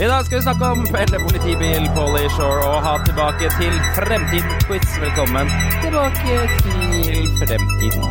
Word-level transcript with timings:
I 0.00 0.06
dag 0.06 0.24
skal 0.26 0.38
vi 0.38 0.42
snakke 0.42 0.64
om 0.66 0.86
felle 0.86 1.18
politibil, 1.22 1.90
Polly 1.96 2.26
Shore 2.36 2.64
og 2.66 2.82
ha 2.82 2.94
tilbake 3.06 3.50
til 3.60 3.74
fremtiden-quiz. 3.94 4.98
Velkommen 5.00 5.46
tilbake 5.84 6.34
til 6.64 7.28
fremtiden. 7.38 8.04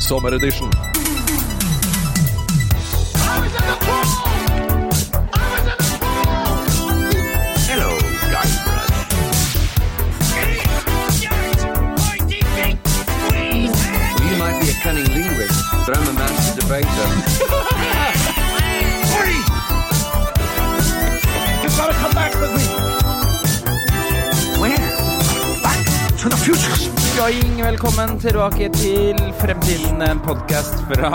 Sommeredition. 0.00 0.89
Joing, 26.40 27.58
velkommen 27.60 28.14
tilbake 28.16 28.70
til 28.72 29.18
Fremtiden, 29.36 30.00
en 30.00 30.16
podkast 30.24 30.72
fra 30.88 31.12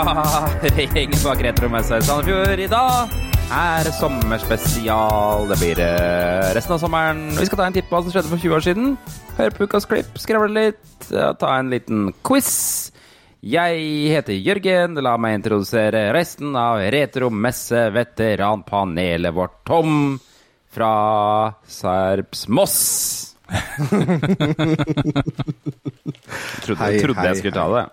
regjeringen 0.62 1.18
bak 1.18 1.42
Retromessa 1.42 1.98
i 1.98 2.04
Sandefjord. 2.06 2.62
I 2.62 2.70
dag 2.70 3.10
er 3.50 3.90
sommerspesial. 3.96 5.50
Det 5.50 5.58
blir 5.58 5.82
eh, 5.82 6.54
resten 6.54 6.76
av 6.76 6.78
sommeren. 6.84 7.34
Vi 7.34 7.42
skal 7.48 7.58
ta 7.58 7.66
en 7.66 7.74
titt 7.74 7.90
på 7.90 7.98
hva 7.98 8.06
som 8.06 8.14
skjedde 8.14 8.30
for 8.30 8.38
20 8.38 8.54
år 8.54 8.62
siden. 8.68 8.94
Høre 9.40 9.50
på 9.56 9.66
ukas 9.66 9.82
klipp, 9.90 10.14
skravle 10.22 10.54
litt, 10.60 10.86
og 11.10 11.34
ta 11.42 11.58
en 11.58 11.74
liten 11.74 12.14
quiz. 12.22 12.94
Jeg 13.42 14.14
heter 14.14 14.38
Jørgen. 14.38 14.94
La 15.02 15.18
meg 15.18 15.34
introdusere 15.40 16.14
resten 16.14 16.54
av 16.54 16.86
Retromesse-veteranpanelet 16.94 19.34
vårt. 19.34 19.66
Tom 19.66 20.22
fra 20.70 21.50
Serps-Moss. 21.66 23.25
trodde, 26.64 26.80
Hei, 26.80 26.98
trodde 26.98 27.20
hei, 27.20 27.26
jeg 27.30 27.36
skulle 27.42 27.56
ta 27.56 27.66
det. 27.74 27.84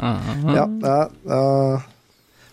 Ja, 0.00 0.64
ja, 0.84 0.98
Uh, 1.26 1.80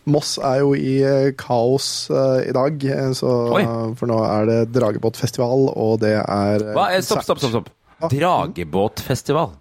Moss 0.08 0.38
er 0.39 0.61
jo 0.61 0.69
i 0.77 1.02
eh, 1.03 1.33
kaos 1.36 2.08
eh, 2.08 2.47
i 2.47 2.52
dag, 2.55 2.80
eh, 2.88 3.09
så, 3.17 3.27
for 3.99 4.08
nå 4.08 4.22
er 4.23 4.45
det 4.47 4.59
Dragebåtfestival, 4.77 5.66
og 5.75 5.97
det 5.99 6.14
er 6.22 6.64
Hva? 6.77 6.86
Stopp, 7.03 7.25
stopp, 7.27 7.39
stopp. 7.44 7.52
stopp. 7.52 7.67
Ah. 7.99 8.08
Dragebåtfestival. 8.14 9.52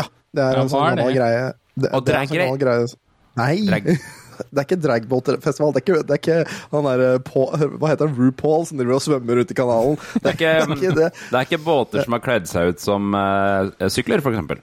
Ja, 0.00 0.06
det 0.32 0.40
er 0.46 0.52
Ja, 0.56 0.62
en 0.64 0.70
sånn 0.72 0.88
gammel 0.88 1.12
greie. 1.18 1.44
Det, 1.74 1.90
Og 1.92 2.00
det 2.06 2.14
er 2.14 2.18
en 2.22 2.28
sånn 2.32 2.58
greie. 2.62 2.86
Nei, 3.34 3.66
Drag. 3.66 3.88
det 4.50 4.60
er 4.60 4.66
ikke 4.66 4.80
dragbåtfestival. 4.84 5.74
Det 5.76 5.84
det 5.84 6.16
er 6.16 6.20
ikke 6.20 6.38
han 6.74 6.88
derre 6.88 7.10
Hva 7.24 7.92
heter 7.92 8.08
han? 8.08 8.18
RuPaul 8.18 8.68
som 8.68 8.80
driver 8.80 8.98
og 8.98 9.04
svømmer 9.04 9.42
ute 9.42 9.54
i 9.54 9.58
kanalen. 9.58 9.98
Det 10.24 10.30
er 10.30 10.38
ikke, 10.38 10.54
Det 10.54 10.62
er 10.62 10.76
ikke 10.76 11.00
det. 11.00 11.10
det 11.30 11.40
er 11.40 11.48
ikke 11.48 11.64
båter 11.64 12.06
som 12.06 12.16
har 12.16 12.22
kledd 12.24 12.48
seg 12.50 12.74
ut 12.74 12.82
som 12.82 13.16
uh, 13.16 13.90
sykler, 13.92 14.24
eksempel. 14.24 14.62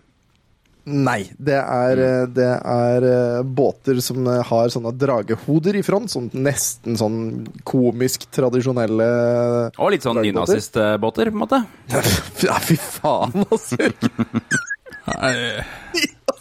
Nei, 0.90 1.30
det 1.38 1.60
er, 1.62 2.00
eh, 2.02 2.24
det 2.34 2.48
er 2.58 3.04
eh, 3.06 3.44
båter 3.46 4.00
som 4.02 4.26
eh, 4.26 4.40
har 4.50 4.72
sånne 4.74 4.90
dragehoder 4.98 5.78
i 5.78 5.84
front. 5.86 6.10
Sånn 6.10 6.32
nesten 6.34 6.98
sånn 6.98 7.20
komisk 7.70 8.26
tradisjonelle 8.34 9.06
Og 9.78 9.94
litt 9.94 10.08
sånn 10.08 10.18
nynazistbåter, 10.26 11.30
på 11.30 11.38
en 11.38 11.44
måte. 11.44 11.62
Ja, 12.42 12.58
fy 12.66 12.80
faen, 12.82 13.46
altså! 13.46 13.78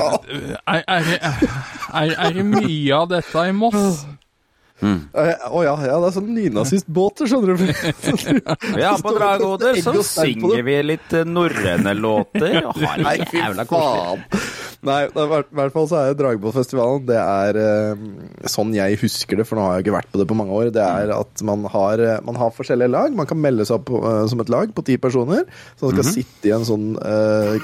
er, 0.74 0.82
er, 0.86 1.12
er, 1.20 2.16
er 2.16 2.34
det 2.38 2.46
mye 2.48 2.96
av 2.96 3.10
dette 3.12 3.46
i 3.50 3.54
Moss? 3.56 4.00
Eh, 4.80 5.50
oh, 5.50 5.60
ja, 5.64 5.74
ja, 5.84 5.98
det 6.00 6.08
er 6.08 6.14
sånn 6.14 6.30
nynazistbåter, 6.32 7.28
skjønner 7.28 7.60
du. 7.60 7.66
Ja, 8.80 8.94
på 9.02 9.12
Dragåder 9.12 9.76
så 9.84 9.92
synger 10.06 10.64
vi 10.64 10.78
litt 10.94 11.12
norrøne 11.28 11.92
låter. 11.98 12.62
Og 12.64 12.80
har 12.80 13.04
Nei, 13.04 13.18
det 13.20 13.28
fy 13.32 13.42
jævla 13.42 13.66
koselig. 13.68 14.48
Nei, 14.82 15.04
i 15.04 15.10
hvert- 15.12 15.72
fall 15.74 15.86
så 15.90 15.98
er 16.08 16.14
Dragebåtfestivalen 16.16 17.04
Det 17.04 17.16
er 17.20 17.56
eh, 17.60 18.46
sånn 18.48 18.72
jeg 18.74 18.96
husker 19.02 19.36
det, 19.36 19.44
for 19.46 19.56
nå 19.56 19.66
har 19.66 19.74
jeg 19.76 19.84
ikke 19.84 19.96
vært 19.98 20.08
på 20.12 20.18
det 20.22 20.26
på 20.30 20.36
mange 20.38 20.56
år. 20.56 20.70
Det 20.72 20.80
er 20.80 21.12
at 21.12 21.42
man 21.44 21.64
har, 21.68 22.00
eh, 22.00 22.20
man 22.24 22.34
har 22.40 22.50
forskjellige 22.56 22.88
lag. 22.90 23.12
Man 23.14 23.26
kan 23.28 23.36
melde 23.40 23.66
seg 23.68 23.76
opp 23.76 23.90
eh, 23.92 24.26
som 24.32 24.40
et 24.40 24.48
lag 24.48 24.72
på 24.72 24.84
ti 24.86 24.96
personer. 24.96 25.44
Som 25.76 25.92
skal 25.92 26.04
sitte 26.08 26.48
i 26.48 26.54
en 26.56 26.64
sånn 26.64 26.96
eh, 26.96 27.58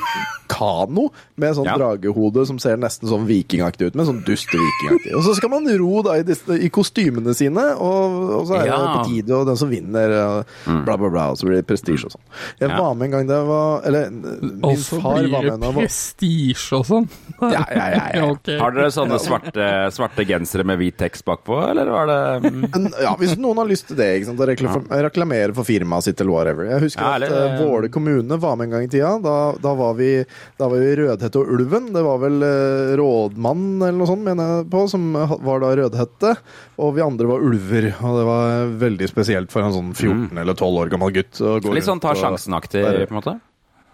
kano 0.52 1.08
med 1.36 1.48
en 1.48 1.54
sånn 1.62 1.64
Ja. 1.70 1.78
dragehode 1.80 2.44
som 2.46 2.58
ser 2.58 2.76
nesten 2.76 3.08
sånn 3.08 3.24
vikingaktig 3.26 3.88
ut. 3.88 3.94
Med 3.96 4.06
sånn 4.06 4.20
duste-vikingaktig. 4.26 5.16
Og 5.16 5.24
så 5.24 5.34
skal 5.40 5.50
man 5.50 5.66
ro 5.78 6.02
da 6.02 6.18
i, 6.20 6.22
disse, 6.22 6.52
i 6.52 6.68
kostymene 6.68 7.34
sine, 7.34 7.64
og, 7.80 8.30
og 8.42 8.46
så 8.46 8.60
er 8.60 8.66
Ja. 8.66 8.76
det 8.76 8.92
på 8.92 9.08
tide, 9.08 9.32
og 9.40 9.46
den 9.46 9.56
som 9.56 9.70
vinner, 9.72 10.12
og 10.20 10.84
bla, 10.84 10.96
bla, 10.96 11.08
bla. 11.08 11.30
Og 11.32 11.38
så 11.40 11.48
blir 11.48 11.62
det 11.62 11.66
prestisje 11.66 12.04
og 12.06 12.12
sånn. 12.12 12.24
Jeg 12.60 12.68
Ja. 12.70 12.76
var 12.76 12.94
med 12.94 13.06
en 13.06 13.10
gang 13.10 13.26
det 13.26 13.40
var 13.46 13.80
Eller 13.86 14.10
min 14.10 14.60
Og 14.62 14.76
så 14.76 15.00
far 15.00 15.14
var 15.16 15.42
med 15.42 15.60
da 15.60 15.66
jeg 15.66 15.74
var 15.74 15.82
prestisje 15.82 16.72
og 16.78 16.84
sånn? 16.86 17.05
Ja, 17.40 17.62
ja, 17.68 17.86
ja, 17.92 18.02
ja. 18.14 18.24
okay. 18.30 18.56
Har 18.60 18.72
dere 18.76 18.90
sånne 18.94 19.18
svarte, 19.20 19.66
svarte 19.94 20.24
gensere 20.28 20.64
med 20.66 20.80
hvit 20.80 20.96
tekst 21.00 21.24
bakpå, 21.26 21.58
eller 21.70 21.90
var 21.92 22.10
det 22.10 22.50
mm, 22.50 22.86
ja, 23.04 23.12
Hvis 23.20 23.36
noen 23.40 23.60
har 23.60 23.68
lyst 23.68 23.90
til 23.90 23.98
det, 23.98 24.08
ikke 24.20 24.30
sant, 24.30 24.90
å 24.90 25.00
reklamere 25.06 25.56
for 25.56 25.68
firmaet 25.68 26.08
sitt 26.08 26.20
eller 26.22 26.32
whatever. 26.32 26.68
Jeg 26.70 26.84
husker 26.86 27.04
Ja, 27.04 27.16
at 27.20 27.32
uh, 27.32 27.58
Våle 27.60 27.90
kommune 27.92 28.38
var 28.40 28.56
med 28.56 28.68
en 28.68 28.76
gang 28.76 28.86
i 28.86 28.92
tida. 28.92 29.16
Da, 29.22 29.36
da, 29.62 29.74
var, 29.78 29.96
vi, 30.00 30.10
da 30.58 30.70
var 30.72 30.82
vi 30.82 30.94
Rødhette 31.02 31.42
og 31.42 31.52
Ulven. 31.56 31.90
Det 31.94 32.04
var 32.06 32.22
vel 32.22 32.38
uh, 32.44 32.94
rådmann 33.00 33.66
eller 33.80 33.98
noe 34.00 34.10
sånt, 34.10 34.24
mener 34.26 34.52
jeg 34.52 34.70
på, 34.72 34.86
som 34.92 35.10
var 35.16 35.64
da 35.64 35.74
Rødhette. 35.82 36.36
Og 36.82 36.96
vi 36.96 37.04
andre 37.04 37.28
var 37.30 37.44
ulver. 37.44 37.90
Og 38.00 38.20
det 38.20 38.24
var 38.30 38.72
veldig 38.86 39.10
spesielt 39.12 39.52
for 39.52 39.66
en 39.66 39.76
sånn 39.76 39.92
14 39.94 40.40
eller 40.42 40.56
12 40.56 40.80
år 40.84 40.94
gammel 40.94 41.14
gutt. 41.20 41.42
å 41.42 41.58
gå 41.62 41.76
litt 41.76 41.86
sånn 41.86 42.02
ta 42.02 42.16
sjansen-aktig, 42.16 42.82
på 42.82 43.12
en 43.12 43.20
måte? 43.20 43.38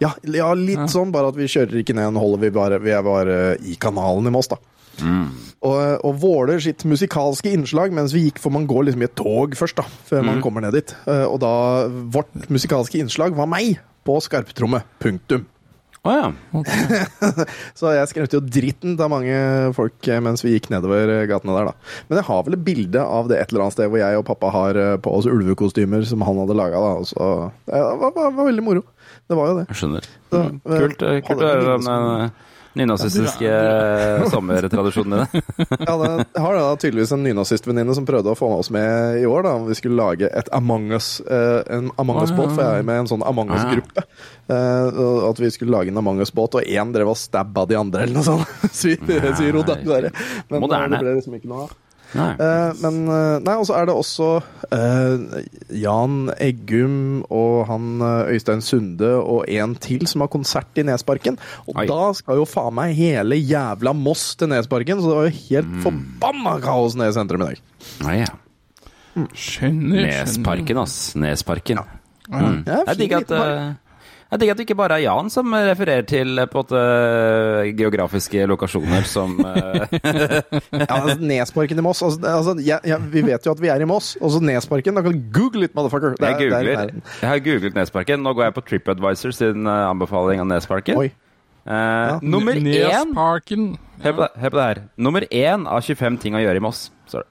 Ja, 0.03 0.11
ja 0.27 0.51
litt 0.59 0.91
sånn, 0.93 1.13
bare 1.15 1.31
at 1.33 1.39
vi 1.39 1.47
kjører 1.51 1.81
ikke 1.83 1.95
ned 1.97 2.11
en 2.13 2.21
holder, 2.21 2.43
vi, 2.43 2.53
bare, 2.59 2.81
vi 2.83 2.93
er 2.95 3.05
bare 3.07 3.39
i 3.63 3.77
kanalen 3.81 4.27
i 4.29 4.35
Moss, 4.35 4.51
da. 4.53 4.59
Og, 5.63 5.79
og 6.05 6.17
Våler 6.21 6.59
sitt 6.61 6.83
musikalske 6.89 7.53
innslag 7.55 7.95
mens 7.97 8.13
vi 8.13 8.27
gikk, 8.27 8.41
for 8.43 8.53
man 8.55 8.67
går 8.69 8.89
liksom 8.91 9.05
i 9.05 9.09
et 9.09 9.15
tog 9.19 9.55
først, 9.59 9.79
da, 9.79 9.87
før 10.11 10.27
man 10.27 10.43
kommer 10.45 10.65
ned 10.67 10.75
dit. 10.77 10.93
Eh, 11.07 11.25
Og 11.31 11.39
da 11.43 11.53
Vårt 12.13 12.51
musikalske 12.53 12.99
innslag 13.01 13.37
var 13.39 13.49
meg 13.49 13.79
på 14.05 14.19
skarptromme. 14.27 14.83
Punktum. 15.03 15.47
Å 16.03 16.13
ja. 16.17 16.31
Så 17.79 17.93
jeg 17.95 18.09
skremte 18.11 18.35
jo 18.35 18.43
dritten 18.43 18.97
av 18.99 19.11
mange 19.13 19.37
folk 19.77 20.09
eh, 20.11 20.19
mens 20.25 20.43
vi 20.43 20.57
gikk 20.57 20.67
nedover 20.75 21.13
eh, 21.15 21.27
gatene 21.31 21.55
der, 21.55 21.69
da. 21.71 21.93
Men 22.09 22.19
jeg 22.19 22.27
har 22.27 22.43
vel 22.49 22.57
et 22.59 22.65
bilde 22.67 23.05
av 23.07 23.31
det 23.31 23.39
et 23.39 23.53
eller 23.55 23.69
annet 23.69 23.77
sted 23.77 23.93
hvor 23.93 24.03
jeg 24.03 24.19
og 24.19 24.27
pappa 24.27 24.51
har 24.51 24.81
eh, 24.83 24.97
på 24.99 25.13
oss 25.15 25.29
ulvekostymer 25.31 26.03
som 26.11 26.25
han 26.27 26.43
hadde 26.43 26.59
laga, 26.59 26.83
da. 26.83 27.07
Så 27.07 27.29
det 27.71 27.85
var, 28.03 28.11
var, 28.19 28.35
var 28.35 28.51
veldig 28.51 28.67
moro. 28.67 28.83
Det 29.33 29.37
var 29.41 29.49
jo 29.53 29.59
det. 29.63 29.67
Jeg 29.73 29.81
skjønner. 29.83 30.09
Så, 30.33 30.41
Mm. 30.47 30.57
Kult, 30.65 31.03
eh, 31.09 31.21
kult 31.25 31.43
å 31.45 31.49
høre 31.49 31.77
den 31.77 31.89
eh, 32.23 32.31
nynazistiske 32.81 33.49
eh, 33.53 34.23
sommertradisjonen 34.33 35.27
din. 35.29 35.43
Ja, 35.89 35.95
det, 36.01 36.09
jeg 36.33 36.43
har 36.45 36.57
da 36.57 36.63
tydeligvis 36.81 37.13
en 37.13 37.25
nynazistvenninne 37.27 37.97
som 37.97 38.07
prøvde 38.09 38.33
å 38.33 38.39
få 38.39 38.49
oss 38.59 38.71
med 38.73 39.19
i 39.21 39.27
år. 39.29 39.45
da, 39.45 39.53
om 39.61 39.67
Vi 39.69 39.77
skulle 39.77 39.99
lage 40.01 40.29
et 40.33 40.49
Among 40.57 40.89
us, 40.97 41.21
eh, 41.21 41.61
en 41.77 41.91
Among 42.01 42.23
us-båt, 42.25 42.55
for 42.55 42.63
jeg 42.65 42.81
er 42.81 42.89
med 42.89 42.97
i 43.01 43.05
en 43.05 43.11
sånn 43.13 43.25
Among 43.29 43.53
us-gruppe. 43.53 44.05
Eh, 44.53 45.01
at 45.29 45.41
vi 45.45 45.51
skulle 45.53 45.77
lage 45.77 45.93
en 45.93 46.01
Among 46.01 46.21
us-båt, 46.25 46.57
og 46.61 46.65
én 46.69 46.93
drev 46.97 47.13
og 47.13 47.21
stabba 47.21 47.67
de 47.69 47.77
andre, 47.81 48.07
eller 48.07 48.21
noe 48.21 48.29
sånt. 48.29 48.49
Da, 48.73 49.77
dessverre. 49.77 50.13
Men 50.49 50.57
eh, 50.57 50.61
Moderne. 50.65 50.97
det 50.97 51.05
ble 51.05 51.17
liksom 51.21 51.37
ikke 51.39 51.53
noe 51.53 51.67
av. 51.69 51.77
Eh, 52.13 52.73
men 52.83 52.99
eh, 53.09 53.39
Nei, 53.45 53.55
og 53.57 53.67
så 53.69 53.77
er 53.79 53.89
det 53.89 53.95
også 53.97 54.29
uh, 54.69 55.37
Jan 55.73 56.33
Eggum 56.37 57.23
og 57.33 57.65
han 57.71 58.03
Øystein 58.03 58.61
Sunde 58.65 59.15
og 59.21 59.49
en 59.49 59.77
til 59.81 60.05
som 60.11 60.25
har 60.25 60.31
konsert 60.33 60.81
i 60.81 60.85
Nesparken. 60.87 61.39
Og 61.67 61.81
Oi. 61.83 61.87
da 61.91 62.13
skal 62.19 62.43
jo 62.43 62.47
faen 62.49 62.77
meg 62.77 62.95
hele 62.99 63.39
jævla 63.41 63.95
Moss 63.97 64.35
til 64.41 64.53
Nesparken, 64.53 65.01
så 65.01 65.11
det 65.11 65.19
var 65.19 65.31
jo 65.31 65.43
helt 65.49 65.75
forbanna 65.85 66.57
kaos 66.65 66.97
nede 66.99 67.15
i 67.15 67.17
sentrum 67.17 67.45
i 67.45 67.53
dag. 67.53 67.65
Nei, 68.05 68.17
ja. 68.23 68.31
Skjønner, 69.13 69.35
skjønner. 69.37 70.07
Nesparken, 70.09 70.79
ass. 70.81 70.97
Nesparken. 71.21 71.83
Mm. 72.33 72.63
Ja, 72.65 72.83
Jeg 72.89 72.99
digger 73.01 73.25
at, 73.27 73.33
jeg 74.33 74.41
tenker 74.41 74.53
at 74.55 74.61
det 74.61 74.65
ikke 74.65 74.77
bare 74.81 74.97
er 74.97 75.03
Jan 75.05 75.29
som 75.31 75.53
refererer 75.53 76.07
til 76.09 76.39
eh, 76.41 76.47
på 76.49 76.63
en 76.63 76.65
måte 76.65 77.77
geografiske 77.79 78.47
lokasjoner 78.49 79.05
som 79.09 79.35
eh, 79.45 79.83
Ja, 80.83 80.87
altså, 80.89 81.19
Nesparken 81.21 81.79
i 81.83 81.85
Moss. 81.85 82.01
Altså, 82.07 82.21
altså, 82.31 82.55
ja, 82.65 82.79
ja, 82.89 82.97
vi 83.13 83.23
vet 83.27 83.45
jo 83.47 83.53
at 83.53 83.61
vi 83.63 83.69
er 83.73 83.85
i 83.85 83.89
Moss. 83.89 84.15
Og 84.25 84.33
så 84.35 84.41
Nesparken. 84.43 84.97
Da 84.97 85.05
kan 85.05 85.13
du 85.19 85.27
google 85.37 85.67
litt, 85.67 85.75
motherfucker. 85.77 86.17
Det 86.17 86.31
Jeg 86.33 86.33
er- 86.33 86.39
det 86.39 86.47
er 86.47 86.65
googler. 86.65 87.13
Jeg 87.21 87.29
har 87.31 87.45
googlet 87.45 87.77
Nesparken. 87.77 88.25
Nå 88.25 88.33
går 88.39 88.49
jeg 88.49 88.57
på 88.57 88.65
TripAdvisor 88.71 89.37
sin 89.37 89.67
eh, 89.69 89.85
anbefaling 89.91 90.41
av 90.41 90.49
Nesparken. 90.55 90.97
Oi. 90.99 91.13
Eh, 91.63 92.19
nummer 92.25 92.57
én 92.59 92.65
Nesparken. 92.67 93.69
Hør 94.03 94.17
på, 94.17 94.25
det, 94.25 94.31
hør 94.43 94.51
på 94.51 94.59
det 94.59 94.65
her. 94.67 94.83
Nummer 94.99 95.29
én 95.31 95.69
av 95.71 95.85
25 95.87 96.17
ting 96.25 96.35
å 96.35 96.41
gjøre 96.43 96.59
i 96.59 96.65
Moss. 96.65 96.87
Sorry. 97.07 97.29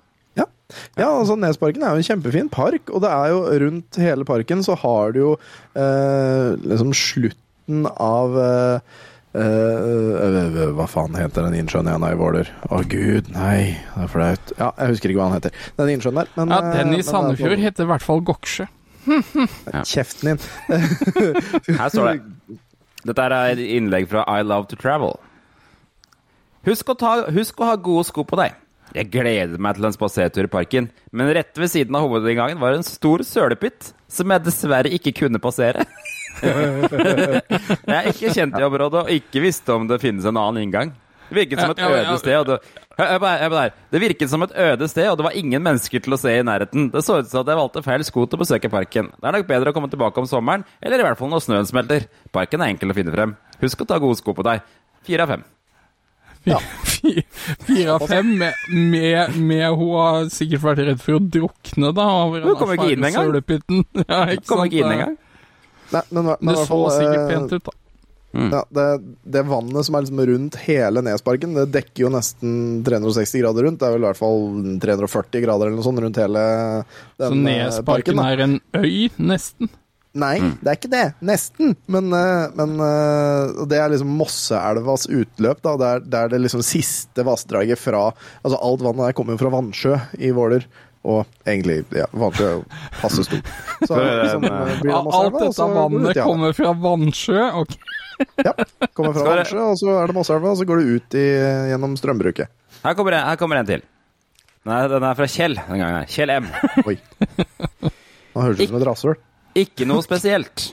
Ja. 0.99 1.09
altså 1.09 1.37
Nesparken 1.39 1.83
er 1.83 1.95
jo 1.95 2.01
en 2.01 2.07
kjempefin 2.09 2.49
park, 2.53 2.89
og 2.91 3.03
det 3.05 3.11
er 3.13 3.31
jo 3.33 3.39
rundt 3.65 4.01
hele 4.01 4.27
parken 4.27 4.63
så 4.65 4.75
har 4.81 5.15
du 5.15 5.19
jo 5.21 5.31
eh, 5.75 6.51
liksom 6.65 6.91
slutten 6.97 7.87
av 7.91 8.35
eh, 8.41 8.99
eh, 9.39 10.27
eh, 10.27 10.59
hva 10.75 10.87
faen 10.91 11.15
heter 11.19 11.47
den 11.47 11.59
innsjøen 11.61 11.87
igjen 11.91 12.07
i 12.09 12.13
Våler? 12.19 12.51
Å 12.69 12.81
gud, 12.91 13.31
nei, 13.35 13.77
det 13.95 14.05
er 14.07 14.11
flaut. 14.11 14.53
Ja, 14.59 14.71
jeg 14.81 14.95
husker 14.95 15.13
ikke 15.13 15.21
hva 15.21 15.29
han 15.31 15.37
heter. 15.39 15.55
Den 15.79 15.93
innsjøen 15.95 16.21
der. 16.21 16.31
Men, 16.35 16.53
Ja, 16.55 16.61
eh, 16.61 16.77
den 16.81 16.95
i 16.99 17.03
Sandefjord 17.05 17.55
men, 17.55 17.65
heter 17.67 17.87
i 17.87 17.91
hvert 17.93 18.05
fall 18.05 18.23
Goksjø. 18.27 18.67
Kjeften 19.91 20.33
din. 20.33 20.41
Her 21.79 21.89
står 21.89 22.11
det. 22.11 22.59
Dette 23.07 23.23
er 23.25 23.33
et 23.55 23.61
innlegg 23.79 24.05
fra 24.11 24.25
I 24.29 24.43
Love 24.45 24.69
to 24.69 24.77
Travel. 24.77 25.15
Husk 26.67 26.91
å, 26.93 26.93
ta, 26.93 27.13
husk 27.33 27.57
å 27.63 27.71
ha 27.71 27.77
gode 27.81 28.05
sko 28.11 28.21
på 28.27 28.37
deg. 28.37 28.53
Jeg 28.95 29.07
gleder 29.11 29.59
meg 29.61 29.77
til 29.77 29.87
en 29.87 29.95
spasertur 29.95 30.47
i 30.47 30.51
parken, 30.51 30.89
men 31.15 31.31
rett 31.35 31.55
ved 31.57 31.71
siden 31.71 31.95
av 31.95 32.07
hovedinngangen 32.07 32.59
var 32.59 32.75
en 32.75 32.83
stor 32.87 33.23
sølepytt 33.23 33.93
som 34.11 34.33
jeg 34.33 34.43
dessverre 34.43 34.91
ikke 34.91 35.13
kunne 35.21 35.39
passere. 35.43 35.85
jeg 36.41 37.95
er 37.95 38.09
ikke 38.11 38.33
kjent 38.33 38.57
i 38.59 38.65
området 38.65 39.05
og 39.05 39.13
ikke 39.13 39.43
visste 39.43 39.75
om 39.75 39.87
det 39.87 40.01
finnes 40.03 40.27
en 40.27 40.39
annen 40.39 40.65
inngang. 40.65 40.91
Det 41.31 41.37
virket 41.37 41.61
som 41.61 41.71
et 41.71 41.79
øde 41.79 42.17
sted. 42.19 42.35
Og 42.41 42.47
det, 42.49 43.61
det 43.93 44.01
virket 44.03 44.33
som 44.33 44.43
et 44.43 44.55
øde 44.65 44.87
sted, 44.91 45.07
og 45.07 45.15
det 45.21 45.27
var 45.29 45.37
ingen 45.39 45.63
mennesker 45.63 46.03
til 46.03 46.17
å 46.17 46.19
se 46.19 46.33
i 46.35 46.43
nærheten. 46.43 46.89
Det 46.91 47.05
så 47.07 47.21
ut 47.21 47.31
som 47.31 47.45
at 47.45 47.53
jeg 47.53 47.61
valgte 47.61 47.85
feil 47.85 48.03
sko 48.03 48.25
til 48.25 48.35
å 48.35 48.41
besøke 48.43 48.73
parken. 48.73 49.13
Det 49.15 49.29
er 49.29 49.37
nok 49.37 49.47
bedre 49.47 49.71
å 49.71 49.77
komme 49.77 49.87
tilbake 49.93 50.19
om 50.19 50.27
sommeren, 50.27 50.67
eller 50.83 50.99
i 50.99 51.07
hvert 51.07 51.21
fall 51.21 51.31
når 51.31 51.45
snøen 51.47 51.71
smelter. 51.71 52.09
Parken 52.35 52.65
er 52.65 52.75
enkel 52.75 52.91
å 52.91 52.99
finne 52.99 53.15
frem. 53.15 53.37
Husk 53.63 53.85
å 53.85 53.87
ta 53.87 54.01
gode 54.03 54.19
sko 54.19 54.35
på 54.35 54.43
deg. 54.49 54.67
Fire 55.07 55.23
av 55.23 55.37
fem. 55.37 55.47
Ja. 56.49 56.57
Fire 57.67 57.93
av 57.95 58.07
fem 58.07 58.31
med, 58.37 58.53
med, 58.69 59.35
med 59.37 59.65
Hun 59.77 59.91
har 59.93 60.29
sikkert 60.33 60.63
vært 60.63 60.81
redd 60.87 61.01
for 61.01 61.19
å 61.19 61.21
drukne, 61.21 61.91
da. 61.97 62.07
Over 62.25 62.47
Hun 62.47 62.57
kommer 62.57 62.79
ikke 62.79 62.95
inn 62.95 63.05
engang. 63.09 63.35
Ja, 64.07 64.23
ikke 64.33 64.47
kommer 64.49 64.65
sant? 64.65 64.71
ikke 64.71 64.81
inn 64.81 64.95
engang. 64.95 65.19
Nei, 65.91 66.01
men, 66.09 66.31
men, 66.31 66.53
Det 66.53 66.57
så 66.61 66.67
fall, 66.69 66.87
sikkert 66.95 67.21
eh, 67.21 67.29
pent 67.33 67.55
ut, 67.57 67.67
da. 67.67 67.77
Ja, 68.31 68.61
det, 68.71 68.85
det 69.27 69.41
vannet 69.43 69.83
som 69.83 69.95
er 69.97 70.05
liksom 70.05 70.21
rundt 70.29 70.55
hele 70.63 71.01
Nesparken, 71.03 71.51
det 71.57 71.65
dekker 71.73 72.05
jo 72.05 72.11
nesten 72.13 72.53
360 72.87 73.43
grader 73.43 73.67
rundt. 73.67 73.81
Det 73.81 73.89
er 73.89 73.97
vel 73.97 74.05
i 74.05 74.07
hvert 74.07 74.21
fall 74.21 74.45
340 74.85 75.43
grader 75.43 75.67
eller 75.67 75.75
noe 75.75 75.87
sånt 75.89 75.99
rundt 75.99 76.19
hele 76.21 76.45
den 77.19 77.25
Så 77.25 77.35
eh, 77.35 77.41
Nesparken 77.41 78.21
da. 78.21 78.29
er 78.31 78.45
en 78.45 78.57
øy, 78.79 79.09
nesten. 79.19 79.71
Nei, 80.11 80.33
det 80.59 80.67
er 80.67 80.75
ikke 80.75 80.91
det. 80.91 81.03
Nesten. 81.23 81.75
Men, 81.87 82.09
eh, 82.11 82.49
men 82.59 82.73
eh, 82.83 83.61
det 83.71 83.77
er 83.79 83.93
liksom 83.93 84.09
Mosseelvas 84.19 85.05
utløp. 85.07 85.61
da 85.63 85.75
Det 85.79 85.87
er, 85.87 86.01
det 86.03 86.19
er 86.19 86.33
det 86.33 86.39
liksom 86.43 86.63
siste 86.67 87.23
vassdraget 87.23 87.79
fra 87.79 88.09
Altså 88.41 88.59
Alt 88.59 88.83
vannet 88.83 89.05
der 89.07 89.15
kommer 89.15 89.37
jo 89.37 89.41
fra 89.45 89.53
Vannsjø 89.53 89.95
i 90.19 90.33
Våler. 90.35 90.67
Og 91.07 91.23
egentlig 91.47 91.79
ja, 91.95 92.09
Vannsjø 92.11 92.49
er 92.49 92.57
jo 92.59 92.65
passe 92.99 93.23
stort. 93.25 93.47
Så 93.87 93.95
det 93.95 94.09
liksom, 94.19 94.49
eh, 94.51 94.75
blir 94.83 94.91
det 94.91 94.99
Alt 94.99 95.39
dette 95.39 95.47
det 95.55 95.79
vannet 95.79 96.11
ut 96.11 96.21
kommer 96.27 96.59
fra 96.59 96.75
Vannsjø. 96.87 97.47
Ok. 97.63 97.79
Ja, 98.45 98.51
kommer 98.93 99.15
fra 99.15 99.23
Vannsjø, 99.25 99.63
og 99.71 99.79
så 99.79 99.95
er 99.97 100.11
det 100.11 100.13
Mosseelva, 100.13 100.51
og 100.51 100.59
så 100.59 100.65
går 100.69 100.77
det 100.83 100.91
ut 100.99 101.15
i, 101.17 101.23
gjennom 101.71 101.95
strømbruket. 101.97 102.51
Her 102.83 102.93
kommer, 102.99 103.15
en, 103.17 103.23
her 103.31 103.39
kommer 103.41 103.57
en 103.57 103.65
til. 103.65 103.81
Nei, 104.69 104.77
den 104.91 105.07
er 105.07 105.17
fra 105.17 105.25
Kjell 105.31 105.57
den 105.57 105.81
gangen. 105.81 106.05
Kjell 106.11 106.35
M. 106.35 106.51
Oi. 106.85 106.99
Nå 107.81 108.43
høres 108.43 108.59
det 108.59 108.67
ut 108.67 108.75
som 108.75 108.77
et 108.77 108.85
rasshøl. 108.91 109.17
Ikke 109.57 109.87
noe 109.87 110.03
spesielt. 110.05 110.71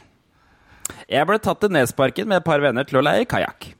Jeg 1.08 1.26
ble 1.28 1.38
tatt 1.42 1.60
til 1.62 1.72
Nesparken 1.74 2.28
med 2.30 2.40
et 2.40 2.46
par 2.46 2.62
venner 2.62 2.86
til 2.86 3.00
å 3.00 3.04
leie 3.04 3.26
kajakk. 3.28 3.72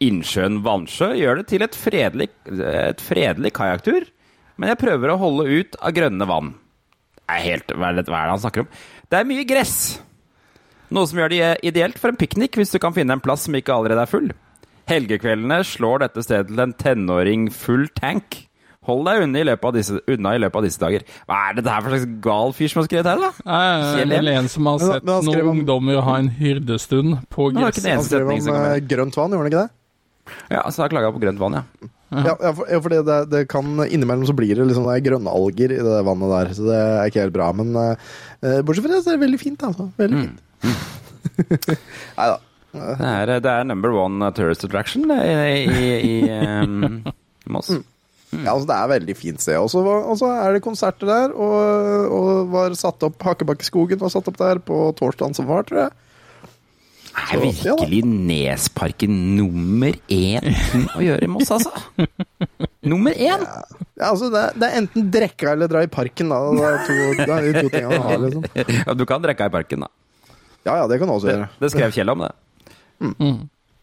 Innsjøen 0.00 0.62
Vannsjø 0.64 1.10
gjør 1.18 1.40
det 1.40 1.48
til 1.50 1.64
et 1.66 1.76
fredelig, 1.76 2.30
et 2.48 3.02
fredelig 3.04 3.52
kajakktur, 3.58 4.06
men 4.56 4.72
jeg 4.72 4.80
prøver 4.80 5.12
å 5.12 5.18
holde 5.20 5.48
ut 5.50 5.76
av 5.76 5.92
grønne 5.96 6.28
vann. 6.28 6.54
Det 7.20 7.36
er 7.36 7.44
helt, 7.44 7.74
hva 7.76 7.90
er 7.90 8.00
det, 8.00 8.06
han 8.10 8.40
snakker 8.42 8.64
om? 8.64 8.70
Det 9.10 9.18
er 9.18 9.28
mye 9.28 9.44
gress. 9.48 9.74
Noe 10.90 11.06
som 11.06 11.20
gjør 11.20 11.30
det 11.30 11.50
ideelt 11.68 12.00
for 12.00 12.10
en 12.10 12.18
piknik 12.18 12.56
hvis 12.58 12.72
du 12.74 12.80
kan 12.82 12.96
finne 12.96 13.14
en 13.14 13.22
plass 13.22 13.44
som 13.46 13.54
ikke 13.54 13.76
allerede 13.76 14.06
er 14.06 14.10
full. 14.10 14.30
Helgekveldene 14.90 15.60
slår 15.68 16.02
dette 16.02 16.24
stedet 16.26 16.48
til 16.50 16.64
en 16.64 16.74
tenåring 16.74 17.46
full 17.54 17.86
tank. 17.94 18.40
Hold 18.90 19.04
deg 19.08 19.24
unna 19.28 19.40
i 19.40 19.46
løpet 19.48 19.70
av 19.70 19.76
disse, 19.78 20.00
unna 20.16 20.34
i 20.36 20.40
løpet 20.42 20.60
av 20.60 20.66
disse 20.66 20.82
dager. 20.82 21.06
Hva 21.30 21.38
er 21.48 21.56
det 21.60 21.64
der 21.70 21.84
for 21.86 21.94
slags 21.94 22.08
gal 22.26 22.54
fyr 22.58 22.72
som 22.74 22.82
har 22.82 22.88
skrevet 22.90 23.10
her, 23.12 23.22
da? 23.22 23.30
Nei, 23.46 23.60
det 23.94 24.02
er 24.06 24.10
vel 24.16 24.32
en 24.34 24.50
som 24.52 24.66
har 24.72 24.82
sett 24.82 25.06
noen 25.08 25.30
skrev 25.30 25.46
om- 25.48 25.60
ungdommer 25.60 26.02
ha 26.10 26.16
en 26.20 26.32
hyrdestund 26.40 27.20
på 27.30 27.48
Det 27.54 27.60
gresset. 27.62 27.88
Han 27.94 28.04
skrev 28.10 28.28
om 28.34 28.44
med. 28.50 28.88
grønt 28.90 29.16
vann, 29.20 29.30
gjorde 29.36 29.46
han 29.46 29.52
ikke 29.54 29.64
det? 29.64 29.70
Ja, 30.52 30.62
så 30.68 30.84
jeg 30.84 30.92
klaga 30.92 31.10
på 31.14 31.22
grønt 31.22 31.40
vann, 31.42 31.58
ja. 31.60 31.64
Ja, 32.10 32.34
ja, 32.42 32.50
for, 32.58 32.66
ja 32.66 32.78
for 32.82 32.90
det, 32.90 33.16
det 33.30 33.40
kan 33.52 33.68
Innimellom 33.86 34.26
så 34.26 34.34
blir 34.34 34.50
det 34.58 34.64
liksom 34.66 34.82
det 34.88 34.96
er 34.96 35.04
grønne 35.06 35.30
alger 35.30 35.70
i 35.76 35.78
det 35.86 35.98
vannet 36.08 36.32
der, 36.34 36.48
så 36.58 36.66
det 36.66 36.78
er 36.82 37.10
ikke 37.12 37.22
helt 37.22 37.34
bra. 37.36 37.52
Men 37.54 37.70
uh, 37.78 38.62
bortsett 38.66 38.82
fra 38.86 38.90
det, 38.96 39.02
så 39.04 39.12
er 39.12 39.18
det 39.18 39.24
veldig 39.28 39.38
fint, 39.38 39.62
altså. 39.62 39.86
Veldig 40.00 40.24
fint. 40.24 40.40
Nei 42.18 42.26
da. 42.32 42.38
Det 42.70 43.06
er, 43.10 43.32
det 43.42 43.50
er 43.50 43.64
number 43.66 43.94
one 43.98 44.28
tourist 44.34 44.62
attraction 44.66 45.10
i, 45.10 45.16
i, 45.66 45.86
i 46.06 46.14
um, 46.62 47.00
Moss. 47.50 47.70
Ja, 48.30 48.52
altså, 48.52 48.66
det 48.70 48.76
er 48.76 48.92
veldig 48.92 49.16
fint 49.18 49.42
sted. 49.42 49.56
Og 49.58 49.70
så 50.20 50.28
er 50.30 50.54
det 50.54 50.62
konserter 50.62 51.08
der, 51.10 51.32
og, 51.34 52.12
og 52.14 52.52
var 52.52 52.76
satt 52.78 53.02
opp 53.08 53.18
Hakebakkeskogen 53.26 53.98
var 54.00 54.12
satt 54.14 54.30
opp 54.30 54.38
der 54.38 54.60
på 54.62 54.84
torsdagen 54.98 55.34
som 55.34 55.48
var, 55.50 55.66
tror 55.66 55.86
jeg. 55.86 55.96
Er 57.10 57.40
virkelig 57.42 58.04
Nesparken 58.06 59.14
nummer 59.34 59.96
én 60.14 60.46
å 60.94 61.02
gjøre 61.02 61.26
i 61.26 61.30
Moss, 61.30 61.50
altså? 61.50 61.72
Nummer 62.86 63.10
én! 63.18 63.42
Ja, 63.42 64.12
altså, 64.12 64.30
det, 64.30 64.44
er, 64.44 64.54
det 64.62 64.68
er 64.68 64.78
enten 64.78 65.08
drikke 65.12 65.50
eller 65.56 65.70
dra 65.70 65.82
i 65.84 65.90
parken, 65.90 66.30
da. 66.30 66.38
Det 66.54 66.68
er, 66.68 66.78
to, 66.86 66.98
det 67.18 67.34
er 67.34 67.48
de 67.48 67.64
to 67.64 67.72
tingene 67.74 67.98
man 67.98 68.06
har, 68.06 68.22
liksom. 68.28 68.46
Ja, 68.86 68.94
du 68.94 69.04
kan 69.10 69.26
drikke 69.26 69.50
i 69.50 69.54
parken, 69.58 69.88
da. 69.88 69.90
Ja 70.68 70.76
ja, 70.82 70.86
det 70.92 71.00
kan 71.00 71.10
du 71.10 71.16
også 71.16 71.32
gjøre. 71.32 71.50
det 71.58 71.72
skrev 71.74 71.96
Kjell 71.98 72.14
om, 72.14 72.22
det. 72.22 72.32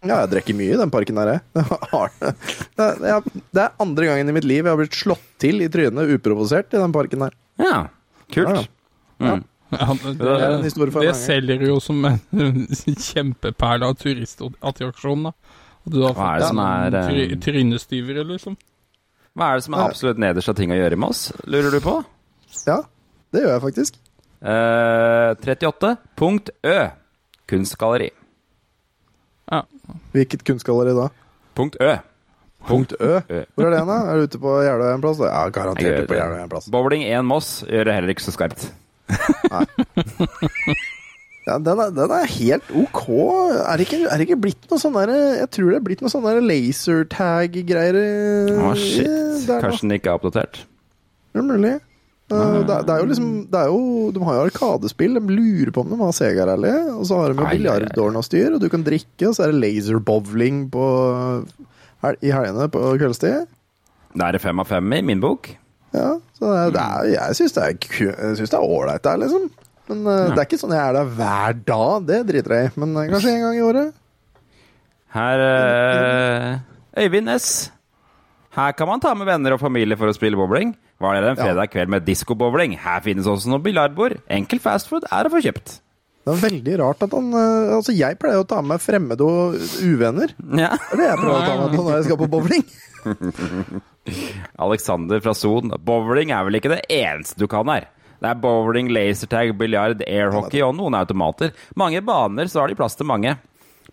Ja, 0.06 0.22
jeg 0.22 0.30
drikker 0.36 0.58
mye 0.58 0.76
i 0.76 0.80
den 0.80 0.92
parken 0.94 1.18
der, 1.18 1.34
jeg. 1.36 1.42
Det. 2.78 2.86
Er, 2.86 3.28
det 3.56 3.62
er 3.64 3.78
andre 3.82 4.10
gangen 4.12 4.30
i 4.30 4.36
mitt 4.36 4.46
liv 4.46 4.62
jeg 4.62 4.70
har 4.70 4.80
blitt 4.80 4.98
slått 4.98 5.24
til 5.42 5.64
i 5.66 5.70
trynet 5.74 6.12
uprovosert 6.18 6.74
i 6.76 6.82
den 6.82 6.94
parken 6.94 7.26
der. 7.26 7.38
Ja, 7.62 7.78
kult. 8.30 8.52
Ja, 8.54 8.66
ja. 9.26 9.38
Mm. 9.38 9.46
Ja, 9.68 9.88
det, 10.00 10.14
Det 10.22 10.34
en 10.56 10.92
det 11.02 11.16
selger 11.20 11.64
jo 11.68 11.80
som 11.84 12.06
en 12.08 12.20
kjempeperle 13.10 13.90
av 13.90 13.98
turistattraksjon, 14.00 15.26
da. 15.28 15.34
At 15.88 15.92
du 15.92 16.00
har 16.06 16.16
fått 16.16 16.46
som 16.48 16.62
er, 16.64 16.94
noen 16.94 17.10
try, 17.10 17.26
eh, 17.26 17.40
trynestyvere, 17.44 18.24
liksom. 18.30 18.56
Hva 19.38 19.50
er 19.52 19.60
det 19.60 19.66
som 19.68 19.76
er 19.76 19.90
absolutt 19.90 20.22
nederst 20.22 20.54
av 20.54 20.56
ting 20.60 20.72
å 20.74 20.78
gjøre 20.78 20.96
i 20.98 21.02
Moss, 21.02 21.26
lurer 21.50 21.74
du 21.76 21.82
på? 21.84 21.98
Ja, 22.70 22.80
det 23.36 23.44
gjør 23.44 23.54
jeg 23.58 23.66
faktisk. 23.66 24.00
Eh, 24.40 25.34
38. 25.44 25.94
Punkt 26.18 26.54
Ø. 26.64 26.80
Kunstgalleri. 27.48 28.12
Ja. 29.52 29.62
Hvilket 30.14 30.44
kunstgalleri 30.48 30.94
da? 30.98 31.08
Punkt 31.58 31.78
Ø. 31.82 31.94
Punkt 32.68 32.94
Ø. 33.00 33.14
Hvor 33.56 33.68
er 33.68 33.72
det 33.72 33.80
hen, 33.80 33.88
da? 33.88 33.98
Er 34.12 34.18
du 34.20 34.28
ute 34.28 34.40
på 34.44 34.56
Jeløya 34.66 34.96
en 34.98 35.04
plass? 35.06 35.22
Ja, 35.24 35.46
garantert 35.56 36.02
ute 36.04 36.10
på 36.12 36.18
Jeløya 36.20 36.44
en 36.44 36.52
plass. 36.52 36.68
Bowling 36.74 37.06
1 37.08 37.24
Moss 37.30 37.52
gjør 37.70 37.88
det 37.88 37.96
heller 37.96 38.12
ikke 38.16 38.26
så 38.28 38.34
skarpt. 38.36 38.68
Ja, 41.48 41.56
den 41.64 41.80
er, 41.80 41.92
den 41.96 42.12
er 42.12 42.26
helt 42.28 42.72
ok. 42.76 43.04
Er 43.64 43.80
det 43.80 43.86
ikke, 43.88 44.00
er 44.12 44.20
det 44.20 44.26
ikke 44.28 44.40
blitt 44.44 44.66
noe 44.68 44.82
sånn 44.82 44.98
der 44.98 45.14
Jeg 45.16 45.48
tror 45.56 45.70
det 45.72 45.78
er 45.80 45.86
blitt 45.86 46.02
noe 46.04 46.12
sånn 46.12 46.26
der 46.28 46.42
lasertag-greier 46.44 48.00
Å, 48.68 48.74
shit. 48.76 49.46
der. 49.48 49.62
Kanskje 49.64 49.86
den 49.86 49.96
ikke 49.96 50.12
er 50.12 50.20
oppdatert. 50.20 50.60
Det 51.32 51.40
er 51.40 51.48
mulig. 51.48 51.72
Uh, 52.28 52.60
det, 52.68 52.82
det 52.84 52.92
er 52.92 53.00
jo 53.00 53.08
liksom 53.08 53.28
det 53.48 53.60
er 53.60 53.70
jo, 53.72 53.84
De 54.12 54.24
har 54.28 54.36
jo 54.36 54.48
arkadespill. 54.50 55.14
De 55.16 55.36
lurer 55.38 55.72
på 55.72 55.84
om 55.86 55.94
de 55.94 56.00
har 56.02 56.16
Sega-rally. 56.16 56.74
Og 56.98 57.06
så 57.08 57.22
har 57.22 57.32
de 57.32 57.40
jo 57.40 57.48
Ai, 57.48 58.10
og 58.10 58.26
styr, 58.28 58.50
og 58.56 58.64
du 58.64 58.68
kan 58.74 58.84
drikke, 58.84 59.30
og 59.30 59.38
så 59.38 59.46
er 59.46 59.54
det 59.54 59.62
laserbowling 59.64 60.66
i 62.22 62.34
helgene 62.34 62.68
på 62.72 62.84
kveldstid. 63.00 63.48
Da 64.18 64.28
er 64.28 64.38
det 64.38 64.44
fem 64.44 64.60
av 64.60 64.68
fem 64.70 64.98
i 64.98 65.02
min 65.06 65.24
bok. 65.24 65.50
Ja, 65.96 66.18
så 66.36 66.52
det 66.52 66.58
er, 66.60 66.74
det 66.76 66.84
er, 66.84 67.08
jeg 67.16 67.38
syns 67.40 67.56
det 67.56 68.58
er 68.58 68.66
ålreit 68.66 69.06
der, 69.06 69.24
liksom. 69.24 69.48
Men 69.88 70.04
uh, 70.04 70.34
det 70.34 70.42
er 70.42 70.48
ikke 70.50 70.60
sånn 70.60 70.76
jeg 70.76 70.84
er 70.84 70.98
der 70.98 71.16
hver 71.16 71.58
dag, 71.68 72.08
det 72.10 72.20
driter 72.28 72.56
jeg 72.58 72.70
i. 72.70 72.74
Men 72.82 72.98
uh, 72.98 73.06
kanskje 73.14 73.34
en 73.34 73.46
gang 73.46 73.56
i 73.56 73.64
året. 73.64 73.96
Her 75.16 75.44
uh, 75.48 76.50
Øyvind 77.00 77.32
S. 77.38 77.48
Her 78.58 78.74
kan 78.74 78.90
man 78.90 79.02
ta 79.04 79.12
med 79.14 79.28
venner 79.30 79.54
og 79.54 79.62
familie 79.62 79.98
for 80.00 80.10
å 80.10 80.16
spille 80.16 80.38
bowling. 80.40 80.72
Var 80.98 81.20
det 81.22 81.34
en 81.36 81.38
fredag 81.38 81.70
kveld 81.70 81.92
med 81.94 82.08
diskobowling? 82.08 82.74
Her 82.82 83.04
finnes 83.06 83.28
også 83.30 83.52
noen 83.52 83.62
biljardbord. 83.66 84.18
Enkel 84.34 84.62
fastfood 84.64 85.06
er 85.14 85.28
å 85.28 85.34
få 85.34 85.44
kjøpt. 85.46 85.76
Det 86.28 86.34
er 86.34 86.40
veldig 86.42 86.74
rart 86.82 87.04
at 87.06 87.14
han 87.16 87.28
uh, 87.32 87.76
Altså, 87.78 87.94
jeg 87.96 88.18
pleier 88.20 88.42
å 88.42 88.48
ta 88.50 88.58
med 88.66 88.82
fremmede 88.84 89.24
og 89.24 89.60
uvenner. 89.80 90.34
Ja. 90.58 90.74
Det 90.74 90.98
er 90.98 91.00
det 91.00 91.06
jeg 91.06 91.20
prøver 91.22 91.38
å 91.38 91.46
ta 91.46 91.54
med 91.62 91.78
når 91.78 91.92
jeg 91.94 92.08
skal 92.08 92.20
på 92.20 92.30
bowling. 92.34 92.66
Alexander 94.66 95.22
fra 95.24 95.36
Son. 95.38 95.76
Bowling 95.88 96.34
er 96.36 96.50
vel 96.50 96.60
ikke 96.60 96.74
det 96.74 96.82
eneste 96.98 97.40
du 97.40 97.46
kan 97.52 97.70
her. 97.72 97.88
Det 98.18 98.32
er 98.32 98.42
bowling, 98.42 98.90
lasertag, 98.90 99.54
biljard, 99.60 100.02
airhockey 100.02 100.64
og 100.66 100.74
noen 100.80 100.98
automater. 100.98 101.54
Mange 101.78 102.02
baner, 102.02 102.50
så 102.50 102.64
har 102.64 102.74
de 102.74 102.80
plass 102.80 102.98
til 102.98 103.08
mange. 103.08 103.38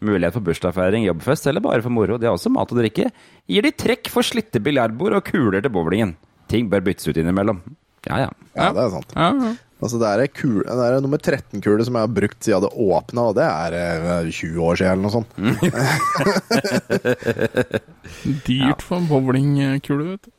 Mulighet 0.05 0.35
for 0.37 0.45
bursdagsfeiring, 0.45 1.03
jobbfest 1.09 1.47
eller 1.51 1.63
bare 1.65 1.83
for 1.85 1.93
moro. 1.95 2.15
De 2.21 2.27
har 2.29 2.35
også 2.37 2.53
mat 2.53 2.73
og 2.75 2.79
drikke. 2.83 3.07
Gir 3.51 3.63
de 3.67 3.73
trekk 3.73 4.05
for 4.13 4.23
slitte 4.27 4.59
biljardbord 4.65 5.15
og 5.19 5.25
kuler 5.29 5.61
til 5.65 5.73
bowlingen. 5.75 6.13
Ting 6.53 6.63
bør 6.73 6.85
byttes 6.85 7.09
ut 7.09 7.19
innimellom. 7.21 7.59
Ja, 8.05 8.17
ja. 8.27 8.31
Ja, 8.55 8.67
det 8.77 8.83
er 8.85 8.91
sant. 8.99 9.11
Ja, 9.17 9.29
ja. 9.33 9.53
Altså, 9.85 9.99
det 10.01 10.09
er, 10.09 10.21
kul, 10.33 10.63
det 10.65 10.85
er 10.87 11.01
nummer 11.05 11.21
13-kule 11.21 11.85
som 11.85 11.97
jeg 11.99 12.05
har 12.07 12.13
brukt 12.17 12.41
siden 12.47 12.63
det 12.65 12.71
åpna, 12.81 13.21
og 13.29 13.35
det 13.37 13.45
er 13.45 13.75
eh, 13.77 14.31
20 14.33 14.63
år 14.65 14.75
siden 14.81 14.93
eller 14.95 15.05
noe 15.05 15.13
sånt. 15.13 15.29
Dyrt 18.47 18.81
for 18.85 18.97
en 19.03 19.09
bowlingkule, 19.11 20.05
vet 20.15 20.25
du. 20.29 20.31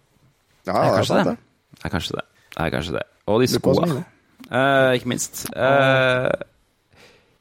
Ja, 0.66 0.74
Det 0.74 0.88
er 0.88 0.98
er 0.98 1.06
sant, 1.12 1.28
det. 1.30 1.36
det. 1.36 1.40
Er 1.86 1.90
kanskje 1.94 2.14
det. 2.18 2.26
Det 2.56 2.62
er 2.66 2.72
kanskje 2.74 2.96
det. 2.98 3.06
Og 3.30 3.36
de 3.44 3.48
skoa. 3.52 3.86
Uh. 3.86 4.02
Eh, 4.50 4.90
ikke 4.98 5.10
minst. 5.14 5.34
Eh, 5.54 6.30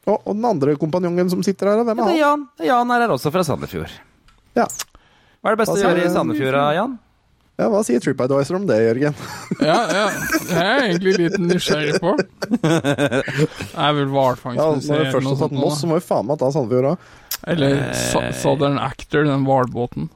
Og, 0.05 0.19
og 0.21 0.35
den 0.35 0.45
andre 0.45 0.75
kompanjongen 0.77 1.31
som 1.33 1.41
sitter 1.45 1.71
her, 1.71 1.79
hvem 1.81 1.87
det 1.89 1.95
er 1.95 2.03
er 2.03 2.11
han? 2.11 2.19
Jan. 2.19 2.43
Jan 2.67 2.91
er 2.93 3.05
her 3.05 3.13
også 3.15 3.31
fra 3.33 3.41
Sandefjord. 3.47 3.89
Ja. 4.57 4.67
Hva 5.41 5.51
er 5.51 5.55
det 5.57 5.61
beste 5.63 5.77
å 5.79 5.81
gjøre 5.81 6.05
i 6.05 6.13
Sandefjord, 6.13 6.57
Jan? 6.77 6.93
ja, 7.55 7.69
hva 7.71 7.79
sier 7.87 8.01
TripAdvisor 8.03 8.57
om 8.59 8.65
det, 8.67 8.77
Jørgen? 8.83 9.15
Ja, 9.69 9.77
ja. 9.87 10.05
Det 10.35 10.57
er 10.59 10.69
jeg 10.69 10.89
egentlig 10.91 11.13
litt 11.21 11.37
nysgjerrig 11.39 11.99
på. 12.03 12.13
Det 12.19 12.71
er 13.85 13.95
vel 13.97 14.09
Ja, 14.11 14.67
når 14.75 15.05
vi 15.05 15.11
først 15.13 15.29
har 15.31 15.39
tatt 15.45 15.55
Moss, 15.57 15.79
så 15.81 15.89
må 15.89 15.97
vi 16.01 16.05
faen 16.05 16.27
meg 16.29 16.41
ta 16.41 16.51
Sandefjord 16.53 16.91
òg. 16.93 17.09
Eller 17.55 17.81
Sa- 17.97 18.25
Southern 18.43 18.77
Actor, 18.81 19.25
den 19.27 19.45
hvalbåten. 19.47 20.09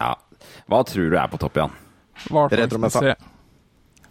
Ja. 0.00 0.14
Hva 0.70 0.84
tror 0.88 1.10
du 1.12 1.16
er 1.20 1.28
på 1.32 1.40
topp, 1.40 1.56
Jan? 1.60 1.72
Hvalfangstmuseet. 2.28 3.28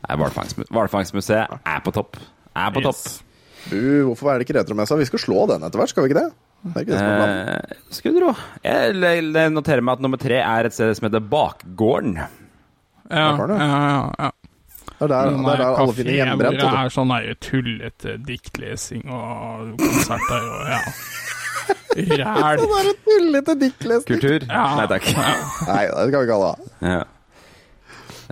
Hvalfangstmuseet 0.10 1.58
er 1.66 1.82
på 1.86 1.94
topp. 1.96 2.18
Er 2.58 2.72
på 2.74 2.82
topp. 2.86 3.02
Bu, 3.70 3.80
hvorfor 4.10 4.32
er 4.34 4.40
det 4.40 4.48
ikke 4.48 4.58
retromessa? 4.60 4.98
Vi 5.00 5.08
skal 5.10 5.22
slå 5.22 5.46
den 5.52 5.66
etter 5.66 5.82
hvert, 5.82 5.92
skal 5.94 6.06
vi 6.06 6.12
ikke 6.12 6.24
det? 6.24 6.30
Det 6.74 6.84
ikke 6.84 6.98
det. 6.98 7.30
Eh, 7.54 7.78
skulle 7.96 8.20
tro. 8.20 8.34
Jeg 8.66 9.52
noterer 9.54 9.84
meg 9.86 10.00
at 10.00 10.04
nummer 10.04 10.20
tre 10.20 10.42
er 10.42 10.68
et 10.68 10.76
sted 10.76 10.92
som 10.98 11.08
heter 11.08 11.24
Bakgården. 11.24 12.18
Ja, 13.10 13.30
ja, 13.38 13.58
ja, 13.58 14.02
ja. 14.20 14.32
Det 15.00 15.06
er 15.06 15.12
der, 15.14 15.30
er 15.32 15.46
der 15.46 15.62
der 15.62 15.78
alle 15.80 15.94
finner 15.96 16.12
hjemmebrent. 16.18 16.58
det 16.60 16.72
er 16.82 16.90
sånn 16.92 17.12
der 17.14 17.38
tullete 17.40 18.18
diktlesing 18.28 19.06
og 19.08 19.70
konserter 19.80 20.50
og 20.50 20.74
ja. 20.74 20.82
Ræl. 22.36 22.66
Sånn 22.66 22.92
tullete 23.06 23.56
diktlesing 23.62 24.10
Kultur? 24.10 24.44
Ja. 24.50 24.66
Nei 24.82 24.90
takk. 24.92 25.08
Nei, 25.16 25.86
det 25.88 26.04
skal 26.10 26.18
vi 26.18 26.28
ikke 26.28 26.42
ha. 26.44 26.52
Ja. 26.84 27.00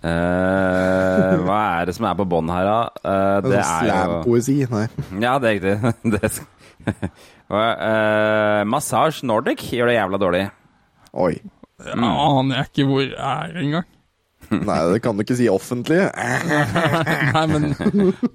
Eh, 0.06 1.34
hva 1.48 1.60
er 1.80 1.90
det 1.90 1.96
som 1.98 2.06
er 2.10 2.18
på 2.20 2.26
bånn 2.30 2.52
her, 2.54 2.68
da? 2.68 2.78
Uh, 3.02 3.38
det 3.48 3.58
er 3.58 3.64
jo 3.64 3.90
Slam-poesi. 3.90 4.58
Nei. 4.70 4.86
Ja, 5.24 5.38
det 5.42 5.50
er 5.50 5.58
riktig. 5.58 5.94
Det 6.14 6.32
Og, 7.48 7.64
eh, 7.64 8.62
Massage 8.68 9.24
Nordic 9.28 9.64
gjør 9.74 9.90
det 9.90 9.96
jævla 9.98 10.20
dårlig. 10.22 10.44
Oi. 11.18 11.34
Jeg 11.88 11.96
aner 11.98 12.58
jeg 12.60 12.70
ikke 12.72 12.86
hvor 12.90 13.04
jeg 13.06 13.16
er 13.22 13.62
engang. 13.64 13.88
Nei, 14.48 14.78
det 14.94 15.00
kan 15.04 15.18
du 15.18 15.24
ikke 15.26 15.36
si 15.40 15.48
offentlig. 15.52 16.00
Nei, 17.36 17.46
men 17.52 17.72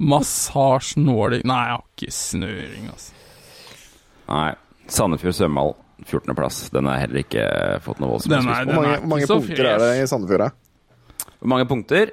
Massasje 0.02 1.00
Nordic 1.00 1.46
Nei, 1.48 1.60
jeg 1.68 1.76
har 1.78 1.84
ikke 1.86 2.12
snøring, 2.16 2.90
altså. 2.92 3.14
Nei. 4.32 4.50
Sandefjord 4.92 5.36
svømmehall, 5.38 5.72
14.-plass. 6.08 6.58
Den 6.74 6.88
har 6.90 7.00
heller 7.04 7.22
ikke 7.22 7.46
fått 7.84 8.00
noe 8.02 8.16
voldsomt 8.16 8.34
Den 8.34 8.50
er- 8.50 8.66
Hvor 8.68 8.82
mange, 8.82 8.98
mange 9.14 9.28
punkter 9.30 9.70
er 9.76 9.80
det 9.84 9.90
i 10.02 10.06
Sandefjord? 10.10 10.48
da? 10.48 10.50
Hvor 11.42 11.50
mange 11.50 11.66
punkter? 11.70 12.12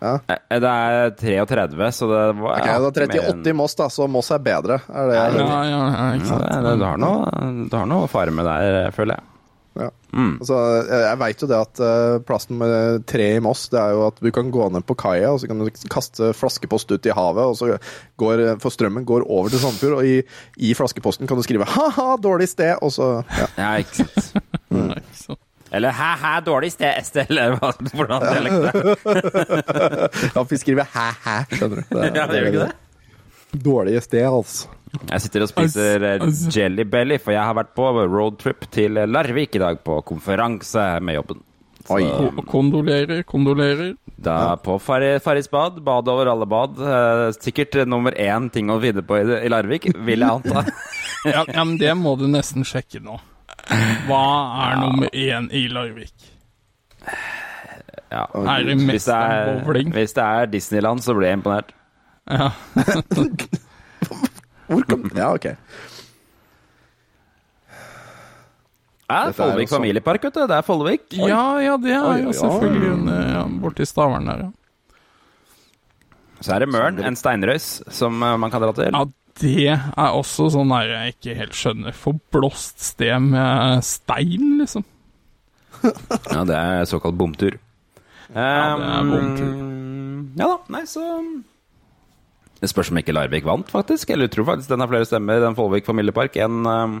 Ja. 0.00 0.18
Eh, 0.28 0.58
Det 0.60 0.68
er 0.68 1.14
33, 1.16 1.92
så 1.92 2.08
det 2.10 2.24
var 2.40 2.58
Ok, 2.58 2.66
ja, 2.66 2.74
er 2.76 2.90
ikke 2.90 3.06
mer 3.08 3.30
38 3.32 3.50
i 3.50 3.56
Moss, 3.56 3.76
da, 3.78 3.86
så 3.92 4.08
Moss 4.10 4.28
er 4.34 4.42
bedre. 4.44 4.80
Er 4.92 5.08
det, 5.08 5.16
Ja, 5.16 5.62
ja, 5.64 5.80
ja, 5.88 6.10
ikke 6.18 6.28
sant. 6.28 6.44
det, 6.44 6.60
det, 6.66 6.74
du, 6.82 6.84
har 6.84 7.00
noe, 7.00 7.46
du 7.70 7.76
har 7.76 7.88
noe 7.88 8.10
fare 8.12 8.34
med 8.34 8.44
der, 8.46 8.92
føler 8.96 9.16
jeg. 9.16 9.32
Ja. 9.76 9.90
Mm. 10.16 10.38
Altså, 10.40 10.56
jeg 10.88 11.18
veit 11.20 11.42
jo 11.42 11.48
det 11.50 11.56
at 11.60 11.80
eh, 11.84 12.18
plassen 12.24 12.56
med 12.60 13.02
tre 13.08 13.26
i 13.36 13.40
Moss, 13.44 13.66
det 13.72 13.80
er 13.80 13.96
jo 13.96 14.06
at 14.06 14.20
du 14.24 14.30
kan 14.32 14.48
gå 14.52 14.68
ned 14.72 14.86
på 14.88 14.96
kaia, 14.96 15.32
og 15.34 15.40
så 15.42 15.50
kan 15.50 15.60
du 15.60 15.68
kaste 15.92 16.30
flaskepost 16.36 16.92
ut 16.92 17.08
i 17.08 17.16
havet, 17.16 17.44
og 17.44 17.58
så 17.58 17.76
går 18.20 18.44
For 18.62 18.72
strømmen 18.72 19.04
går 19.08 19.26
over 19.28 19.52
til 19.52 19.60
Sandefjord, 19.60 19.98
og 20.00 20.08
i, 20.08 20.22
i 20.64 20.72
flaskeposten 20.76 21.28
kan 21.28 21.36
du 21.36 21.44
skrive 21.44 21.68
'ha-ha, 21.68 22.16
dårlig 22.20 22.48
sted', 22.52 22.80
og 22.80 22.92
så 22.92 23.10
ja. 23.36 23.48
Ja, 23.58 23.74
ikke 23.84 24.04
sant. 24.04 24.40
Nei, 24.72 24.96
ikke 25.02 25.20
sant. 25.24 25.42
Eller 25.74 25.90
hæ-hæ, 25.90 26.40
dårlig 26.46 26.70
sted, 26.72 26.92
Estelle, 27.00 27.40
eller 27.42 27.56
hva- 27.58 27.90
hvordan 27.94 28.22
dialekt 28.22 28.62
det. 28.62 30.30
Ja, 30.36 30.42
vi 30.50 30.56
skriver 30.62 30.86
'hæ-hæ', 30.92 31.38
skjønner 31.56 31.76
du. 31.82 31.82
Det, 31.90 32.10
Ja, 32.14 32.26
det 32.30 32.40
gjør 32.40 32.46
ikke 32.52 32.64
det? 32.66 32.72
Dårlige 33.64 34.00
sted, 34.04 34.24
altså. 34.28 34.68
Jeg 35.10 35.20
sitter 35.20 35.42
og 35.42 35.48
spiser 35.50 36.04
eh, 36.06 36.22
Jelly 36.54 36.84
Belly, 36.88 37.18
for 37.18 37.32
jeg 37.34 37.42
har 37.42 37.54
vært 37.58 37.74
på 37.76 37.88
roadtrip 38.06 38.64
til 38.72 38.94
Larvik 39.10 39.56
i 39.56 39.58
dag 39.62 39.82
på 39.84 39.98
konferanse 40.06 41.00
med 41.02 41.14
jobben. 41.18 41.42
Så 41.86 41.98
Oi. 41.98 42.06
Kondolerer, 42.50 43.22
kondolerer. 43.22 43.94
da 44.18 44.56
på 44.56 44.78
Farri- 44.82 45.20
Farris 45.22 45.46
bad, 45.50 45.82
bad 45.84 46.08
over 46.08 46.26
alle 46.32 46.46
bad, 46.46 46.78
eh, 46.80 47.32
sikkert 47.38 47.86
nummer 47.86 48.12
én 48.12 48.50
ting 48.50 48.70
å 48.70 48.80
finne 48.82 49.02
på 49.06 49.18
i, 49.20 49.48
Larvik, 49.48 49.90
vil 50.06 50.20
jeg 50.20 50.30
anta. 50.30 50.64
Ja, 51.26 51.42
ja, 51.48 51.64
men 51.64 51.76
det 51.78 51.90
må 51.98 52.16
du 52.18 52.26
nesten 52.30 52.62
sjekke 52.64 53.00
nå. 53.02 53.18
Hva 54.06 54.22
er 54.66 54.76
nummer 54.80 55.08
én 55.12 55.48
i 55.52 55.64
Larvik? 55.68 56.12
Ja. 58.12 58.24
Er 58.34 58.62
det 58.68 58.76
Hvis 58.86 59.04
det 59.08 59.14
er, 59.14 59.64
bowling? 59.64 59.90
hvis 59.92 60.12
det 60.14 60.22
er 60.24 60.46
Disneyland, 60.46 61.00
så 61.02 61.14
blir 61.16 61.28
jeg 61.32 61.38
imponert. 61.40 61.72
Ja. 62.30 62.50
Hvor 64.66 64.82
kom 64.90 65.10
Ja, 65.16 65.32
ok. 65.34 65.44
Ja, 69.06 69.18
er 69.28 69.32
Follvik 69.32 69.68
også- 69.68 69.76
familiepark, 69.76 70.22
vet 70.24 70.34
du. 70.34 70.40
Det 70.46 70.56
er 70.56 70.62
Follvik. 70.66 71.02
ja, 71.12 71.58
ja, 71.62 71.76
det 71.76 71.92
er 71.94 72.22
jo 72.24 72.32
selvfølgelig 72.32 73.14
ja, 73.34 73.42
borti 73.62 73.84
Stavern 73.86 74.26
der, 74.26 74.36
ja. 74.36 74.50
Så 76.40 76.52
er 76.54 76.58
det 76.60 76.68
Mørn, 76.68 76.98
en 76.98 77.16
steinrøys, 77.16 77.82
som 77.88 78.22
eh, 78.22 78.36
man 78.36 78.50
kan 78.50 78.60
dra 78.60 78.72
til. 78.72 78.90
Ja, 78.92 79.04
det 79.40 79.68
er 79.74 80.14
også 80.16 80.48
sånn 80.54 80.70
der 80.72 80.90
jeg 80.92 81.14
ikke 81.16 81.34
helt 81.36 81.56
skjønner. 81.56 81.96
Forblåst 81.96 82.80
sted 82.92 83.18
med 83.30 83.82
stein, 83.84 84.56
liksom. 84.62 84.84
Ja, 86.32 86.42
det 86.48 86.56
er 86.56 86.86
såkalt 86.88 87.18
bomtur. 87.20 87.58
Ja, 88.32 88.76
det 88.80 88.86
er 88.90 89.10
bomtur. 89.10 89.50
Um, 89.52 90.32
Ja 90.36 90.48
da, 90.50 90.56
nei, 90.72 90.82
så 90.88 91.02
Det 92.60 92.68
spørs 92.72 92.90
om 92.90 92.98
ikke 93.00 93.14
Larvik 93.14 93.44
vant, 93.46 93.68
faktisk. 93.72 94.10
Eller 94.10 94.26
jeg 94.26 94.34
tror 94.36 94.48
faktisk 94.52 94.72
den 94.72 94.82
har 94.82 94.90
flere 94.90 95.08
stemmer, 95.08 95.42
den 95.44 95.56
Follvik 95.58 95.86
familiepark, 95.88 96.36
enn 96.40 96.64
um, 96.66 96.96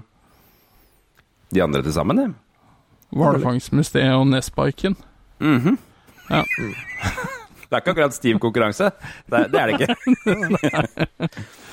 de 1.54 1.62
andre 1.64 1.82
til 1.86 1.96
sammen. 1.96 2.20
jeg. 2.20 2.34
Hvalfangstmuseet 3.16 4.12
og 4.16 4.26
Nesparken. 4.28 4.96
Mhm. 5.40 5.78
Ja. 6.30 6.42
Det 7.66 7.74
er 7.74 7.80
ikke 7.82 7.92
akkurat 7.96 8.14
stiv 8.14 8.36
konkurranse. 8.38 8.92
Det 9.26 9.40
det, 9.50 9.58
er 9.58 9.66
det 9.66 9.80
ikke. 9.80 9.96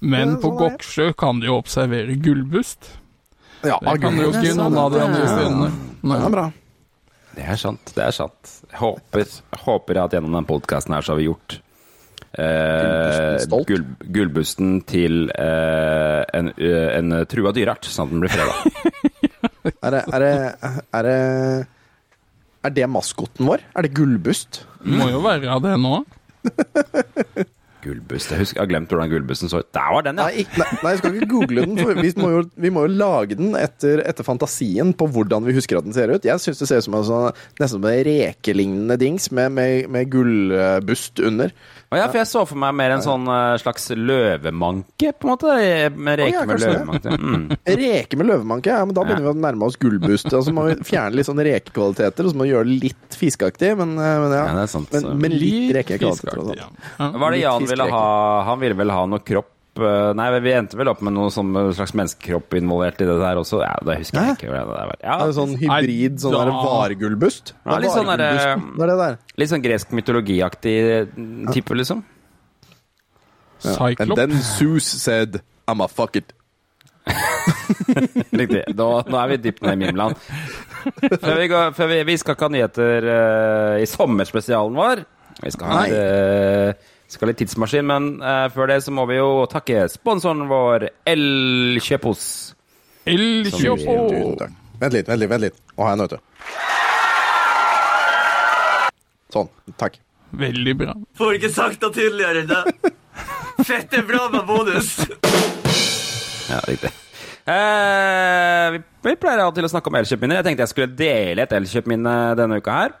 Men 0.00 0.36
på. 0.40 0.52
Goksjø 0.56 1.10
kan 1.18 1.40
de 1.42 1.50
jo 1.50 1.58
observere 1.60 2.16
gullbust. 2.20 2.88
Ja, 3.66 3.76
Det 3.84 3.98
kan 4.00 4.16
du 4.16 4.24
jo 4.24 4.30
ikke 4.32 4.54
noen 4.56 4.78
av 4.80 4.92
de 4.94 5.00
andre 5.04 5.26
stedene. 5.28 5.70
Det 6.00 6.20
er 6.24 6.32
bra. 6.32 6.46
Det 7.36 7.44
er 7.46 7.58
sant. 7.60 7.92
det 7.94 8.04
er 8.04 8.14
sant. 8.16 8.54
Håper, 8.80 9.26
jeg 9.26 9.60
håper 9.64 10.00
at 10.02 10.16
gjennom 10.16 10.32
denne 10.32 10.48
podkasten 10.48 10.96
her 10.96 11.04
så 11.04 11.12
har 11.12 11.20
vi 11.20 11.28
gjort 11.28 11.58
eh, 12.40 13.44
gull, 13.68 13.84
gullbusten 14.16 14.80
til 14.88 15.28
eh, 15.34 16.22
en, 16.40 16.50
eh, 16.56 16.88
en 16.96 17.20
trua 17.30 17.52
dyreart, 17.56 17.86
sånn 17.86 18.08
at 18.08 18.14
den 18.16 18.24
blir 18.24 18.34
freda. 18.34 18.56
Er 19.60 19.92
det, 19.92 20.00
er 20.08 20.22
det, 20.22 20.32
er 20.96 21.04
det 21.04 21.16
Er 22.64 22.72
det 22.76 22.86
maskoten 22.88 23.48
vår? 23.48 23.62
Er 23.76 23.84
det 23.84 23.90
gullbust? 23.96 24.62
Må 24.88 25.10
jo 25.12 25.20
være 25.24 25.58
det 25.64 25.74
nå. 25.80 26.00
Gullbust. 27.84 28.32
Jeg 28.32 28.42
husker, 28.42 28.58
jeg 28.58 28.64
har 28.64 28.70
glemt 28.70 28.92
hvordan 28.92 29.10
gullbusten 29.12 29.50
så 29.52 29.62
ut. 29.62 29.70
Der 29.76 29.90
var 29.94 30.06
den, 30.06 30.20
ja! 30.20 30.28
Nei, 30.28 30.44
nei, 30.58 30.68
nei, 30.82 30.92
jeg 30.94 31.00
skal 31.02 31.16
ikke 31.16 31.30
google 31.30 31.64
den, 31.66 31.80
for 31.80 32.00
vi 32.00 32.12
må 32.20 32.30
jo, 32.34 32.42
vi 32.66 32.72
må 32.74 32.84
jo 32.86 32.92
lage 33.00 33.38
den 33.38 33.54
etter, 33.58 34.02
etter 34.06 34.26
fantasien 34.26 34.92
på 34.96 35.08
hvordan 35.14 35.46
vi 35.46 35.56
husker 35.56 35.80
at 35.80 35.88
den 35.88 35.96
ser 35.96 36.12
ut. 36.12 36.26
Jeg 36.26 36.42
syns 36.42 36.62
det 36.62 36.70
ser 36.70 36.82
ut 36.82 36.88
som 36.88 36.98
en 37.00 37.06
sånn, 37.08 37.42
nesten 37.60 37.90
en 37.90 38.02
rekelignende 38.10 38.98
dings 39.00 39.30
med, 39.36 39.54
med, 39.56 39.90
med 39.92 40.10
gullbust 40.12 41.22
under. 41.24 41.54
Å 41.90 41.98
ja, 41.98 42.06
for 42.06 42.20
jeg 42.20 42.30
så 42.30 42.44
for 42.46 42.60
meg 42.62 42.74
mer 42.78 42.92
en 42.94 43.02
sånn 43.02 43.24
eh, 43.26 43.56
slags 43.58 43.88
løvemanke, 43.98 45.10
på 45.18 45.26
en 45.26 45.32
måte. 45.32 45.54
Med 45.90 46.20
reke 46.20 46.36
ja, 46.36 46.44
med 46.46 46.62
løvemanke. 46.62 47.16
Mm. 47.20 47.46
Reke 47.80 48.18
med 48.20 48.28
løvemanke, 48.28 48.70
ja, 48.70 48.84
men 48.86 48.94
da 48.94 49.02
begynner 49.06 49.26
vi 49.26 49.32
å 49.32 49.40
nærme 49.42 49.66
oss 49.66 49.78
gullbust. 49.80 50.30
Og 50.36 50.44
så 50.46 50.54
må 50.54 50.68
vi 50.68 50.76
fjerne 50.86 51.18
litt 51.18 51.26
sånne 51.26 51.48
rekekvaliteter, 51.48 52.28
og 52.28 52.30
så 52.30 52.38
må 52.38 52.46
vi 52.46 52.52
gjøre 52.52 52.68
det 52.68 52.76
litt 52.84 53.18
fiskeaktig, 53.18 53.72
men, 53.80 53.96
eh, 53.98 54.16
men 54.22 54.36
ja. 54.36 54.44
Ja. 54.60 54.82
Men, 54.94 55.08
men 55.24 55.34
litt 55.34 55.74
rekekvaliteter. 55.80 56.38
sånn. 56.38 56.60
ja. 56.60 56.68
Ja. 57.00 57.10
Var 57.24 57.34
det 57.34 57.42
Jan 57.42 57.66
ville 57.70 57.88
ha? 57.94 58.04
Han 58.50 58.60
ville 58.62 58.76
vel 58.78 58.92
ha 58.94 59.06
noe 59.10 59.24
kropp 59.26 59.80
eh, 59.80 60.10
Nei, 60.18 60.28
vi 60.44 60.52
endte 60.56 60.78
vel 60.80 60.90
opp 60.92 61.02
med 61.06 61.14
noe 61.16 61.30
sånn 61.34 61.52
slags 61.76 61.94
menneskekropp 61.98 62.56
involvert 62.60 63.00
i 63.02 63.08
det 63.08 63.18
der 63.22 63.40
også. 63.40 63.60
Ja, 63.64 63.74
det 63.86 64.00
husker 64.02 64.20
jeg 64.20 64.38
ikke. 64.38 64.52
Hva 64.52 64.62
det 64.62 64.70
var. 64.70 64.94
Ja, 65.02 65.18
Er 65.18 65.30
det 65.30 65.36
sånn 65.38 65.54
hybrid, 65.60 66.18
sånn 66.22 66.36
der 66.36 66.50
da- 66.52 66.64
vargullbust? 66.66 67.54
Ja, 67.64 67.78
litt 67.82 67.94
sånn 67.94 68.10
der, 68.10 68.24
Vargullbusten, 68.24 68.72
Det 68.80 68.90
det 68.90 68.98
der. 69.04 69.20
Litt 69.42 69.52
sånn 69.54 69.64
gresk 69.66 69.94
mytologiaktig 69.96 70.76
type, 71.54 71.78
liksom. 71.82 72.04
Ja. 73.64 73.76
And 74.00 74.16
then 74.16 74.32
Zeus 74.40 74.86
said 74.88 75.42
I'ma 75.68 75.88
fuck 75.88 76.16
it. 76.16 76.32
Riktig. 78.32 78.62
Nå, 78.76 78.88
nå 79.08 79.18
er 79.20 79.32
vi 79.32 79.38
dypt 79.44 79.62
nede 79.64 79.76
i 79.76 79.80
mimland. 79.84 80.16
Før 81.20 81.36
vi, 81.36 81.48
går, 81.50 81.74
før 81.76 81.90
vi, 81.92 81.98
vi 82.08 82.16
skal 82.20 82.36
ikke 82.36 82.48
ha 82.48 82.54
nyheter 82.54 83.08
uh, 83.10 83.74
i 83.82 83.88
sommerspesialen 83.88 84.78
vår. 84.78 85.04
Vi 85.40 85.52
skal 85.54 85.70
ha 85.70 85.80
Nei. 85.82 86.72
Skal 87.10 87.32
litt 87.32 87.40
tidsmaskin, 87.42 87.86
men 87.90 88.04
uh, 88.22 88.46
før 88.54 88.70
det 88.70 88.76
så 88.86 88.92
må 88.94 89.02
vi 89.10 89.16
jo 89.18 89.42
takke 89.50 89.88
sponsoren 89.90 90.44
vår, 90.50 90.86
Elkjøpos. 91.10 92.22
Elkjøpo! 93.10 93.96
Tusen 94.12 94.36
takk. 94.38 94.54
Vent 94.80 94.94
litt, 94.94 95.10
vent 95.10 95.20
litt. 95.20 95.30
vent 95.32 95.44
litt. 95.48 95.58
Å, 95.74 95.88
her, 95.88 95.98
vet 96.04 96.14
du. 96.14 96.20
Sånn. 99.34 99.50
Takk. 99.80 99.98
Veldig 100.40 100.74
bra. 100.78 100.94
Får 101.18 101.36
ikke 101.40 101.50
sagt 101.52 101.82
det 101.82 101.90
tydeligere 101.98 102.44
enn 102.44 102.50
det. 102.54 102.94
Fette 103.68 104.02
bra 104.06 104.28
med 104.30 104.46
bonus. 104.46 104.94
Ja, 106.50 106.62
riktig. 106.70 106.94
Eh, 107.50 108.66
vi, 108.76 108.80
vi 109.10 109.14
pleier 109.18 109.42
alltid 109.42 109.66
å 109.66 109.72
snakke 109.72 109.90
om 109.90 109.98
elkjøpminner. 110.00 110.40
Jeg 110.40 110.46
tenkte 110.46 110.66
jeg 110.66 110.72
skulle 110.76 110.94
dele 110.94 111.44
et 111.44 111.54
elkjøpminne 111.58 112.14
denne 112.38 112.62
uka 112.62 112.78
her. 112.84 112.94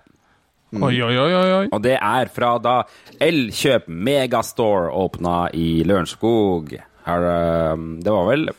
Oi, 0.70 1.02
oi, 1.02 1.16
oi, 1.18 1.32
oi. 1.34 1.52
oi. 1.60 1.68
Og 1.74 1.82
det 1.82 1.96
er 1.98 2.28
fra 2.30 2.52
da 2.62 2.74
Elkjøp 3.20 3.88
Megastore 3.90 4.90
åpna 4.94 5.48
i 5.56 5.82
Lørenskog. 5.88 6.76
Her, 7.06 7.24
eh, 7.26 7.76
det 8.04 8.12
var 8.12 8.28
vel 8.28 8.50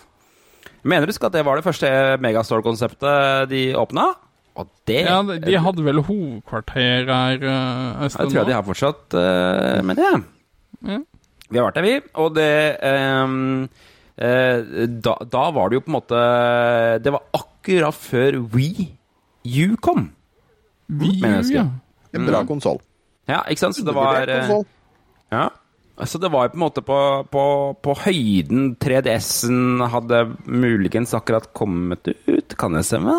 Mener 0.84 1.06
du 1.06 1.12
ikke 1.14 1.30
at 1.30 1.36
det 1.38 1.44
var 1.46 1.60
det 1.60 1.64
første 1.68 1.88
Megastore-konseptet 2.26 3.48
de 3.52 3.62
åpna? 3.78 4.08
Og 4.58 4.68
det 4.90 5.04
Ja, 5.06 5.22
de- 5.24 5.38
de 5.40 5.56
hadde 5.62 5.84
vel 5.86 6.02
hovedkvarter 6.04 7.06
her 7.08 7.38
uh, 7.38 8.02
Jeg 8.02 8.12
tror 8.12 8.34
jeg 8.34 8.46
de 8.50 8.54
har 8.58 8.64
fortsatt 8.68 9.14
uh, 9.14 9.82
med 9.86 9.96
det. 9.96 10.10
Ja. 10.84 10.98
Vi 11.52 11.58
har 11.60 11.68
vært 11.70 11.76
der, 11.80 11.86
vi. 11.86 11.94
Og 12.16 12.34
det 12.36 12.78
um, 12.84 13.70
uh, 14.20 14.88
da, 15.06 15.14
da 15.32 15.46
var 15.56 15.70
det 15.70 15.78
jo 15.80 15.86
på 15.86 15.92
en 15.94 15.98
måte 16.00 16.24
Det 17.06 17.14
var 17.14 17.24
akkurat 17.40 17.94
før 17.96 18.42
We 18.52 18.90
You 19.46 19.78
kom. 19.78 20.10
Vi, 20.90 21.22
Men 21.22 21.38
jeg 21.44 21.54
ja. 21.56 21.64
En 22.14 22.26
bra 22.28 22.44
konsoll. 22.48 22.80
Ja, 23.30 23.44
ikke 23.48 23.64
sant? 23.66 23.78
Så 23.78 23.86
det 23.88 23.94
var 23.96 24.28
eh. 24.28 24.52
Ja. 25.32 25.50
Så 26.08 26.18
det 26.18 26.32
var 26.34 26.48
jo 26.48 26.54
på 26.56 26.58
en 26.58 26.64
måte 26.64 26.82
på, 26.82 26.98
på, 27.32 27.44
på 27.86 27.94
høyden 28.08 28.72
3DS-en 28.82 29.84
hadde 29.94 30.24
muligens 30.50 31.14
akkurat 31.14 31.52
kommet 31.54 32.08
ut. 32.26 32.56
Kan 32.58 32.74
det 32.74 32.82
stemme? 32.88 33.14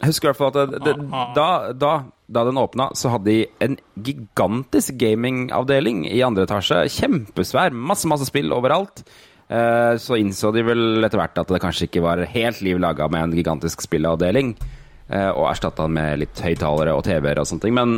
Jeg 0.00 0.12
husker 0.14 0.28
i 0.28 0.32
hvert 0.32 0.38
fall 0.40 0.52
at 0.54 0.70
det, 0.72 0.80
det, 0.86 0.94
da, 1.36 1.48
da, 1.76 1.90
da 2.32 2.44
den 2.48 2.60
åpna, 2.60 2.86
så 2.96 3.10
hadde 3.12 3.26
de 3.34 3.40
en 3.66 3.74
gigantisk 4.00 4.94
gamingavdeling 5.00 6.06
i 6.08 6.22
andre 6.24 6.46
etasje. 6.48 6.86
Kjempesvær. 6.94 7.74
Masse, 7.76 8.08
masse 8.08 8.28
spill 8.30 8.54
overalt. 8.56 9.02
Eh, 9.50 9.98
Så 10.00 10.16
innså 10.16 10.54
de 10.56 10.62
vel 10.64 11.04
etter 11.04 11.20
hvert 11.20 11.42
at 11.42 11.50
det 11.52 11.60
kanskje 11.60 11.90
ikke 11.90 12.04
var 12.06 12.22
helt 12.32 12.62
liv 12.64 12.80
laga 12.80 13.10
med 13.12 13.26
en 13.26 13.36
gigantisk 13.36 13.82
spillavdeling, 13.84 14.54
og 15.10 15.48
erstatta 15.50 15.88
den 15.88 15.96
med 15.96 16.20
litt 16.22 16.40
høyttalere 16.44 16.92
og 16.94 17.02
TV-er 17.06 17.40
og 17.42 17.48
sånne 17.50 17.64
ting. 17.64 17.74
Men 17.74 17.96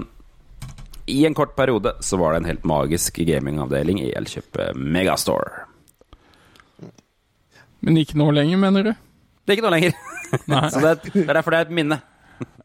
i 1.13 1.25
en 1.27 1.35
kort 1.37 1.57
periode 1.59 1.95
så 2.01 2.17
var 2.21 2.33
det 2.33 2.43
en 2.43 2.51
helt 2.53 2.65
magisk 2.69 3.19
gamingavdeling 3.27 4.01
i 4.01 4.13
Elkjøp 4.17 4.61
Megastore. 4.79 5.67
Men 7.83 7.99
ikke 7.99 8.19
nå 8.21 8.31
lenger, 8.35 8.61
mener 8.63 8.87
du? 8.87 8.93
Det 9.43 9.53
er 9.53 9.59
ikke 9.59 9.67
noe 9.67 9.75
lenger. 9.75 10.01
Så 10.73 10.81
det, 10.81 10.93
er 11.27 11.35
derfor 11.35 11.55
det 11.55 11.61
er 11.63 11.69
et 11.69 11.77
minne. 11.83 12.01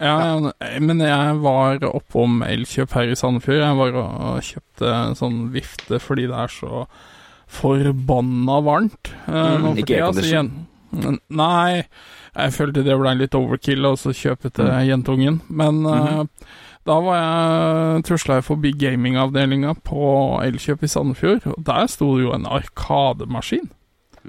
Ja, 0.02 0.14
ja, 0.18 0.78
men 0.82 1.02
jeg 1.04 1.34
var 1.44 1.84
oppom 1.86 2.40
Elkjøp 2.46 2.96
her 2.98 3.12
i 3.14 3.18
Sandefjord. 3.18 3.60
Jeg 3.62 3.78
var 3.78 3.98
og 4.00 4.40
kjøpte 4.46 4.94
sånn 5.20 5.36
vifte 5.54 6.00
fordi 6.02 6.26
det 6.32 6.38
er 6.38 6.54
så 6.54 6.80
forbanna 7.60 8.56
varmt. 8.66 9.12
Mm, 9.28 9.68
nå 9.68 9.74
ikke 9.84 10.00
aircondition. 10.00 10.50
Altså, 10.96 11.14
Nei, 11.30 11.84
jeg 12.38 12.54
følte 12.56 12.86
det 12.86 12.96
ble 13.00 13.14
litt 13.18 13.36
overkill 13.38 13.90
å 13.90 13.96
så 14.00 14.14
kjøpe 14.16 14.52
til 14.54 14.70
jentungen. 14.88 15.42
Men 15.50 15.82
eh, 15.90 16.50
da 16.88 16.98
var 17.04 17.18
jeg 17.20 18.04
tusla 18.08 18.40
jeg 18.40 18.48
forbi 18.48 18.74
gamingavdelinga 18.80 19.74
på 19.88 20.12
Elkjøp 20.46 20.86
i 20.86 20.92
Sandefjord, 20.92 21.50
og 21.56 21.66
der 21.68 21.90
sto 21.92 22.14
det 22.16 22.28
jo 22.28 22.36
en 22.38 22.48
arkademaskin. 22.48 23.68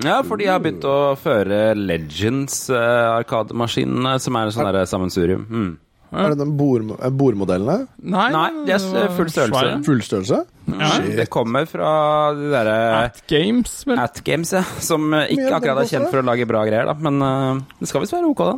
Ja, 0.05 0.21
for 0.23 0.39
de 0.39 0.47
har 0.47 0.61
begynt 0.63 0.85
å 0.87 1.17
føre 1.19 1.73
Legends 1.75 2.69
eh, 2.71 3.07
Arkademaskinene, 3.17 4.15
som 4.23 4.39
er 4.39 4.47
en 4.47 4.55
sånn 4.55 4.81
sammensurium. 4.87 5.47
Mm. 5.51 5.73
Er 6.09 6.31
det 6.33 6.39
den 6.41 6.55
bord, 6.57 6.87
eh, 6.97 7.11
bordmodellene? 7.13 7.87
Nei, 8.01 8.29
Nei, 8.33 8.47
de 8.65 8.73
er 8.73 9.11
full 9.17 9.29
størrelse. 9.29 9.85
full 9.85 10.01
størrelse. 10.07 10.39
Ja. 10.69 10.89
Det 11.19 11.27
kommer 11.33 11.67
fra 11.69 11.91
de 12.37 12.49
derre 12.53 12.77
At 13.05 13.21
Games, 13.29 13.75
vel. 13.89 13.99
At 14.01 14.23
Games, 14.25 14.53
ja. 14.57 14.63
Som 14.85 15.13
eh, 15.17 15.27
ikke 15.37 15.51
akkurat 15.59 15.83
er 15.85 15.91
kjent 15.91 16.09
for 16.13 16.23
å 16.23 16.25
lage 16.31 16.47
bra 16.49 16.65
greier, 16.69 16.89
da. 16.89 16.95
Men 16.97 17.21
uh, 17.21 17.61
det 17.81 17.91
skal 17.91 18.05
visst 18.05 18.17
være 18.17 18.31
ok, 18.33 18.43
da. 18.49 18.57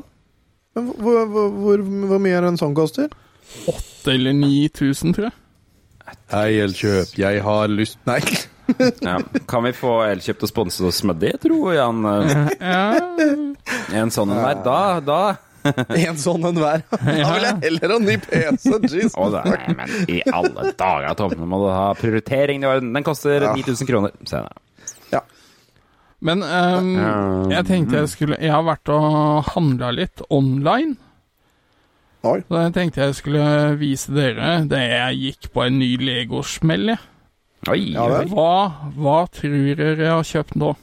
Men 0.78 0.92
Hvor, 1.02 1.18
hvor, 1.26 1.50
hvor, 1.58 1.82
hvor 2.12 2.22
mye 2.22 2.38
er 2.38 2.46
en 2.52 2.58
sånn 2.60 2.74
koster? 2.78 3.10
8000 3.66 4.14
eller 4.14 4.38
9000, 4.38 5.14
tror 5.16 5.26
jeg. 5.30 5.36
Hei, 6.30 6.48
Elkjøp, 6.62 7.12
jeg 7.18 7.42
har 7.42 7.68
lyst 7.70 7.98
Nei. 8.06 8.20
Ja. 9.02 9.16
Kan 9.50 9.64
vi 9.66 9.72
få 9.74 9.96
Elkjøp 10.06 10.38
til 10.38 10.46
å 10.46 10.50
sponse 10.52 10.84
oss 10.86 11.00
med 11.06 11.18
det, 11.18 11.32
tror 11.42 11.72
Jan? 11.74 12.04
eh, 12.06 12.50
Ja, 12.62 13.00
En 13.98 14.12
sånn 14.14 14.30
en 14.30 14.38
der. 14.38 14.60
Da, 14.62 14.78
da 15.02 15.22
En 16.11 16.16
sånn 16.20 16.44
en 16.49 16.57
hver. 16.61 16.83
Da 16.90 17.35
vil 17.35 17.44
jeg 17.46 17.57
heller 17.66 17.92
ha 17.94 17.99
ny 18.03 18.16
PC. 18.23 18.73
Jesus. 18.87 19.14
Oh, 19.20 19.29
nei, 19.35 19.75
men 19.77 19.92
i 20.09 20.20
alle 20.33 20.70
dager, 20.79 21.14
Tom. 21.18 21.35
Nå 21.37 21.49
må 21.51 21.61
du 21.64 21.68
ha 21.75 21.90
prioritering 21.99 22.64
i 22.64 22.68
orden. 22.70 22.92
Den 22.96 23.07
koster 23.07 23.44
Ja. 23.51 23.53
9000 23.57 23.88
kroner. 23.90 24.14
Se 24.25 24.40
der. 24.46 24.59
Men 26.20 26.42
um, 26.44 26.88
jeg 27.49 27.64
tenkte 27.64 27.96
jeg 28.03 28.09
skulle 28.12 28.37
Jeg 28.37 28.51
har 28.53 28.61
vært 28.66 28.90
og 28.92 29.46
handla 29.55 29.88
litt 29.96 30.20
online. 30.29 30.99
Oi. 32.29 32.42
Så 32.44 32.59
jeg 32.61 32.75
tenkte 32.77 33.01
jeg 33.07 33.14
skulle 33.16 33.44
vise 33.81 34.12
dere 34.12 34.51
det 34.68 34.83
jeg 34.85 35.16
gikk 35.23 35.49
på 35.55 35.62
en 35.64 35.79
ny 35.81 35.94
Lego-smell. 35.96 36.90
jeg. 36.92 37.01
Oi. 37.73 37.79
Ja. 37.94 38.05
Hva, 38.29 38.51
hva 39.01 39.16
tror 39.33 39.57
dere 39.81 39.96
jeg 39.96 40.12
har 40.12 40.29
kjøpt 40.35 40.59
nå? 40.61 40.75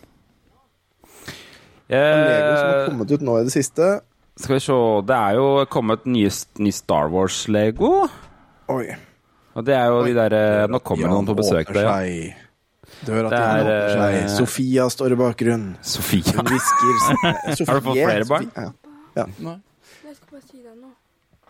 Lego 1.88 2.58
som 2.58 2.66
har 2.66 2.82
Eh, 2.82 2.90
kommet 2.90 3.12
ut 3.14 3.22
nå 3.30 3.38
i 3.40 3.46
det 3.48 3.54
siste. 3.54 3.92
Skal 4.38 4.56
vi 4.56 4.60
se 4.64 4.78
Det 5.10 5.16
er 5.18 5.38
jo 5.40 5.46
kommet 5.72 6.06
nye, 6.06 6.30
ny 6.60 6.72
Star 6.76 7.10
Wars-lego. 7.14 8.08
Oi. 8.74 8.88
Og 9.58 9.66
det 9.66 9.74
er 9.74 9.86
jo 9.90 10.04
de 10.06 10.14
derre 10.14 10.42
Nå 10.70 10.80
kommer 10.86 11.10
noen 11.10 11.26
på 11.26 11.34
besøk 11.40 11.72
der, 11.74 11.88
ja. 11.88 11.96
ja. 12.06 12.44
Døra 13.08 13.30
Det 13.30 13.38
til 13.38 13.42
Jan 13.42 13.58
er, 13.58 13.68
åpner 13.68 13.94
seg. 13.94 14.16
eh, 14.18 14.28
Sofia 14.38 14.86
står 14.90 15.14
i 15.14 15.18
bakgrunnen. 15.20 15.72
Sofia. 15.82 16.36
Hun 16.38 16.48
hvisker 16.52 16.94
Har 17.72 17.80
du 17.80 17.88
fått 17.90 17.98
flere 17.98 18.26
barn? 18.30 18.52
Sofie- 18.52 18.74
Ja. 19.18 19.26
Jeg 20.08 20.16
skal 20.16 20.28
bare 20.32 20.42
si 20.46 20.62
det 20.62 20.76
nå. 20.78 20.92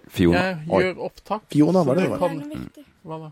Fiona. 0.07 0.39
Jeg 0.39 0.85
gjør 0.87 1.01
opptak. 1.09 1.41
Fiona, 1.51 1.83
hva 1.83 1.93
er 1.93 1.99
det 1.99 2.49
viktig. 2.53 2.85
Hva 3.03 3.17
da? 3.25 3.29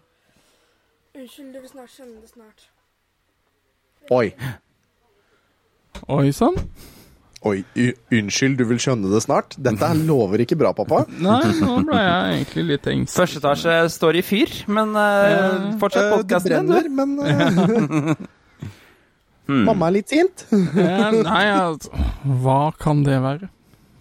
Unnskyld, 1.16 1.54
du 1.56 1.60
vil 1.64 1.70
snart 1.72 1.92
skjønne 1.96 2.20
det 2.22 2.30
snart. 2.34 2.66
Oi. 4.12 4.34
Oi 6.12 6.32
sann. 6.36 6.58
Oi. 7.46 7.60
Unnskyld, 8.16 8.58
du 8.58 8.66
vil 8.66 8.80
skjønne 8.82 9.12
det 9.12 9.20
snart? 9.22 9.54
Dette 9.62 9.90
lover 10.00 10.42
ikke 10.42 10.58
bra, 10.58 10.72
pappa. 10.74 11.04
Nei, 11.22 11.42
nå 11.60 11.76
ble 11.86 12.00
jeg 12.02 12.40
egentlig 12.40 12.64
litt 12.72 12.88
engstelig. 12.90 13.20
Første 13.20 13.42
etasje 13.44 13.76
står 13.94 14.18
i 14.18 14.24
fyr, 14.26 14.54
men 14.74 14.96
uh, 14.98 15.76
fortsett 15.82 16.06
Eh, 16.06 16.24
det 16.30 16.40
brenner, 16.46 16.88
men 16.90 17.14
eh, 17.26 18.16
Mamma 19.68 19.92
er 19.92 19.98
litt 20.00 20.10
sint. 20.10 20.48
Ja, 20.80 21.12
Nei, 21.14 21.44
altså 21.54 21.94
Hva 22.42 22.72
kan 22.82 23.04
det 23.06 23.20
være? 23.22 23.52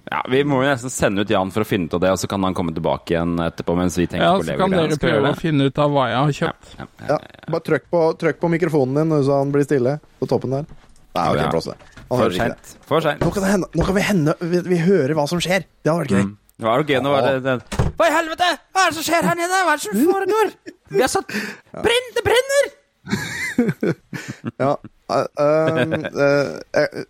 Ja, 0.08 0.22
Vi 0.30 0.40
må 0.48 0.62
jo 0.62 0.68
nesten 0.68 0.92
sende 0.92 1.24
ut 1.24 1.32
Jan 1.32 1.52
for 1.52 1.64
å 1.64 1.68
finne 1.68 1.88
ut 1.88 1.96
av 1.96 2.02
det, 2.04 2.12
og 2.16 2.20
så 2.20 2.28
kan 2.30 2.44
han 2.44 2.56
komme 2.56 2.72
tilbake 2.76 3.12
igjen 3.14 3.36
etterpå 3.44 3.76
mens 3.76 3.96
vi 4.00 4.06
tenker 4.08 4.24
Ja, 4.24 4.34
på 4.40 4.46
så 4.48 4.56
kan 4.60 4.72
dere 4.76 4.98
prøve 5.00 5.32
å 5.32 5.38
finne 5.40 5.68
ut 5.68 5.80
av 5.80 5.92
hva 5.92 6.08
jeg 6.12 6.20
har 6.20 6.34
kjøpt. 6.40 6.74
Ja, 6.78 6.88
ja, 7.08 7.18
Ja, 7.18 7.18
bare 7.52 7.66
trykk 7.68 7.88
på, 7.92 8.02
trykk 8.20 8.40
på 8.40 8.52
mikrofonen 8.56 9.00
din 9.02 9.16
så 9.24 9.40
han 9.42 9.52
blir 9.52 9.64
stille 9.68 9.98
på 10.20 10.28
toppen 10.32 10.56
der. 10.58 10.68
Nei, 11.14 11.28
ok, 11.28 11.68
Ja. 11.68 11.93
Det. 12.14 12.22
For 12.22 12.24
hører 12.24 12.34
det. 12.34 12.70
seint. 12.70 12.86
For 12.88 13.04
seint. 13.04 13.20
Nå 13.24 13.30
kan, 13.34 13.42
det 13.44 13.50
hende, 13.50 13.68
nå 13.74 13.86
kan 13.88 13.94
vi, 13.98 14.04
hende, 14.08 14.34
vi, 14.40 14.60
vi 14.70 14.78
høre 14.84 15.14
hva 15.18 15.26
som 15.30 15.40
skjer. 15.42 15.66
Det 15.82 15.90
hadde 15.92 16.04
vært 16.04 16.14
gøy. 16.16 16.24
Mm. 16.24 16.32
Det 16.54 16.68
var 16.68 16.78
jo 16.78 16.86
gøy, 16.86 17.00
nå 17.02 17.10
var 17.10 17.26
det, 17.26 17.32
det 17.42 17.54
Hva 17.98 18.06
i 18.06 18.14
helvete? 18.14 18.48
Hva 18.70 18.82
er 18.84 18.92
det 18.92 18.96
som 19.00 19.06
skjer 19.08 19.26
her 19.26 19.38
nede? 19.40 19.62
Hva 19.66 19.72
er 19.74 19.80
det 19.80 19.86
som 19.88 19.96
foregår? 20.12 20.52
Vi 20.94 21.02
har 21.02 21.10
satt 21.10 21.34
Brenn! 21.82 22.10
Det 22.14 22.22
brenner! 22.28 22.72
Ja. 24.62 24.76
Uh, 25.10 25.26
uh, 25.36 25.98
eh, 26.24 26.80
eh, 26.80 27.02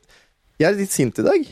jeg 0.58 0.66
er 0.66 0.76
litt 0.78 0.94
sint 0.94 1.20
i 1.20 1.24
dag. 1.26 1.44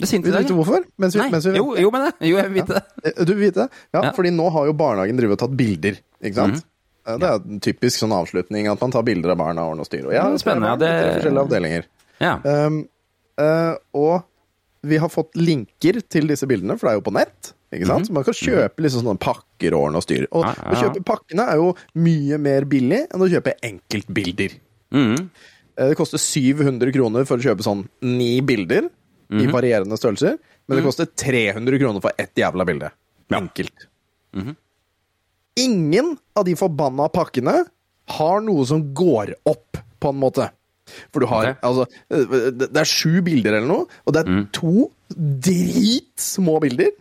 Du 0.00 0.06
er 0.06 0.08
sint 0.08 0.24
i 0.24 0.30
Vil 0.30 0.36
du 0.38 0.38
dag. 0.38 0.52
hvorfor? 0.56 0.84
Mens 1.00 1.16
vi, 1.16 1.24
mens 1.32 1.44
vi 1.48 1.58
Jo, 1.58 1.74
jo, 1.76 1.90
men 1.92 2.06
det. 2.06 2.12
Jo, 2.30 2.38
jeg 2.38 2.48
vil 2.48 2.56
vite 2.62 2.78
det. 2.78 2.82
Ja. 3.04 3.12
Du 3.26 3.32
vil 3.34 3.42
vite 3.48 3.66
det? 3.66 3.82
Ja, 3.92 4.02
Ja. 4.06 4.12
fordi 4.16 4.30
nå 4.32 4.46
har 4.54 4.66
jo 4.70 4.72
barnehagen 4.76 5.18
drevet 5.18 5.36
og 5.36 5.42
tatt 5.42 5.56
bilder, 5.58 5.98
ikke 6.22 6.38
sant? 6.38 6.64
Eh, 7.06 7.18
Det 7.20 7.28
er 7.28 7.34
en 7.34 7.60
typisk 7.60 8.00
sånn 8.00 8.14
avslutning 8.16 8.68
at 8.72 8.80
man 8.80 8.94
tar 8.94 9.04
bilder 9.04 9.34
av 9.34 9.38
barna 9.42 9.64
og 9.66 9.74
ordner 9.74 9.84
og 9.84 9.90
styrer. 9.90 10.06
Og 10.08 10.12
jeg 10.16 10.22
har 10.22 10.38
spennende, 10.38 10.70
barn 10.70 10.78
det- 10.78 11.14
forskjellige 11.18 11.44
avdelinger. 11.44 11.84
Ja. 12.20 12.34
Um, 12.44 12.78
eh, 12.80 12.88
og 13.94 14.22
vi 14.82 14.96
har 15.00 15.10
fått 15.12 15.36
linker 15.36 16.00
til 16.08 16.28
disse 16.30 16.46
bildene, 16.48 16.76
for 16.78 16.88
det 16.88 16.92
er 16.94 17.00
jo 17.00 17.04
på 17.10 17.12
nett. 17.16 17.52
Ikke 17.70 17.86
sant? 17.86 18.08
Så 18.08 18.14
man 18.16 18.24
kan 18.26 18.34
kjøpe 18.34 18.82
liksom 18.82 19.04
sånne 19.04 19.20
pakker 19.22 19.74
og 19.76 19.84
ordne 19.86 20.00
og 20.00 20.04
styre. 20.06 20.26
Og 20.32 20.44
Mhm. 20.44 20.72
Å 20.72 20.78
kjøpe 20.80 21.04
pakkene 21.06 21.44
er 21.52 21.56
jo 21.60 21.74
mye 21.94 22.38
mer 22.40 22.64
billig 22.64 23.02
enn 23.12 23.20
å 23.22 23.28
kjøpe 23.30 23.52
enkeltbilder. 23.62 24.56
Mm. 24.92 25.30
Eh, 25.76 25.88
Det 25.88 25.96
koster 25.96 26.18
700 26.18 26.92
kroner 26.92 27.24
for 27.26 27.36
å 27.38 27.40
kjøpe 27.44 27.62
sånn 27.62 27.88
ni 28.02 28.40
bilder 28.40 28.88
i 29.30 29.46
Mhm. 29.46 29.52
varierende 29.52 29.96
størrelser, 29.96 30.38
men 30.66 30.76
det 30.78 30.84
koster 30.84 31.06
300 31.06 31.78
kroner 31.78 32.00
for 32.02 32.10
ett 32.18 32.34
jævla 32.34 32.66
bilde. 32.66 32.90
Enkelt. 33.30 33.86
Mhm. 34.34 34.56
ingen 35.56 36.16
av 36.36 36.44
de 36.44 36.54
forbanna 36.54 37.08
pakkene 37.12 37.64
har 38.08 38.40
noe 38.40 38.64
som 38.66 38.94
går 38.94 39.34
opp, 39.46 39.76
på 40.00 40.08
en 40.08 40.16
måte. 40.20 40.50
For 41.12 41.22
du 41.22 41.28
har 41.30 41.52
okay. 41.52 41.58
altså 41.62 41.84
Det 42.70 42.80
er 42.82 42.88
sju 42.88 43.20
bilder 43.26 43.58
eller 43.58 43.68
noe, 43.70 44.00
og 44.04 44.16
det 44.16 44.24
er 44.24 44.44
to 44.56 44.88
dritsmå 45.48 46.56
bilder. 46.64 46.94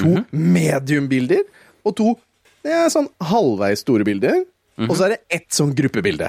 To 0.00 0.12
mediumbilder, 0.32 1.44
og 1.86 1.96
to 1.96 2.12
det 2.66 2.74
er 2.74 2.88
sånn 2.90 3.08
halvveis 3.22 3.84
store 3.84 4.06
bilder. 4.06 4.44
Og 4.84 4.96
så 4.98 5.06
er 5.06 5.14
det 5.14 5.38
ett 5.38 5.48
sånn 5.54 5.72
gruppebilde. 5.76 6.28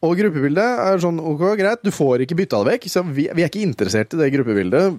Og 0.00 0.14
gruppebildet 0.16 0.80
er 0.86 1.02
sånn 1.02 1.20
ok, 1.20 1.42
greit, 1.60 1.82
du 1.84 1.92
får 1.92 2.24
ikke 2.24 2.38
bytta 2.38 2.62
det 2.62 2.74
vekk, 2.74 2.86
så 2.88 3.02
vi, 3.04 3.26
vi 3.36 3.44
er 3.44 3.50
ikke 3.50 3.66
interessert 3.66 4.16
i 4.16 4.20
det 4.22 4.30
gruppebildet, 4.32 4.96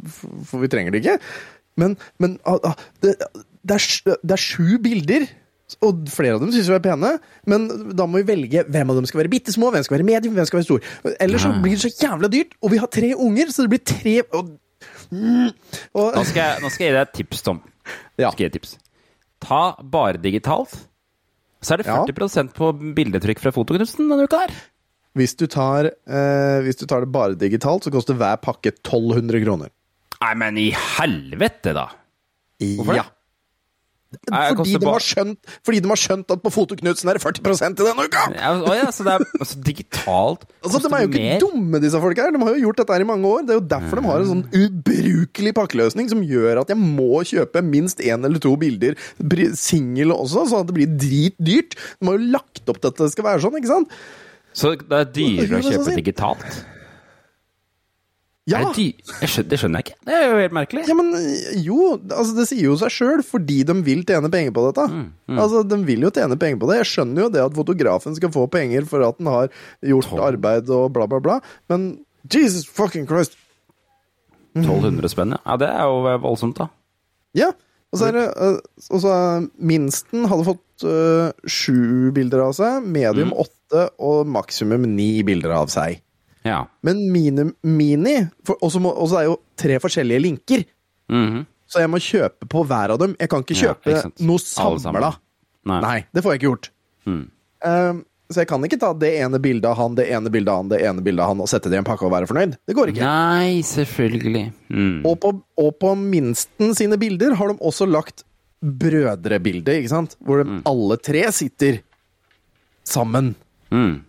for 0.47 0.61
vi 0.61 0.69
trenger 0.71 0.93
det 0.93 1.01
ikke. 1.01 1.17
Men, 1.81 1.95
men 2.21 2.37
ah, 2.45 2.59
ah, 2.69 2.83
det, 3.01 3.15
det, 3.17 3.77
er, 3.79 4.19
det 4.21 4.35
er 4.35 4.43
sju 4.43 4.77
bilder, 4.83 5.25
og 5.85 6.03
flere 6.11 6.35
av 6.37 6.43
dem 6.43 6.51
syns 6.53 6.69
vi 6.69 6.75
er 6.75 6.83
pene, 6.83 7.13
men 7.49 7.67
da 7.97 8.07
må 8.09 8.21
vi 8.21 8.27
velge 8.31 8.65
hvem 8.67 8.91
av 8.93 8.99
dem 8.99 9.07
skal 9.09 9.23
være 9.23 9.31
bitte 9.33 9.53
små, 9.55 9.71
hvem 9.73 9.85
skal 9.87 9.97
være 9.97 10.07
medium, 10.07 10.35
hvem 10.37 10.47
skal 10.49 10.59
være 10.61 10.67
stor. 10.67 10.91
Ellers 11.23 11.45
så 11.45 11.53
blir 11.63 11.77
det 11.77 11.83
så 11.85 11.91
jævla 11.93 12.29
dyrt, 12.31 12.55
og 12.61 12.73
vi 12.73 12.81
har 12.81 12.91
tre 12.91 13.11
unger, 13.15 13.53
så 13.53 13.65
det 13.65 13.73
blir 13.73 13.83
tre 13.87 14.15
og, 14.27 14.53
mm, 15.11 15.49
og, 15.95 16.07
Nå 16.17 16.23
skal, 16.27 16.41
jeg, 16.41 16.61
nå 16.63 16.71
skal 16.73 16.85
jeg 16.85 16.91
gi 16.91 16.97
deg 16.97 17.03
et 17.03 17.15
tips, 17.21 17.43
Tom. 17.47 17.61
Ja. 18.19 18.31
Skal 18.31 18.45
jeg 18.45 18.47
gi 18.47 18.49
et 18.51 18.57
tips. 18.59 18.75
Ta 19.41 19.61
bare 19.81 20.21
digitalt. 20.21 20.75
Så 21.61 21.75
er 21.75 21.81
det 21.81 21.89
40% 21.89 22.55
på 22.57 22.71
bildetrykk 22.97 23.41
fra 23.41 23.53
Fotoknutsen 23.53 24.09
denne 24.09 24.25
uka 24.25 24.45
her. 24.45 24.53
hvis, 25.17 25.35
du 25.37 25.45
tar, 25.51 25.91
eh, 25.91 26.57
hvis 26.65 26.79
du 26.79 26.87
tar 26.89 27.05
det 27.05 27.11
bare 27.13 27.37
digitalt, 27.37 27.85
så 27.85 27.93
koster 27.93 28.17
hver 28.17 28.41
pakke 28.41 28.73
1200 28.73 29.43
kroner. 29.45 29.73
Nei, 30.21 30.33
men 30.37 30.57
i 30.61 30.69
helvete, 30.73 31.73
da! 31.77 31.87
Hvorfor? 32.61 32.97
Ja. 32.97 33.05
Det 33.05 33.20
Fordi 34.11 34.75
de, 34.75 34.87
har 34.87 35.03
skjønt, 35.03 35.53
fordi 35.63 35.79
de 35.83 35.89
har 35.91 35.99
skjønt 35.99 36.33
at 36.33 36.41
på 36.43 36.51
Fotoknutsen 36.51 37.09
er 37.11 37.17
det 37.17 37.23
40% 37.23 37.79
i 37.79 37.85
denne 37.87 38.05
uka! 38.07 38.23
Ja, 38.35 38.51
å 38.59 38.73
ja, 38.75 38.89
så 38.91 39.05
det 39.07 39.13
er 39.13 39.23
altså, 39.39 39.59
digitalt 39.63 40.43
Altså, 40.61 40.81
de 40.83 40.91
er 40.91 41.05
jo 41.05 41.09
ikke 41.09 41.21
mer. 41.23 41.39
dumme, 41.41 41.81
disse 41.81 42.01
folka 42.03 42.25
her. 42.27 42.35
De 42.35 42.41
har 42.43 42.57
jo 42.57 42.65
gjort 42.67 42.81
dette 42.81 42.97
her 42.97 43.05
i 43.05 43.07
mange 43.07 43.29
år. 43.29 43.45
Det 43.47 43.55
er 43.55 43.59
jo 43.61 43.65
derfor 43.71 44.01
de 44.01 44.09
har 44.09 44.23
en 44.23 44.29
sånn 44.31 44.43
ubrukelig 44.59 45.53
pakkeløsning 45.57 46.11
som 46.11 46.25
gjør 46.27 46.61
at 46.61 46.73
jeg 46.73 46.81
må 46.81 47.23
kjøpe 47.27 47.63
minst 47.65 48.03
én 48.03 48.27
eller 48.27 48.43
to 48.43 48.53
bilder 48.59 48.99
singel 49.57 50.13
også, 50.15 50.45
sånn 50.51 50.65
at 50.65 50.69
det 50.69 50.77
blir 50.77 50.91
dritdyrt. 50.91 51.79
De 51.79 52.11
har 52.11 52.19
jo 52.19 52.33
lagt 52.35 52.67
opp 52.67 52.81
til 52.83 52.91
at 52.91 53.01
det 53.01 53.09
skal 53.15 53.27
være 53.31 53.45
sånn, 53.47 53.57
ikke 53.61 53.71
sant? 53.71 53.97
Så 54.53 54.75
det 54.75 54.97
er 54.97 55.09
dyrere 55.15 55.61
å 55.61 55.65
kjøpe 55.65 55.95
digitalt? 55.97 56.61
Ja, 58.49 58.57
Er 58.57 58.63
det 58.65 58.73
dy 58.73 58.85
jeg 59.21 59.29
skjønner, 59.29 59.49
det 59.51 59.57
skjønner 59.61 59.79
jeg 59.81 59.85
ikke. 59.85 59.97
Det 60.07 60.13
er 60.17 60.23
jo 60.25 60.37
helt 60.41 60.53
merkelig. 60.57 60.83
ja 60.89 60.95
men 60.97 61.11
jo, 61.61 61.75
altså 62.09 62.33
det 62.39 62.45
sier 62.49 62.63
jo 62.65 62.77
seg 62.81 62.89
sjøl, 62.95 63.21
fordi 63.23 63.59
de 63.69 63.75
vil 63.85 64.01
tjene 64.09 64.31
penger 64.33 64.55
på 64.55 64.63
dette. 64.65 64.87
Mm, 64.89 65.37
Altså, 65.37 65.61
De 65.69 65.77
vil 65.85 66.01
jo 66.07 66.09
tjene 66.15 66.37
penger 66.41 66.57
på 66.63 66.69
det. 66.71 66.79
Jeg 66.81 66.89
skjønner 66.89 67.21
jo 67.27 67.29
det 67.35 67.43
at 67.45 67.53
fotografen 67.55 68.15
skal 68.17 68.33
få 68.33 68.47
penger 68.51 68.87
for 68.89 69.05
at 69.05 69.19
den 69.21 69.29
har 69.29 69.51
gjort 69.85 70.09
Tolv. 70.09 70.23
arbeid 70.31 70.69
og 70.73 70.89
bla, 70.97 71.05
bla, 71.07 71.19
bla, 71.21 71.37
men 71.69 71.85
Jesus 72.33 72.65
fucking 72.65 73.05
Christ! 73.07 73.37
1200 74.57 75.07
spenn, 75.13 75.31
ja. 75.37 75.39
ja. 75.45 75.57
Det 75.61 75.69
er 75.69 75.85
jo 75.87 76.17
voldsomt, 76.25 76.57
da. 76.59 76.67
Ja. 77.37 77.51
Og 77.91 77.99
så 77.99 78.07
er 78.09 78.15
det 78.15 78.25
øh, 78.39 78.57
og 78.95 79.01
så 79.03 79.13
minsten 79.59 80.25
hadde 80.31 80.45
fått 80.47 80.83
øh, 80.87 81.31
sju 81.45 82.11
bilder 82.15 82.45
av 82.47 82.53
seg, 82.55 82.85
medium 82.87 83.33
åtte 83.35 83.85
og 83.99 84.27
maksimum 84.31 84.85
ni 84.95 85.21
bilder 85.27 85.53
av 85.57 85.67
seg. 85.71 85.99
Ja. 86.45 86.63
Men 86.81 87.03
mini, 87.11 87.43
mini 87.63 88.15
Og 88.61 88.71
så 88.71 89.17
er 89.19 89.25
jo 89.29 89.39
tre 89.55 89.77
forskjellige 89.79 90.21
linker, 90.23 90.63
Mhm. 91.11 91.45
så 91.69 91.79
jeg 91.83 91.89
må 91.89 91.99
kjøpe 92.01 92.47
på 92.49 92.65
hver 92.65 92.89
av 92.95 92.99
dem. 92.99 93.15
Jeg 93.19 93.29
kan 93.29 93.43
ikke 93.43 93.55
Ja, 93.61 93.73
kjøpe 93.73 93.91
ikke 93.97 94.25
noe 94.25 94.37
samla. 94.39 95.11
Nei. 95.65 95.81
Nei, 95.81 96.05
det 96.13 96.23
får 96.23 96.31
jeg 96.33 96.39
ikke 96.41 96.49
gjort. 96.49 96.69
Mm. 97.05 97.29
Ehm, 97.63 97.99
så 98.31 98.35
jeg 98.41 98.47
kan 98.47 98.61
ikke 98.63 98.79
ta 98.79 98.93
det 98.93 99.11
ene 99.21 99.39
bildet 99.39 99.65
av 99.69 99.75
han, 99.77 99.93
det 99.95 100.07
ene 100.09 100.31
bildet 100.31 100.49
av 100.49 100.57
han, 100.63 100.69
det 100.69 100.81
ene 100.81 101.03
bildet 101.03 101.19
av 101.21 101.27
han 101.35 101.41
og 101.41 101.47
sette 101.51 101.69
det 101.69 101.75
i 101.75 101.77
en 101.77 101.83
pakke 101.85 102.03
og 102.07 102.11
være 102.15 102.27
fornøyd. 102.31 102.57
Det 102.65 102.75
går 102.75 102.87
ikke. 102.93 103.05
Nei, 103.05 103.61
selvfølgelig. 103.61 104.45
Mm. 104.71 105.05
Og 105.05 105.19
på, 105.21 105.33
og 105.59 105.79
på 105.79 105.93
minsten 105.99 106.73
sine 106.73 106.97
bilder 106.97 107.35
har 107.35 107.47
de 107.51 107.57
også 107.59 107.85
lagt 107.91 108.23
brødrebildet, 108.63 109.81
ikke 109.83 109.89
sant? 109.91 110.15
Hvor 110.23 110.43
de 110.43 110.61
alle 110.65 110.97
tre 110.97 111.23
sitter 111.31 111.81
sammen. 112.87 113.35
Mm. 113.71 114.01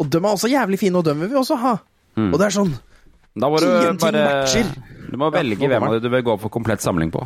Og 0.00 0.08
de 0.08 0.20
er 0.20 0.30
også 0.30 0.50
jævlig 0.50 0.80
fine, 0.80 1.00
og 1.00 1.06
dem 1.06 1.20
vil 1.20 1.32
vi 1.32 1.38
også 1.40 1.58
ha. 1.60 1.76
Og 2.20 2.38
det 2.40 2.48
er 2.48 2.56
sånn 2.56 2.72
Da 3.38 3.48
må 3.52 3.60
du 3.62 3.68
bare 4.00 4.24
matcher. 4.26 4.72
Du 5.10 5.16
må 5.20 5.30
velge 5.34 5.64
ja, 5.64 5.70
hvem 5.74 5.86
av 5.86 5.96
dem 5.96 6.04
du 6.04 6.10
vil 6.12 6.26
gå 6.26 6.34
for 6.40 6.52
komplett 6.52 6.82
samling 6.82 7.12
på. 7.14 7.22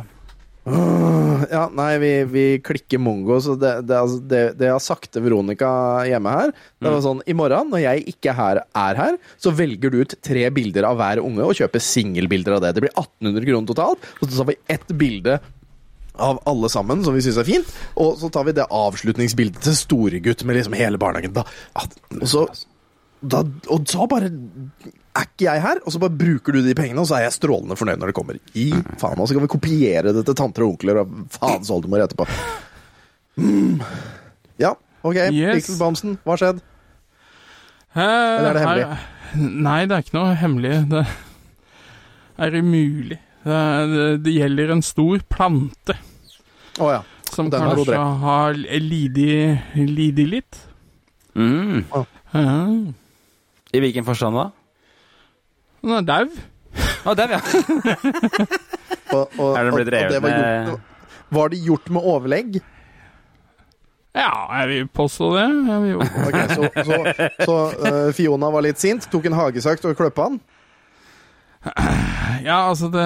Ja, 0.65 1.67
nei, 1.69 1.91
vi, 2.01 2.11
vi 2.25 2.43
klikker 2.65 2.97
mongo, 2.97 3.37
så 3.43 3.53
det, 3.59 3.71
det, 3.85 3.97
altså, 3.99 4.17
det, 4.25 4.39
det 4.57 4.65
jeg 4.65 4.73
har 4.73 4.81
sagt 4.81 5.11
til 5.13 5.21
Veronica 5.27 5.67
hjemme 6.09 6.31
her 6.33 6.53
Det 6.81 6.89
var 6.89 7.03
sånn 7.05 7.19
I 7.29 7.35
morgen, 7.37 7.69
når 7.69 7.83
jeg 7.83 8.05
ikke 8.15 8.33
her, 8.33 8.63
er 8.65 8.97
her, 8.97 9.19
så 9.37 9.53
velger 9.53 9.93
du 9.93 9.99
ut 10.01 10.15
tre 10.25 10.47
bilder 10.55 10.87
av 10.89 10.97
hver 10.97 11.21
unge 11.21 11.45
og 11.45 11.53
kjøper 11.59 11.83
singelbilder 11.85 12.57
av 12.57 12.63
det. 12.65 12.73
Det 12.77 12.85
blir 12.87 12.95
1800 12.95 13.45
kroner 13.45 13.69
totalt, 13.69 14.09
og 14.17 14.25
så 14.25 14.39
tar 14.39 14.49
vi 14.49 14.57
ett 14.73 14.95
bilde 14.97 15.37
av 16.21 16.39
alle 16.47 16.69
sammen, 16.71 17.03
som 17.05 17.13
vi 17.15 17.21
syns 17.25 17.37
er 17.41 17.47
fint. 17.47 17.73
Og 18.01 18.15
så 18.21 18.29
tar 18.33 18.45
vi 18.47 18.53
det 18.57 18.67
avslutningsbildet 18.69 19.61
til 19.65 19.75
storegutt 19.79 20.43
med 20.45 20.55
liksom 20.59 20.75
hele 20.79 20.99
barnehagen. 21.01 21.33
Da, 21.35 21.43
og, 22.21 22.27
så, 22.31 22.45
da, 23.21 23.43
og 23.71 23.87
så 23.89 24.07
bare 24.11 24.29
er 25.15 25.25
ikke 25.29 25.45
jeg 25.47 25.61
her, 25.63 25.79
og 25.85 25.93
så 25.95 25.99
bare 26.03 26.17
bruker 26.19 26.57
du 26.57 26.61
de 26.65 26.75
pengene, 26.75 26.99
og 26.99 27.07
så 27.07 27.15
er 27.19 27.25
jeg 27.29 27.37
strålende 27.37 27.77
fornøyd 27.79 28.01
når 28.01 28.11
det 28.11 28.17
kommer. 28.17 28.39
I 28.59 28.69
faen, 28.99 29.19
og 29.19 29.27
så 29.29 29.35
kan 29.37 29.45
vi 29.45 29.51
kopiere 29.55 30.11
det 30.15 30.25
til 30.27 30.35
tanter 30.35 30.65
og 30.65 30.73
onkler 30.75 31.01
og 31.05 31.13
faens 31.37 31.71
oldemor 31.71 32.03
etterpå. 32.03 32.27
Mm. 33.39 33.79
Ja, 34.61 34.73
ok. 35.03 35.17
Yes. 35.31 35.55
Pixel 35.61 35.79
Bamsen, 35.79 36.17
hva 36.23 36.35
har 36.35 36.41
skjedd? 36.43 36.63
Eh, 37.95 38.01
Eller 38.03 38.49
er 38.49 38.53
det 38.57 38.63
hemmelig? 38.65 38.87
her- 38.91 39.11
Nei, 39.35 39.79
det 39.87 39.95
er 39.97 40.03
ikke 40.05 40.15
noe 40.15 40.35
hemmelig. 40.39 40.73
Det 40.91 41.01
er 42.45 42.53
umulig. 42.59 43.17
Det, 43.45 44.17
det, 44.25 44.31
gjelder 44.33 44.71
en 44.73 44.81
stor 44.81 45.21
plante 45.29 45.93
Oh, 46.81 46.89
ja. 46.91 47.03
som 47.31 47.49
Den 47.49 47.61
kanskje 47.61 47.95
har 47.95 48.57
lidig, 48.57 49.61
lidig 49.77 50.25
litt. 50.27 50.57
Mm. 51.37 51.85
Ja. 52.33 52.55
I 53.71 53.79
hvilken 53.79 54.03
forstand 54.07 54.35
da? 54.35 54.49
Den 55.85 55.95
er 56.01 56.07
dau. 56.09 56.33
Å, 57.05 57.13
dau, 57.15 57.29
ja. 57.31 57.39
Og, 59.15 59.29
og, 59.37 59.51
Er 59.53 59.67
den 59.67 59.75
blitt 59.77 59.91
revet 59.93 60.23
var, 60.23 60.31
gjort, 60.65 60.95
var 61.37 61.51
det 61.53 61.59
gjort 61.63 61.91
med 61.93 62.07
overlegg? 62.09 62.57
Ja, 64.15 64.31
jeg 64.59 64.67
vil 64.71 64.87
påstå 64.87 65.29
det. 65.35 65.45
Jeg 65.69 65.81
vil 65.83 65.95
okay, 66.01 66.47
Så, 66.55 66.69
så, 66.87 66.97
så 67.45 67.55
uh, 67.85 68.09
Fiona 68.15 68.49
var 68.51 68.65
litt 68.65 68.81
sint, 68.81 69.07
tok 69.11 69.29
en 69.29 69.37
hagesakt 69.37 69.85
og 69.85 69.95
kløppa 69.99 70.29
han? 70.29 70.41
Ja, 72.45 72.57
altså 72.69 72.87
det 72.93 73.05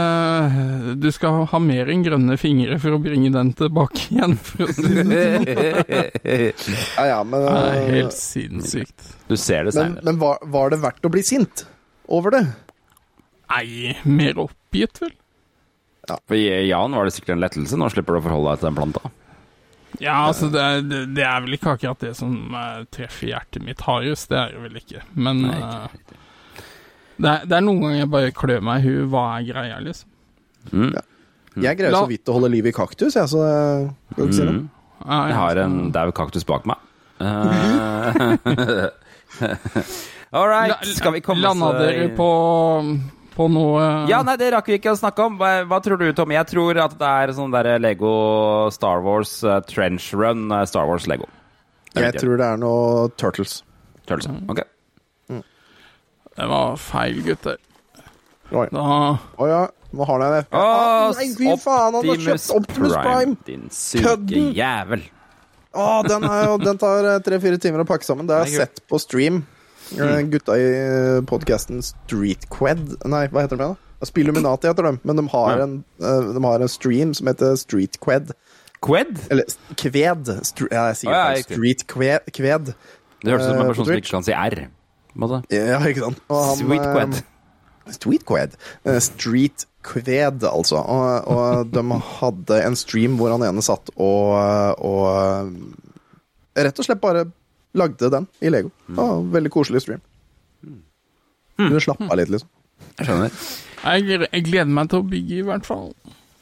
Du 1.01 1.07
skal 1.15 1.45
ha 1.51 1.59
mer 1.63 1.89
enn 1.91 2.03
grønne 2.05 2.35
fingre 2.39 2.77
for 2.81 2.95
å 2.97 3.01
bringe 3.03 3.31
den 3.33 3.51
tilbake 3.57 4.05
igjen. 4.13 4.35
For 4.45 4.65
å 4.65 4.73
si 4.75 4.83
det 4.87 5.05
sånn. 5.05 5.45
Ja, 6.97 7.05
ja, 7.13 7.19
men, 7.23 7.45
Det 7.45 7.53
er 7.53 7.77
eh, 7.79 7.93
helt 7.99 8.17
sinnssykt. 8.17 9.07
Du 9.29 9.35
ser 9.37 9.67
det 9.69 9.73
men, 9.73 9.77
seinere. 9.79 10.05
men 10.09 10.19
var, 10.21 10.41
var 10.55 10.73
det 10.73 10.81
verdt 10.83 11.05
å 11.07 11.13
bli 11.13 11.23
sint 11.25 11.65
over 12.09 12.33
det? 12.37 12.43
Nei, 13.49 13.95
mer 14.05 14.37
oppgitt, 14.45 15.01
vel? 15.01 15.15
Ja. 16.09 16.17
For 16.29 16.37
Jan 16.37 16.95
var 16.97 17.05
det 17.05 17.13
sikkert 17.15 17.35
en 17.37 17.43
lettelse. 17.43 17.77
Nå 17.77 17.89
slipper 17.93 18.15
du 18.17 18.21
å 18.21 18.25
forholde 18.27 18.53
deg 18.55 18.61
til 18.63 18.69
den 18.71 18.77
planta. 18.79 19.11
Ja, 19.99 20.15
altså 20.29 20.47
det, 20.53 20.61
er- 20.61 21.07
det, 21.09 21.23
er 21.25 21.41
vel 21.43 21.57
ikke 21.57 21.73
akkurat 21.75 22.01
det 22.05 22.13
som 22.17 22.35
eh, 22.55 22.83
treffer 22.93 23.31
hjertet 23.33 23.65
mitt 23.65 23.81
hardest. 23.87 24.29
Det 24.31 24.37
er 24.37 24.53
det 24.55 24.61
vel 24.67 24.77
ikke. 24.79 25.01
Men 25.17 25.41
Nei, 25.47 25.57
eh, 25.59 26.08
det, 27.19 27.29
er, 27.29 27.45
det 27.51 27.55
er 27.59 27.63
noen 27.65 27.81
ganger 27.83 27.99
jeg 27.99 28.09
bare 28.15 28.31
klør 28.35 28.61
meg 28.65 28.81
i 28.81 28.87
huet. 28.89 29.07
Hva 29.13 29.23
er 29.37 29.47
greia, 29.51 29.79
liksom? 29.83 30.09
Mm. 30.71 30.91
Jeg 31.59 31.77
greier 31.79 31.91
La- 31.93 32.03
så 32.05 32.09
vidt 32.11 32.29
å 32.31 32.35
holde 32.37 32.49
liv 32.53 32.67
i 32.69 32.73
kaktus, 32.75 33.15
jeg, 33.17 33.27
så 33.31 33.39
skal 33.43 34.19
du 34.19 34.27
ikke 34.29 34.37
si 34.37 34.45
noe. 34.47 34.59
Mm. 34.61 34.69
Jeg 35.09 35.35
har 35.39 35.61
en 35.63 35.77
daud 35.95 36.13
kaktus 36.17 36.45
bak 36.47 36.65
meg. 36.69 36.79
Eh, 37.19 38.89
All 40.31 40.47
right, 40.47 40.75
skal 40.93 41.13
vi 41.15 41.21
komme 41.25 41.41
Landa 41.41 41.71
oss 41.71 41.79
dere 41.81 42.09
på, 42.15 42.27
på 43.35 43.47
noe 43.49 43.81
Ja, 44.11 44.19
nei, 44.25 44.35
det 44.39 44.51
rakk 44.53 44.67
vi 44.69 44.77
ikke 44.77 44.93
å 44.93 44.99
snakke 44.99 45.25
om. 45.25 45.39
Hva, 45.41 45.49
hva 45.69 45.79
tror 45.83 45.97
du, 46.01 46.07
Tommy? 46.15 46.37
Jeg 46.37 46.51
tror 46.51 46.79
at 46.85 46.93
det 46.99 47.09
er 47.23 47.33
sånn 47.37 47.53
der 47.55 47.71
Lego 47.81 48.13
Star 48.75 49.01
Wars 49.05 49.39
uh, 49.43 49.57
Trench 49.67 50.11
Run, 50.13 50.47
eh, 50.53 50.65
Star 50.69 50.85
Wars 50.89 51.07
Lego. 51.09 51.25
Jeg 51.97 52.13
tror 52.21 52.37
det 52.37 52.45
er 52.53 52.59
noe 52.61 53.07
Turtles. 53.17 53.61
Turtles, 54.05 54.29
Ok. 54.51 54.61
Det 56.39 56.47
var 56.47 56.77
feil, 56.79 57.19
gutter. 57.25 57.57
Oi. 58.55 58.65
Da 58.71 58.83
Å 59.37 59.47
ja, 59.49 59.59
nå 59.93 60.05
har 60.07 60.23
jeg 60.23 60.31
det. 60.37 60.41
Åh, 60.55 61.11
nei, 61.19 61.27
fy 61.35 61.49
faen, 61.61 61.97
han 61.99 62.07
har 62.07 62.21
kjøpt 62.25 62.49
Optimus 62.55 62.95
Prime! 62.95 63.35
Din 63.45 63.67
syke 63.75 64.05
Kødden! 64.07 64.47
jævel. 64.57 65.03
Å, 65.75 65.87
den, 66.07 66.23
er 66.25 66.45
jo, 66.47 66.55
den 66.63 66.79
tar 66.81 67.09
tre-fire 67.27 67.59
timer 67.61 67.83
å 67.83 67.87
pakke 67.89 68.07
sammen. 68.07 68.25
Det 68.29 68.37
har 68.39 68.47
jeg 68.49 68.63
sett 68.63 68.81
på 68.89 68.97
stream. 69.03 69.43
Eh, 69.93 70.21
Gutta 70.31 70.55
i 70.61 70.65
podkasten 71.25 71.79
Streetqued 71.85 72.91
Nei, 73.09 73.23
hva 73.33 73.41
heter 73.45 73.57
de 73.57 73.67
da? 73.71 74.05
Spilluminati 74.05 74.69
heter 74.69 74.85
de, 74.85 74.91
men 75.03 75.17
de 75.17 75.23
har, 75.33 75.57
Ja. 75.57 75.63
en, 75.65 75.83
eh, 75.99 76.31
de 76.37 76.43
har 76.45 76.61
en 76.61 76.69
stream 76.71 77.13
som 77.17 77.27
heter 77.27 77.55
Streetqued. 77.59 78.31
Qued? 78.85 79.19
Eller 79.29 79.43
kved. 79.75 80.29
Str 80.47 80.69
ja, 80.71 80.87
jeg 80.93 81.01
sier 81.03 81.11
Å, 81.11 81.15
ja, 81.17 81.23
feil. 81.27 81.37
riktig. 81.43 81.57
Street 81.57 81.87
kved. 81.91 82.29
kved. 82.37 82.73
Det 83.19 83.33
hørtes 83.33 83.45
ut 83.45 83.49
som 83.49 83.57
en 83.59 83.65
Eh, 83.65 83.71
person 83.73 83.85
som 83.85 83.93
Twitch. 83.93 84.07
ikke 84.07 84.15
kan 84.17 84.23
si 84.23 84.31
R. 84.33 84.67
måte. 85.17 85.41
Ja, 85.53 85.79
ikke 85.87 86.05
sant. 86.05 86.21
Og 86.29 86.45
han, 86.51 86.59
Sweet 86.59 86.85
eh, 86.85 86.93
Qued. 86.93 87.19
Street 87.95 88.25
Qued. 88.27 88.55
Eh, 88.85 88.99
Street 89.01 89.65
Kved, 89.85 90.43
altså. 90.43 90.83
Og, 90.83 91.31
og 91.33 91.71
de 91.75 92.01
hadde 92.19 92.61
en 92.65 92.77
stream 92.79 93.17
hvor 93.19 93.33
han 93.33 93.45
ene 93.47 93.63
satt 93.65 93.91
og, 93.95 94.35
og 94.85 95.03
eh, 95.13 96.63
rett 96.67 96.81
og 96.81 96.87
slett 96.87 97.01
bare 97.01 97.25
lagde 97.77 98.09
den 98.11 98.29
i 98.41 98.51
Lego. 98.51 98.71
Og 98.97 99.27
veldig 99.33 99.51
koselig 99.53 99.83
stream. 99.85 100.03
Du 101.59 101.79
slapp 101.83 102.01
av 102.07 102.15
litt, 102.17 102.31
liksom. 102.31 102.49
Jeg 102.99 103.09
skjønner. 103.09 103.33
Jeg, 103.79 104.21
jeg 104.23 104.45
gleder 104.47 104.71
meg 104.71 104.89
til 104.91 105.01
å 105.01 105.07
bygge, 105.07 105.41
i 105.41 105.45
hvert 105.47 105.67
fall. 105.67 105.91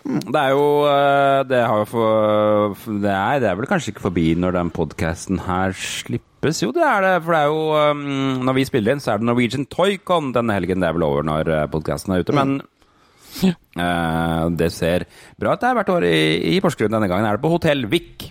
Det 0.08 0.39
er 0.39 0.54
jo 0.56 0.65
eh, 0.88 1.41
Det, 1.50 1.58
har 1.67 1.84
for, 1.89 2.76
det, 3.04 3.12
er, 3.12 3.39
det 3.43 3.50
er 3.50 3.58
vel 3.60 3.67
kanskje 3.67 3.91
ikke 3.91 4.06
forbi 4.06 4.28
når 4.39 4.56
den 4.56 4.70
podkasten 4.72 5.41
her 5.43 5.74
slippes? 5.76 6.62
Jo, 6.63 6.70
det 6.76 6.86
er 6.88 7.04
det. 7.04 7.12
For 7.26 7.36
det 7.36 7.41
er 7.41 7.52
jo 7.52 7.91
um, 7.91 8.46
Når 8.48 8.56
vi 8.56 8.65
spiller 8.70 8.96
inn, 8.96 9.02
så 9.04 9.12
er 9.15 9.20
det 9.20 9.28
Norwegian 9.28 9.65
Toycon 9.67 10.32
denne 10.36 10.56
helgen. 10.56 10.80
Det 10.80 10.88
er 10.88 10.96
vel 10.96 11.04
over 11.10 11.28
når 11.28 11.52
podkasten 11.74 12.15
er 12.15 12.24
ute, 12.24 12.36
men 12.38 12.56
eh, 13.43 14.46
det 14.62 14.72
ser 14.76 15.08
bra 15.39 15.58
ut. 15.58 15.62
Det 15.65 15.70
er 15.74 15.78
hvert 15.82 15.91
år 15.98 16.08
i, 16.08 16.17
i 16.56 16.62
Porsgrunn. 16.63 16.93
Denne 16.96 17.10
gangen 17.12 17.28
er 17.28 17.36
det 17.38 17.43
på 17.43 17.52
Hotell 17.52 17.84
Vik. 17.91 18.30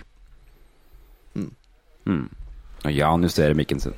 Mm. 2.07 2.25
Og 2.87 2.91
Jan 2.95 3.23
justerer 3.27 3.53
mikken 3.57 3.81
sin. 3.83 3.93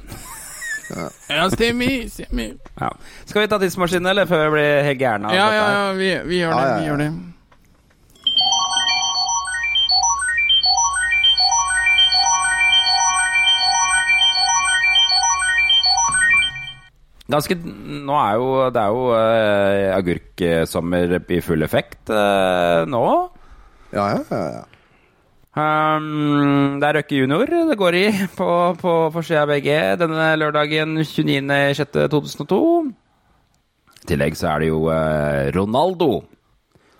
Ja, 1.29 1.45
stemmer, 1.53 2.07
stemmer. 2.09 2.55
Ja. 2.81 2.89
Skal 3.29 3.43
vi 3.43 3.49
ta 3.51 3.59
tidsmaskinen, 3.61 4.09
eller 4.09 4.25
før 4.29 4.47
vi 4.47 4.55
blir 4.57 4.79
helt 4.87 5.01
gærne? 5.03 5.33
Ja, 5.35 5.49
ja, 5.53 5.65
ja, 5.75 5.83
vi, 5.93 6.07
vi 6.31 6.39
gjør 6.41 6.55
Ja, 6.55 6.63
det. 6.63 6.71
ja, 6.71 6.79
Vi 6.79 6.87
gjør 6.89 7.03
det. 7.05 7.11
Ganske, 17.29 17.55
nå 17.61 18.15
er 18.17 18.39
jo, 18.41 18.47
det 18.73 18.81
er 18.81 18.95
jo 18.95 19.03
uh, 19.13 19.97
agurksommer 19.99 21.19
i 21.29 21.41
full 21.45 21.61
effekt 21.65 22.09
uh, 22.09 22.85
nå. 22.89 23.03
Ja, 23.93 24.07
ja, 24.15 24.21
ja. 24.33 24.43
ja. 24.57 24.63
Um, 25.59 26.77
det 26.79 26.87
er 26.87 26.95
Røkke 26.99 27.17
junior 27.23 27.49
det 27.49 27.75
går 27.77 27.95
i 27.97 28.03
på, 28.37 28.47
på 28.79 28.91
forsida 29.13 29.43
av 29.43 29.49
BG 29.51 29.69
denne 29.99 30.27
lørdagen 30.39 30.97
29.06.2002. 31.01 32.59
I 33.99 34.09
tillegg 34.13 34.37
så 34.39 34.51
er 34.53 34.63
det 34.63 34.69
jo 34.71 34.83
uh, 34.87 35.49
Ronaldo, 35.53 36.11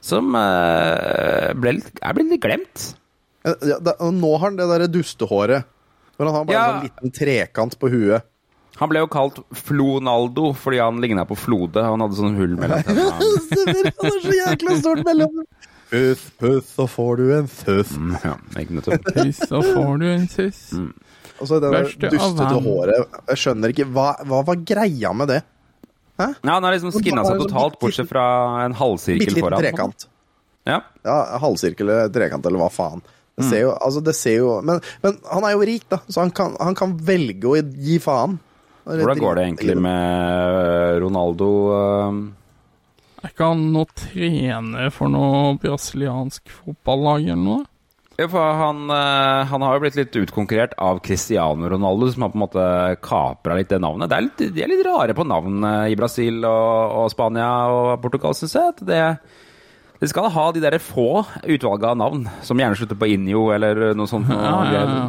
som 0.04 0.34
uh, 0.36 1.50
ble 1.58 1.78
litt, 1.80 1.94
er 2.02 2.18
blitt 2.18 2.34
litt 2.36 2.44
glemt. 2.46 2.90
Ja 3.46 3.78
da, 3.82 3.96
nå 4.14 4.34
har 4.36 4.50
han 4.50 4.58
det 4.60 4.68
derre 4.70 4.90
dustehåret. 4.92 5.70
Hvor 6.20 6.28
han 6.28 6.36
har 6.36 6.46
bare 6.50 6.58
Ja. 6.58 6.66
en 6.66 6.74
sånn 6.76 6.90
liten 6.90 7.16
trekant 7.16 7.78
på 7.80 7.90
huet. 7.94 8.26
Han 8.80 8.90
ble 8.92 9.02
jo 9.04 9.10
kalt 9.12 9.40
Flonaldo 9.66 10.54
fordi 10.56 10.80
han 10.80 11.02
ligna 11.04 11.26
på 11.28 11.36
Flode. 11.40 11.84
Han 11.84 12.00
hadde 12.04 12.16
sånn 12.20 12.38
hull 12.40 12.54
mellom 12.60 12.84
tennene. 12.88 13.32
Stemmer, 13.50 13.90
han 13.92 14.08
har 14.08 14.22
så 14.24 14.36
jækla 14.38 14.78
stort 14.80 15.04
mellom 15.08 15.42
Puss, 15.90 16.22
puss, 16.38 16.68
så 16.78 16.86
får 16.86 17.16
du 17.18 17.24
en 17.34 17.48
suss. 17.50 17.96
Mm, 17.98 18.12
Ja, 18.22 18.36
ikke 18.62 18.76
nødt 18.78 18.86
til 18.86 18.94
å 18.94 19.00
puss, 19.08 19.40
så 19.50 19.62
får 19.66 19.96
du 19.98 20.04
en 20.12 20.28
suss. 20.30 20.60
Og 21.40 21.48
så 21.50 21.58
det 21.64 21.72
dustete 22.04 22.60
håret. 22.68 23.16
Jeg 23.32 23.42
skjønner 23.42 23.74
ikke 23.74 23.88
Hva, 23.96 24.12
hva 24.30 24.44
var 24.46 24.60
greia 24.70 25.14
med 25.18 25.32
det? 25.34 25.40
Ja, 26.20 26.28
han 26.44 26.66
har 26.68 26.76
liksom 26.76 26.92
skinna 26.94 27.24
seg 27.26 27.40
totalt, 27.42 27.78
bortsett 27.82 28.10
fra 28.10 28.24
en 28.66 28.76
halvsirkel 28.76 29.32
Bitte 29.32 29.40
liten 29.40 29.64
trekant. 29.64 30.06
Ja. 30.68 30.82
Ja, 31.08 31.16
halvsirkel 31.42 31.88
eller 31.90 32.12
trekant, 32.14 32.46
eller 32.46 32.62
hva 32.62 32.70
faen. 32.70 33.02
Det 33.40 33.48
ser 33.48 33.62
jo, 33.64 33.72
altså 33.72 34.02
det 34.04 34.14
ser 34.20 34.36
jo 34.42 34.50
men, 34.68 34.82
men 35.02 35.16
han 35.32 35.46
er 35.48 35.54
jo 35.56 35.64
rik, 35.64 35.86
da, 35.90 36.02
så 36.12 36.26
han 36.26 36.34
kan, 36.36 36.58
han 36.60 36.76
kan 36.76 36.98
velge 37.08 37.48
å 37.48 37.56
gi 37.58 37.96
faen. 38.04 38.36
Hvordan 38.90 39.22
går 39.22 39.38
det 39.38 39.48
egentlig 39.48 39.78
med 39.86 41.00
Ronaldo? 41.04 41.50
eh? 41.78 42.20
Er 43.20 43.34
ikke 43.34 43.50
han 43.52 43.66
nå 43.74 43.84
trener 44.00 44.94
for 44.96 45.12
noe 45.12 45.58
brasiliansk 45.60 46.48
fotballag 46.62 47.28
eller 47.28 47.44
noe? 47.44 47.66
Ja, 48.20 48.28
for 48.28 48.56
han, 48.60 48.82
eh, 48.92 49.46
han 49.48 49.64
har 49.64 49.76
jo 49.78 49.82
blitt 49.86 49.96
litt 49.96 50.16
utkonkurrert 50.20 50.74
av 50.84 51.00
Cristiano 51.04 51.70
Ronaldo, 51.72 52.10
som 52.12 52.26
har 52.26 52.32
på 52.34 52.40
en 52.40 52.44
måte 52.44 52.66
kapra 53.04 53.56
litt 53.56 53.70
det 53.72 53.80
navnet. 53.80 54.12
Det 54.12 54.18
er 54.18 54.26
litt, 54.26 54.44
de 54.56 54.64
er 54.64 54.72
litt 54.72 54.84
rare 54.88 55.16
på 55.16 55.24
navn 55.28 55.64
eh, 55.64 55.92
i 55.94 55.96
Brasil 56.00 56.42
og, 56.44 56.96
og 57.00 57.14
Spania 57.14 57.52
og 57.72 57.94
Portugal, 58.04 58.36
syns 58.36 58.58
jeg. 58.60 58.74
At 58.76 58.84
det, 58.88 59.04
de 60.02 60.12
skal 60.12 60.28
ha 60.36 60.46
de 60.52 60.64
der 60.64 60.80
få 60.84 61.24
utvalget 61.44 61.88
av 61.94 62.00
navn, 62.00 62.28
som 62.44 62.60
gjerne 62.60 62.80
slutter 62.80 63.00
på 63.00 63.08
Injo 63.16 63.46
eller 63.56 63.94
noe 63.96 64.12
sånt. 64.12 64.28
Noe 64.32 64.68
ja, 64.76 64.84
ja. 64.84 65.08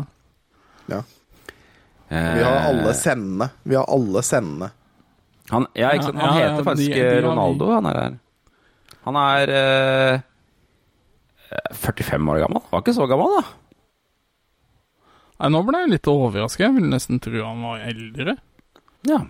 Ja. 0.90 1.02
Eh, 2.10 2.34
Vi 2.34 2.42
har 2.42 2.56
alle 2.72 2.92
sendene. 2.98 3.50
Vi 3.62 3.76
har 3.78 3.86
alle 3.88 4.22
sendene. 4.26 4.70
Han, 5.50 5.66
ja, 5.74 5.90
ikke 5.94 6.04
sant? 6.08 6.18
han 6.18 6.34
Ja, 6.34 6.40
ja, 6.40 6.50
heter 6.52 6.64
faktisk 6.66 6.92
de- 6.94 7.00
de. 7.02 7.22
Ronaldo, 7.26 7.70
han 7.74 7.86
er 7.86 8.00
her. 8.00 8.18
Han 9.06 9.16
er 9.16 9.52
eh, 9.54 10.20
45 11.74 12.28
år 12.30 12.40
gammel. 12.44 12.62
Var 12.70 12.82
ikke 12.82 12.94
så 12.94 13.06
gammel, 13.10 13.36
da. 13.40 13.44
Nei, 15.40 15.48
nå 15.54 15.62
ble 15.66 15.78
jeg 15.80 15.90
litt 15.94 16.06
overraska. 16.12 16.66
Jeg 16.66 16.74
ville 16.76 16.90
nesten 16.92 17.20
tro 17.22 17.44
han 17.46 17.62
var 17.64 17.78
eldre. 17.88 18.36
Ja. 19.08 19.22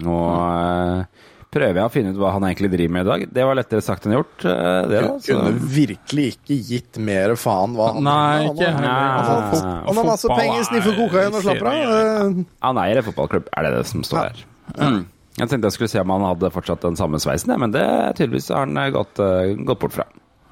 Nå 0.00 0.16
eh, 0.24 1.04
prøver 1.50 1.80
jeg 1.80 1.88
å 1.88 1.90
finne 1.92 2.12
ut 2.14 2.18
hva 2.20 2.30
han 2.36 2.44
egentlig 2.46 2.68
driver 2.72 2.92
med 2.94 3.02
i 3.06 3.08
dag. 3.10 3.22
Det 3.34 3.44
var 3.48 3.56
lettere 3.58 3.82
sagt 3.82 4.04
enn 4.06 4.14
gjort. 4.14 4.44
eh, 4.46 4.82
det 4.90 5.00
da, 5.02 5.14
så. 5.18 5.34
Kunne 5.34 5.70
virkelig 5.74 6.26
ikke 6.36 6.58
gitt 6.70 6.98
mer 7.02 7.34
faen 7.40 7.74
hva 7.78 7.88
han 7.94 8.04
Nei, 8.06 8.44
ikke 8.46 8.68
han, 8.70 8.84
han, 8.86 9.96
har 9.96 10.06
masse 10.06 10.30
penger, 10.30 10.60
er- 10.60 10.68
sniffer 10.70 10.98
kokain 10.98 11.34
og 11.34 11.42
slapper 11.42 11.70
av. 11.72 11.94
Eh, 11.96 12.44
Han 12.68 12.82
eier 12.84 13.02
en 13.02 13.08
fotballklubb, 13.10 13.48
er 13.56 13.62
det 13.66 13.72
det 13.78 13.86
som 13.90 14.02
står 14.06 14.28
her. 14.28 14.44
Mm. 14.78 15.00
Jeg 15.40 15.48
tenkte 15.48 15.66
jeg 15.70 15.76
skulle 15.78 15.90
se 15.92 16.00
om 16.04 16.10
han 16.14 16.26
hadde 16.28 16.50
fortsatt 16.54 16.82
den 16.86 16.96
samme 16.98 17.18
sveisen, 17.22 17.54
men 17.58 17.70
det 17.74 17.84
tydeligvis 18.18 18.50
har 18.54 18.66
han 18.66 18.76
eh, 18.76 18.90
gått, 18.94 19.16
gått 19.66 19.80
bort 19.82 19.92
fra. 19.98 20.06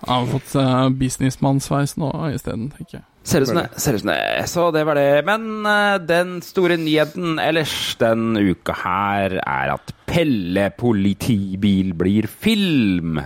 Han 0.07 0.27
har 0.27 0.39
fått 0.39 0.53
businessmannsveis 0.99 1.97
nå 1.99 2.11
isteden, 2.35 2.69
tenker 2.75 3.01
jeg. 3.01 3.08
Ser 3.27 3.45
ut 3.45 3.51
som 3.51 3.59
det. 3.61 3.67
Ser 3.77 3.97
ut 3.99 4.03
som 4.03 4.11
det. 4.13 4.49
Så 4.49 4.71
det 4.73 4.85
var 4.89 4.97
det. 4.97 5.25
Men 5.27 5.67
uh, 5.67 5.99
den 6.01 6.39
store 6.45 6.79
nyheten 6.81 7.39
ellers 7.43 7.97
den 8.01 8.37
uka 8.37 8.77
her 8.85 9.39
er 9.43 9.75
at 9.75 9.93
Pelle 10.09 10.71
politibil 10.79 11.93
blir 11.99 12.29
film. 12.31 13.21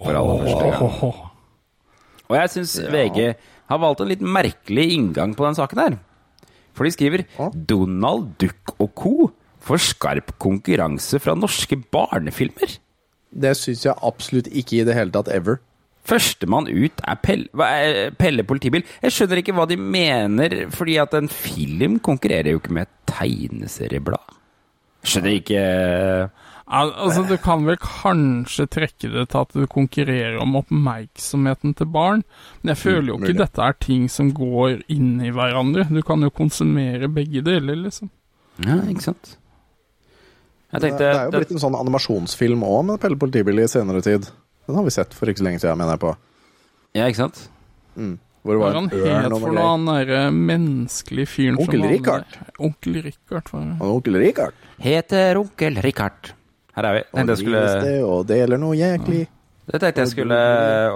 For 0.00 0.16
aller 0.16 0.44
første 0.46 0.70
gang. 0.74 1.26
Og 2.30 2.36
jeg 2.38 2.52
syns 2.54 2.76
VG 2.90 3.18
har 3.70 3.82
valgt 3.82 4.02
en 4.02 4.10
litt 4.10 4.22
merkelig 4.22 4.86
inngang 4.96 5.34
på 5.38 5.46
den 5.46 5.58
saken 5.58 5.82
her. 5.82 5.98
For 6.74 6.86
de 6.86 6.94
skriver 6.94 7.26
Ja. 7.38 7.50
'Donald 7.50 8.38
Duck 8.38 8.74
og 8.78 8.94
co. 8.94 9.30
får 9.60 9.76
skarp 9.76 10.38
konkurranse 10.38 11.20
fra 11.20 11.34
norske 11.34 11.76
barnefilmer'. 11.76 12.78
Det 13.30 13.56
syns 13.56 13.84
jeg 13.84 13.94
absolutt 14.02 14.48
ikke 14.48 14.80
i 14.80 14.84
det 14.84 14.94
hele 14.96 15.12
tatt 15.12 15.28
ever. 15.28 15.60
Førstemann 16.08 16.68
ut 16.70 17.02
er 17.06 17.18
Pelle, 17.22 17.48
er 17.66 18.14
Pelle 18.18 18.44
politibil. 18.48 18.84
Jeg 19.04 19.14
skjønner 19.14 19.42
ikke 19.42 19.54
hva 19.56 19.66
de 19.70 19.76
mener, 19.80 20.54
fordi 20.72 20.96
at 21.02 21.14
en 21.18 21.28
film 21.30 21.98
konkurrerer 22.02 22.54
jo 22.54 22.62
ikke 22.62 22.76
med 22.76 22.88
et 22.88 22.94
tegneserieblad. 23.12 24.38
Skjønner 25.04 25.36
ikke 25.38 25.64
Al 26.70 26.92
altså, 27.02 27.24
du 27.26 27.34
kan 27.42 27.64
vel 27.66 27.78
kanskje 27.82 28.68
trekke 28.70 29.08
det 29.10 29.24
til 29.32 29.40
at 29.40 29.54
du 29.56 29.64
konkurrerer 29.70 30.36
om 30.38 30.54
oppmerksomheten 30.60 31.72
til 31.74 31.88
barn, 31.90 32.22
men 32.62 32.70
jeg 32.76 32.78
føler 32.78 33.08
jo 33.10 33.16
ikke 33.18 33.40
dette 33.40 33.64
er 33.64 33.74
ting 33.82 34.04
som 34.12 34.28
går 34.36 34.84
inn 34.92 35.16
i 35.26 35.32
hverandre. 35.34 35.88
Du 35.90 35.98
kan 36.06 36.22
jo 36.22 36.30
konsumere 36.30 37.10
begge 37.10 37.42
deler, 37.42 37.74
liksom. 37.88 38.12
Ja, 38.62 38.78
ikke 38.86 39.08
sant? 39.08 39.32
Jeg 40.70 40.78
Det, 40.78 40.84
tenkte 40.84 41.02
det 41.02 41.10
er 41.10 41.26
jo 41.26 41.34
blitt 41.34 41.56
en 41.56 41.64
sånn 41.64 41.74
animasjonsfilm 41.80 42.62
òg 42.62 42.84
med 42.92 43.02
Pelle 43.02 43.18
politibil 43.18 43.64
i 43.64 43.66
senere 43.66 44.04
tid. 44.06 44.30
Den 44.70 44.78
har 44.78 44.86
vi 44.86 44.92
sett 44.94 45.14
for 45.18 45.30
ikke 45.30 45.42
så 45.42 45.46
lenge 45.48 45.60
siden, 45.62 45.78
mener 45.80 45.96
jeg 45.96 46.02
på. 46.06 46.10
Ja, 46.94 47.06
ikke 47.10 47.20
sant? 47.24 47.40
Mm. 47.98 48.16
Hvor 48.40 48.56
det 48.56 48.60
var 48.62 48.76
han 48.78 48.86
en 48.86 48.92
ørn 48.96 49.24
het 49.26 49.32
og 49.34 49.42
for 49.42 49.50
noe 49.50 49.56
greier. 49.56 49.66
han 49.68 49.88
derre 49.90 50.20
menneskelige 50.32 51.28
fyren 51.28 51.58
som 51.58 51.66
Onkel 51.66 51.82
Richard. 51.90 52.36
Onkel 52.58 52.94
Richard, 53.04 53.50
var 53.52 53.66
det. 53.66 53.88
Onkel 53.90 54.16
Richard. 54.22 54.62
Heter 54.80 55.40
onkel 55.42 55.76
Richard. 55.84 56.30
Her 56.78 56.88
er 56.88 56.96
vi. 56.96 57.02
Og 57.10 57.18
Tenkte 57.18 57.34
jeg 57.34 57.42
skulle 57.42 57.62
det 57.84 57.96
og 58.06 58.22
deler 58.30 58.62
noe 58.62 58.78
jæklig. 58.78 59.26
Det 59.70 59.80
tenkte 59.82 60.06
jeg 60.06 60.12
skulle 60.14 60.38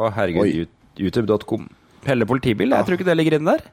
Å, 0.00 0.08
herregud. 0.16 0.70
YouTube.com. 0.96 1.66
Pelle 2.06 2.26
politibil? 2.30 2.72
Jeg 2.72 2.86
tror 2.86 2.96
ikke 2.96 3.08
det 3.10 3.18
ligger 3.18 3.36
inne 3.40 3.58
der. 3.58 3.66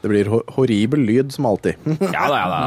Det 0.00 0.08
blir 0.08 0.28
horribel 0.54 1.02
lyd, 1.04 1.32
som 1.34 1.46
alltid. 1.50 1.76
Ja 2.14 2.24
da, 2.30 2.36
ja 2.38 2.46
da. 2.48 2.60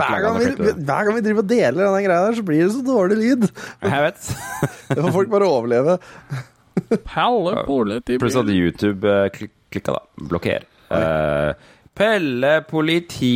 Hver 0.00 0.22
gang, 0.24 0.38
vi, 0.40 0.72
hver 0.88 1.04
gang 1.04 1.18
vi 1.18 1.24
driver 1.26 1.44
og 1.44 1.50
deler 1.50 1.82
denne 1.82 2.04
greia 2.06 2.22
der, 2.24 2.38
så 2.38 2.44
blir 2.48 2.62
det 2.64 2.70
så 2.72 2.84
dårlig 2.86 3.18
lyd. 3.20 3.44
Jeg 3.84 4.06
vet. 4.06 4.30
Det 4.88 5.02
får 5.02 5.12
folk 5.18 5.32
bare 5.34 5.50
overleve. 5.52 5.98
Pelle 7.10 7.64
politi... 7.66 8.16
Pluss 8.22 8.38
at 8.40 8.48
YouTube 8.54 9.04
eh, 9.04 9.28
klik 9.34 9.52
klikka, 9.68 9.98
da. 9.98 10.26
Blokker. 10.30 10.64
Uh, 10.88 11.52
Pelle 11.98 12.54
politi... 12.64 13.34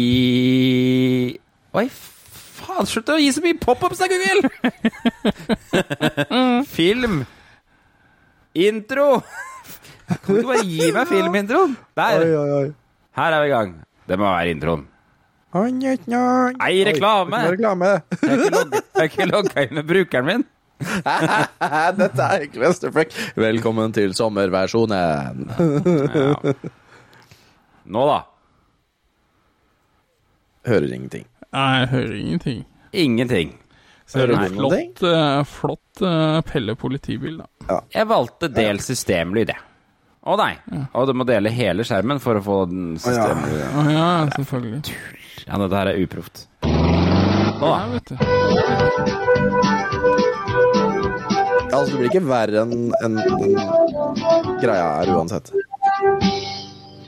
Oi, 1.76 1.86
faen, 1.92 2.88
slutt 2.88 3.12
å 3.12 3.18
gi 3.20 3.28
så 3.36 3.42
mye 3.44 3.58
pop-ups 3.60 4.00
da, 4.00 4.08
Google! 4.08 4.48
Film. 6.72 7.24
Intro. 8.56 9.08
Kan 10.22 10.28
du 10.28 10.40
ikke 10.40 10.52
bare 10.54 10.64
gi 10.68 10.92
meg 10.92 11.10
filmintroen? 11.10 11.76
Der! 12.00 12.24
Oi, 12.24 12.32
oi, 12.36 12.50
oi. 12.62 12.70
Her 13.16 13.34
er 13.36 13.42
vi 13.44 13.50
i 13.50 13.52
gang. 13.52 13.72
Det 14.08 14.16
må 14.18 14.24
være 14.24 14.52
introen. 14.54 14.86
Nei, 16.56 16.72
reklame! 16.88 17.36
Oi, 17.36 17.50
reklame. 17.52 17.90
Jeg 18.22 18.30
har 18.30 18.38
ikke 18.40 18.52
logget, 18.54 18.76
jeg 18.80 19.00
har 19.02 19.08
ikke 19.10 19.26
logga 19.28 19.64
inn 19.66 19.74
med 19.76 19.88
brukeren 19.90 20.28
min. 20.30 20.44
Dette 22.00 22.26
er 22.26 22.46
ikke 22.46 22.62
Westerfreck. 22.62 23.12
Velkommen 23.38 23.92
til 23.94 24.14
sommerversjonen. 24.16 25.42
Ja. 25.52 26.54
Nå, 27.92 28.04
da. 28.08 28.18
Hører 30.70 30.88
ingenting. 30.96 31.26
Nei, 31.52 31.66
jeg 31.82 31.90
hører 31.92 32.14
ingenting. 32.16 32.64
Ingenting. 33.04 33.52
Hører 34.14 34.32
du? 34.32 34.56
Flott, 34.56 35.04
eh, 35.08 35.42
flott 35.48 36.02
eh, 36.04 36.38
Pelle 36.48 36.74
politibil, 36.80 37.42
da. 37.42 37.78
Jeg 37.92 38.08
valgte 38.10 38.48
del 38.52 38.80
systemlyd, 38.84 39.52
jeg. 39.52 39.60
Å 40.22 40.36
nei. 40.38 40.52
Og 40.94 41.08
du 41.08 41.12
må 41.18 41.24
dele 41.26 41.50
hele 41.50 41.82
skjermen 41.86 42.20
for 42.22 42.38
å 42.38 42.42
få 42.46 42.56
den 42.70 42.92
systemet 43.02 43.74
Å 43.74 43.86
ja, 43.90 44.08
selvfølgelig. 44.36 44.92
Ja, 45.48 45.58
dette 45.58 45.80
her 45.80 45.90
er 45.90 45.98
uproft. 46.04 46.44
Nå, 46.62 47.66
Ja, 47.66 47.72
da. 47.74 47.86
vet 47.90 48.06
du. 48.10 48.16
Altså, 51.72 51.90
det 51.90 51.98
blir 51.98 52.08
ikke 52.10 52.22
verre 52.28 52.62
enn 52.62 52.92
enn 53.02 53.14
den 53.16 53.54
greia 54.62 54.88
er 55.02 55.10
uansett. 55.14 55.50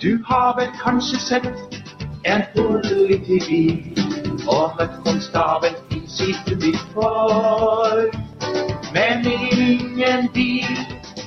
Du 0.03 0.11
har 0.29 0.55
vel 0.59 0.71
kanskje 0.81 1.21
sett 1.23 1.49
en 2.27 2.43
politibil 2.55 3.95
og 4.51 4.75
møtt 4.81 4.97
konstabel 5.07 5.77
i 5.95 6.03
sitt 6.11 6.51
uniform. 6.51 6.91
for. 6.95 8.11
Men 8.95 9.27
ingen 9.27 10.29
bil 10.35 10.79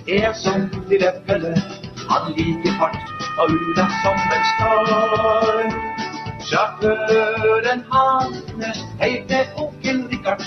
er 0.08 0.34
som 0.34 0.68
lille 0.90 1.12
Pelle. 1.28 1.54
Han 2.10 2.32
liker 2.38 2.74
fart 2.80 2.98
og 3.38 3.50
Ula 3.52 3.86
som 4.04 4.20
en 4.36 4.46
storm. 4.54 5.74
Sjåføren 6.48 7.84
hans 7.92 8.38
heter 9.02 9.50
onkel 9.64 10.00
Richard 10.12 10.44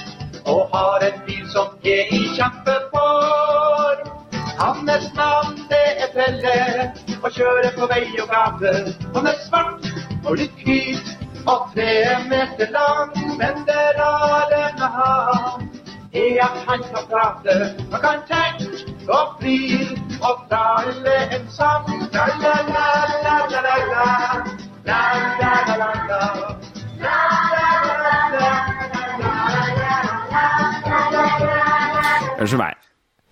og 0.47 0.71
har 0.75 1.05
en 1.09 1.19
bil 1.27 1.45
som 1.53 1.75
er 1.85 2.15
i 2.17 2.21
kjempeform. 2.37 4.09
Hans 4.61 5.09
navn 5.17 5.59
det 5.71 5.87
er 6.05 6.11
Pelle, 6.15 6.57
og 7.23 7.31
kjører 7.37 7.73
på 7.77 7.89
vei 7.93 8.05
og 8.23 8.33
gate. 8.33 8.95
Han 9.15 9.29
er 9.29 9.39
svart 9.47 9.91
og 10.25 10.37
litt 10.41 10.65
hvit 10.65 11.13
og 11.47 11.69
tre 11.75 11.93
meter 12.29 12.73
lang, 12.75 13.13
men 13.41 13.65
det 13.69 13.85
rare 14.01 14.63
med 14.81 14.97
han 14.97 15.69
er 16.13 16.41
at 16.45 16.63
han 16.69 16.87
kan 16.93 17.11
prate. 17.13 17.59
Han 17.93 18.01
kan 18.07 18.25
tenke 18.33 18.89
og 19.09 19.37
flire 19.41 20.10
og 20.23 20.37
trale 20.51 21.15
en 21.37 21.47
sang. 21.55 21.87
La, 22.13 22.27
la, 22.43 22.55
la, 22.75 22.87
la, 23.25 23.37
la, 23.51 23.61
la, 23.67 23.75
la. 23.93 24.05
La, 24.87 25.01
la, 25.41 25.53
la, 25.69 25.77
la, 25.77 25.91
la. 26.11 26.21
La, 27.01 27.17
la, 27.55 27.69
la, 27.87 27.99
la, 28.01 28.41
la. 28.41 29.61
Unnskyld 32.41 32.61
meg. 32.61 32.75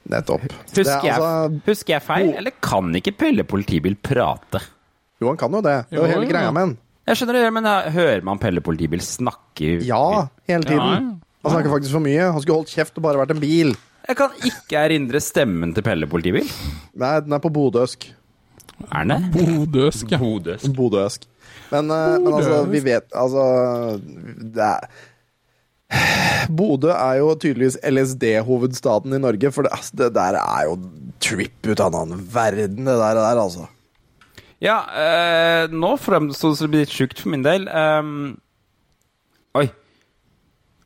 Nettopp. 0.08 0.42
Husker, 0.42 0.74
Det 0.74 0.86
er 0.88 1.00
jeg, 1.04 1.14
altså- 1.14 1.60
husker 1.66 1.94
jeg 1.94 2.02
feil, 2.02 2.34
eller 2.36 2.50
kan 2.62 2.94
ikke 2.96 3.12
Pelle 3.18 3.44
politibil 3.44 3.94
prate? 3.96 4.60
Jo, 5.20 5.28
han 5.28 5.36
kan 5.36 5.50
jo 5.52 5.60
det. 5.60 5.84
Det 5.90 5.98
er 5.98 6.02
jo 6.02 6.06
hele 6.06 6.26
jo. 6.26 6.30
greia 6.32 6.50
med 6.52 6.60
han. 6.62 6.78
Jeg 7.08 7.16
skjønner 7.16 7.32
det, 7.40 7.52
men 7.52 7.64
da 7.64 7.90
hører 7.90 8.22
man 8.22 8.38
Pelle 8.38 8.60
politibil 8.60 9.00
snakke 9.00 9.84
Ja, 9.86 10.28
hele 10.48 10.62
Ja, 10.62 10.68
tiden. 10.68 11.20
Han 11.44 11.52
snakker 11.52 11.70
faktisk 11.70 11.92
for 11.92 12.00
mye. 12.00 12.32
Han 12.32 12.40
skulle 12.42 12.56
holdt 12.60 12.68
kjeft 12.68 12.96
og 12.96 13.02
bare 13.02 13.16
vært 13.18 13.30
en 13.30 13.40
bil. 13.40 13.76
Jeg 14.08 14.16
kan 14.16 14.38
ikke 14.48 14.80
erindre 14.80 15.20
stemmen 15.20 15.74
til 15.76 15.84
Pelle 15.84 16.08
politibil. 16.08 16.46
Nei, 16.96 17.18
den 17.24 17.34
er 17.36 17.42
på 17.44 17.50
bodøsk. 17.52 18.08
Er 18.88 19.04
den 19.04 19.12
det? 19.12 19.32
Bodøsk, 19.34 20.08
ja. 20.14 20.20
Bodøsk. 20.22 20.72
Bodøsk. 20.76 21.28
Men, 21.68 21.90
bodøsk. 21.90 22.24
men 22.24 22.34
altså, 22.38 22.58
vi 22.70 22.80
vet 22.80 23.12
Altså 23.12 23.42
det 24.56 24.64
er 24.64 24.86
Bodø 26.48 26.90
er 26.92 27.18
jo 27.20 27.32
tydeligvis 27.40 27.78
LSD-hovedstaden 27.84 29.12
i 29.16 29.20
Norge, 29.20 29.50
for 29.52 29.64
det, 29.64 29.72
altså, 29.72 29.96
det 29.96 30.08
der 30.16 30.36
er 30.40 30.64
jo 30.68 30.76
trip 31.20 31.66
ut 31.66 31.80
av 31.80 31.92
en 31.92 32.00
annen 32.02 32.22
verden, 32.32 32.84
det 32.84 32.96
der, 33.00 33.20
der 33.20 33.40
altså. 33.40 33.66
Ja, 34.64 34.78
eh, 34.90 35.72
nå 35.72 35.94
fremstår 36.00 36.52
det 36.52 36.60
som 36.60 36.74
litt 36.74 36.92
sjukt 36.92 37.20
for 37.22 37.32
min 37.32 37.44
del. 37.46 37.68
Um, 37.72 38.36
oi. 39.56 39.68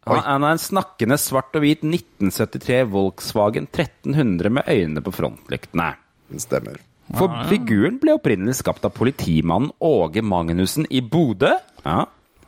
Han, 0.03 0.19
Oi. 0.19 0.23
han 0.27 0.45
er 0.47 0.57
en 0.57 0.63
snakkende 0.63 1.19
svart 1.21 1.55
og 1.55 1.63
hvit 1.63 1.85
1973 1.87 2.81
Volkswagen 2.91 3.69
1300 3.71 4.51
med 4.51 4.67
øynene 4.67 5.03
på 5.05 5.13
frontlyktene. 5.15 5.93
Det 6.33 6.43
stemmer. 6.43 6.81
For 7.13 7.31
figuren 7.51 7.99
ble 8.03 8.17
opprinnelig 8.17 8.57
skapt 8.63 8.87
av 8.89 8.95
politimannen 8.97 9.71
Åge 9.85 10.25
Magnussen 10.25 10.89
i 10.91 11.03
Bodø. 11.05 11.53
Ja. 11.85 12.01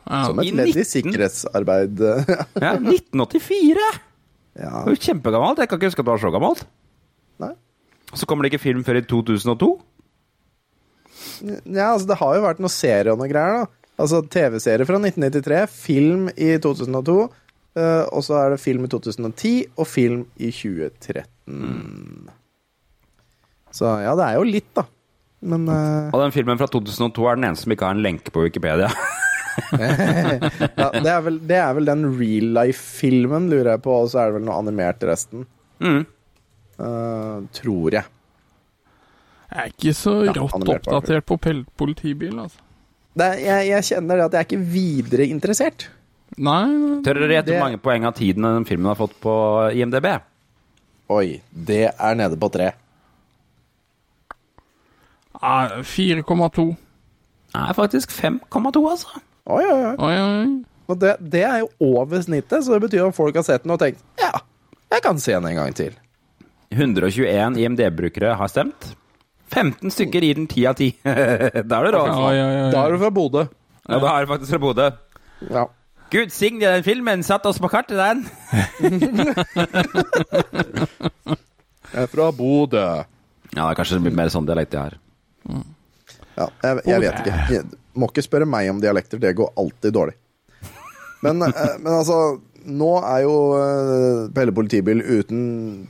Som 0.05 0.41
et 0.41 0.51
ledd 0.51 0.73
i 0.73 0.83
19 0.83 0.89
sikkerhetsarbeid. 0.89 2.01
ja, 2.65 2.73
1984! 2.77 3.87
ja. 4.55 4.71
Det 4.71 4.89
var 4.89 4.93
jo 4.95 5.03
kjempegammelt. 5.07 5.61
Jeg 5.61 5.71
kan 5.71 5.79
ikke 5.79 5.91
huske 5.91 6.03
at 6.03 6.07
det 6.07 6.13
var 6.13 6.23
så 6.23 6.33
gammelt. 6.35 6.65
Nei. 7.43 7.53
Så 8.13 8.27
kommer 8.29 8.45
det 8.45 8.53
ikke 8.53 8.65
film 8.65 8.83
før 8.87 8.99
i 8.99 9.05
2002. 9.07 9.71
ja, 11.45 11.87
altså 11.93 12.07
det 12.11 12.19
har 12.19 12.35
jo 12.35 12.45
vært 12.45 12.61
noen 12.63 12.73
serier 12.73 13.13
og 13.13 13.23
noe 13.23 13.31
greier, 13.31 13.63
da. 13.63 13.81
Altså 13.95 14.19
TV-serie 14.27 14.83
fra 14.87 14.99
1993, 14.99 15.61
film 15.71 16.27
i 16.35 16.55
2002, 16.59 17.19
eh, 17.79 18.03
og 18.11 18.23
så 18.25 18.37
er 18.41 18.55
det 18.55 18.61
film 18.63 18.85
i 18.87 18.91
2010 18.91 19.53
og 19.77 19.87
film 19.89 20.25
i 20.37 20.51
2013. 20.51 22.29
Så 23.75 23.91
ja, 24.05 24.13
det 24.15 24.25
er 24.29 24.37
jo 24.39 24.45
litt, 24.47 24.71
da. 24.77 24.85
Men 25.45 25.67
uh... 25.69 26.09
Og 26.15 26.21
den 26.23 26.33
filmen 26.33 26.57
fra 26.57 26.67
2002 26.71 27.27
er 27.29 27.37
den 27.37 27.47
eneste 27.49 27.67
som 27.67 27.75
ikke 27.75 27.87
har 27.89 27.97
en 27.97 28.03
lenke 28.05 28.31
på 28.33 28.45
Wikipedia. 28.45 28.87
ja, 29.75 30.87
det, 30.95 31.11
er 31.11 31.21
vel, 31.25 31.37
det 31.47 31.59
er 31.59 31.75
vel 31.77 31.87
den 31.87 32.05
real 32.17 32.49
life-filmen, 32.57 33.49
lurer 33.51 33.75
jeg 33.75 33.83
på, 33.85 33.93
og 34.03 34.09
så 34.11 34.23
er 34.23 34.31
det 34.31 34.39
vel 34.39 34.47
noe 34.47 34.57
animert 34.63 35.03
resten. 35.07 35.45
Mm. 35.83 36.03
Uh, 36.79 37.43
tror 37.55 37.99
jeg. 37.99 38.07
Jeg 39.45 39.61
er 39.61 39.71
ikke 39.71 39.93
så 39.95 40.13
Ja, 40.25 40.33
rått 40.35 40.55
oppdatert 40.75 41.27
på 41.29 41.37
politibil, 41.79 42.39
altså. 42.41 42.59
Det, 43.15 43.27
er- 43.27 43.43
jeg, 43.45 43.67
jeg 43.69 43.87
kjenner 43.91 44.19
det 44.19 44.25
at 44.25 44.33
jeg 44.35 44.41
er 44.41 44.49
ikke 44.49 44.65
videre 44.73 45.27
interessert. 45.31 45.85
Nei, 46.35 46.63
nei, 46.67 47.01
Tør 47.05 47.19
dere 47.21 47.37
gjette 47.37 47.53
hvor 47.53 47.63
mange 47.63 47.81
poeng 47.83 48.07
av 48.09 48.15
tiden 48.17 48.47
den 48.47 48.65
filmen 48.67 48.89
har 48.91 48.97
fått 48.99 49.13
på 49.23 49.35
IMDb? 49.77 50.07
Oi, 51.13 51.39
det 51.51 51.83
er 51.93 52.17
nede 52.17 52.39
på 52.41 52.49
tre. 52.53 52.71
nei, 55.41 55.83
4,2. 55.85 56.65
Nei, 57.55 57.67
faktisk 57.77 58.11
5,2, 58.11 58.81
altså. 58.89 59.21
Oi, 59.45 59.61
oi, 59.63 59.81
oi. 59.85 59.93
Oi, 60.01 60.15
oi. 60.19 60.47
Og 60.89 60.99
det, 61.01 61.15
det 61.21 61.43
er 61.45 61.61
jo 61.63 61.69
over 61.97 62.21
snittet, 62.21 62.65
så 62.65 62.75
det 62.75 62.87
betyr 62.89 63.07
at 63.07 63.17
folk 63.17 63.37
har 63.37 63.45
sett 63.45 63.63
den 63.63 63.73
og 63.73 63.79
tenkt 63.81 64.01
ja, 64.21 64.33
jeg 64.93 65.01
kan 65.05 65.21
se 65.21 65.33
den 65.33 65.47
en 65.49 65.57
gang 65.57 65.73
til. 65.77 65.95
121 66.73 67.57
IMD-brukere 67.61 68.35
har 68.37 68.51
stemt. 68.51 68.91
15 69.53 69.93
stykker 69.93 70.25
gir 70.25 70.37
den 70.39 70.47
10 70.49 70.65
av 70.69 70.77
10. 70.81 70.91
da 71.69 71.79
er 71.79 71.89
du 71.93 71.99
oi. 72.01 72.35
Da 72.73 72.83
er 72.83 72.93
du 72.93 73.01
fra 73.01 73.11
Bodø. 73.13 73.45
Ja, 73.85 73.99
da 74.01 74.13
er 74.15 74.25
du 74.25 74.31
faktisk 74.33 74.55
fra 74.55 74.61
Bodø. 74.61 74.87
Ja. 75.49 75.65
Gud 76.15 76.31
signe 76.31 76.69
den 76.77 76.83
filmen, 76.85 77.23
satt 77.27 77.43
oss 77.49 77.57
på 77.59 77.67
kartet, 77.71 77.97
den. 77.99 78.23
Jeg 81.95 82.03
er 82.03 82.09
fra 82.11 82.27
Bodø. 82.35 82.81
Ja, 83.55 83.61
det 83.61 83.69
er 83.71 83.77
kanskje 83.79 84.01
litt 84.03 84.15
mer 84.17 84.31
sånn 84.33 84.47
dialekt 84.47 84.73
jeg 84.75 84.89
har. 84.89 84.95
Ja, 86.35 86.47
jeg, 86.65 86.81
jeg 86.89 87.03
vet 87.05 87.19
ikke. 87.21 87.35
Jeg, 87.53 87.67
må 87.95 88.09
ikke 88.11 88.23
spørre 88.25 88.47
meg 88.49 88.67
om 88.73 88.81
dialekter, 88.83 89.21
det 89.23 89.31
går 89.37 89.53
alltid 89.61 89.93
dårlig. 89.95 90.17
Men, 91.23 91.39
eh, 91.47 91.77
men 91.79 91.93
altså, 92.01 92.17
nå 92.67 92.89
er 93.07 93.21
jo 93.23 93.35
eh, 93.55 94.25
Pelle 94.35 94.51
Politibil 94.57 94.99
uten 95.05 95.45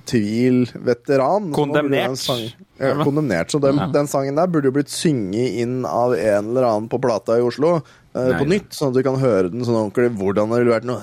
tvil 0.08 0.68
veteran. 0.86 1.50
så 1.50 1.58
Kondemnert. 1.58 2.12
den 2.14 2.20
sang- 2.22 2.52
Ja, 2.78 2.94
kondemnert. 3.02 3.50
Så 3.56 3.62
den, 3.64 3.82
den 3.96 4.12
sangen 4.12 4.38
der 4.38 4.52
burde 4.52 4.70
jo 4.70 4.76
blitt 4.78 4.94
synget 4.94 5.58
inn 5.64 5.80
av 5.90 6.14
en 6.14 6.52
eller 6.52 6.68
annen 6.70 6.92
på 6.92 7.02
plata 7.02 7.40
i 7.40 7.46
Oslo. 7.48 7.80
Nei. 8.16 8.38
på 8.40 8.46
nytt, 8.48 8.70
sånn 8.72 8.94
at 8.94 8.96
du 8.96 9.02
kan 9.04 9.18
høre 9.20 9.50
den 9.52 9.66
sånn 9.68 9.76
ordentlig. 9.76 10.14
Hvordan 10.16 10.54
det 10.54 10.60
ville 10.62 10.72
vært 10.72 10.88
nå 10.88 10.96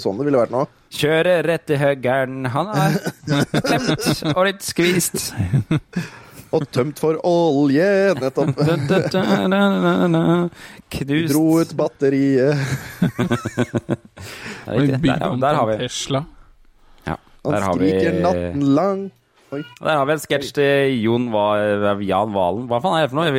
Sånn 0.00 0.16
det 0.16 0.24
ville 0.28 0.40
vært 0.40 0.54
nå. 0.54 0.62
Kjøre 0.96 1.34
rett 1.46 1.70
i 1.74 1.76
høggeren. 1.80 2.48
Han 2.54 2.70
er 2.72 2.96
klemt 3.60 4.08
og 4.32 4.42
litt 4.48 4.64
skvist. 4.64 5.20
Og 6.50 6.64
tømt 6.74 6.98
for 6.98 7.20
olje, 7.28 7.86
nettopp. 8.18 8.56
Knust. 10.96 11.30
Dro 11.30 11.44
ut 11.60 11.76
batteriet. 11.78 12.58
Er. 14.70 14.86
Der, 15.00 15.36
der 15.40 15.54
har 15.56 15.66
vi 15.70 15.76
Tesla. 15.80 16.20
ja, 17.06 17.14
Han 17.44 17.54
Der 17.54 17.64
har 17.64 17.78
vi 17.78 17.88
skriker 17.90 18.18
natten 18.24 18.60
lang. 18.76 19.00
Oi. 19.50 19.64
Der 19.82 19.96
har 19.98 20.04
vi 20.06 20.12
en 20.14 20.20
sketsj 20.22 20.52
til 20.54 20.92
Jon 21.02 21.24
Va- 21.32 21.98
Jan 22.06 22.30
Valen. 22.34 22.68
Hva 22.70 22.78
faen 22.84 23.00
er 23.00 23.06
det 23.06 23.10
for 23.10 23.18
noe? 23.18 23.30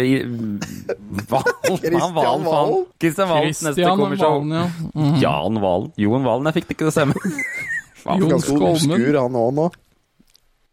Valen? 1.31 1.77
Christian 1.79 2.15
Valen. 2.17 2.43
Valen? 2.45 2.81
Christian 2.99 3.29
neste. 3.45 3.85
Valen, 4.19 4.51
ja. 4.51 4.65
Mhm. 4.93 5.21
Jan 5.21 5.59
Valen. 5.63 5.91
Jon 6.03 6.23
Valen, 6.27 6.49
jeg 6.51 6.57
fikk 6.59 6.67
det 6.67 6.75
ikke 6.75 6.83
til 6.83 6.91
å 6.91 6.95
stemme. 6.97 7.15
Ganske 8.03 8.41
Skolmen. 8.49 8.75
obskur 8.75 9.19
han 9.21 9.39
òg 9.39 9.53
nå. 9.61 9.69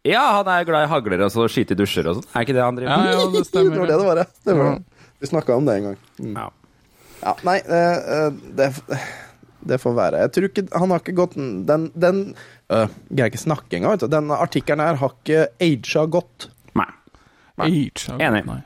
Ja, 0.09 0.25
han 0.39 0.47
er 0.51 0.63
glad 0.67 0.87
i 0.87 0.91
hagler 0.91 1.25
og 1.27 1.31
så 1.33 1.45
skyte 1.51 1.75
i 1.75 1.79
dusjer 1.79 2.07
og 2.09 2.19
sånn. 2.19 2.27
Er 2.33 2.45
ikke 2.47 2.55
det 2.57 2.63
han 2.65 2.75
driver 2.79 2.97
med? 3.03 3.11
ja, 3.13 3.25
det 3.29 3.31
Det 3.39 3.47
stemmer. 3.51 3.79
var 3.79 3.87
det 3.91 3.97
det 3.99 4.07
var. 4.07 4.21
Det 4.47 4.55
var 4.59 4.65
Ja. 4.65 4.75
det. 4.75 5.07
Vi 5.19 5.27
snakka 5.27 5.55
om 5.59 5.65
det 5.67 5.75
en 5.79 5.83
gang. 5.89 5.97
Mm. 6.23 6.35
Ja. 6.39 6.49
Ja, 7.19 7.33
nei, 7.43 7.57
eh, 7.67 7.97
eh, 8.15 8.29
det, 8.55 8.69
det 9.67 9.79
får 9.83 9.95
være. 9.97 10.21
Jeg 10.23 10.31
tror 10.35 10.45
ikke 10.47 10.63
Han 10.79 10.89
har 10.93 11.01
ikke 11.03 11.15
gått 11.17 11.33
Den, 11.35 11.89
den 11.99 12.21
øh, 12.69 12.87
Greier 13.09 13.31
ikke 13.31 13.41
snakke 13.41 13.77
engang, 13.77 13.91
vet 13.95 14.05
du. 14.05 14.09
Den 14.11 14.31
artikkelen 14.35 14.85
her 14.85 14.95
har 15.01 15.11
ikke 15.23 15.39
aga 15.59 16.05
godt. 16.19 16.49
Nei. 16.79 16.91
Age, 17.59 18.07
ja, 18.07 18.15
Enig. 18.29 18.43
Nei. 18.47 18.61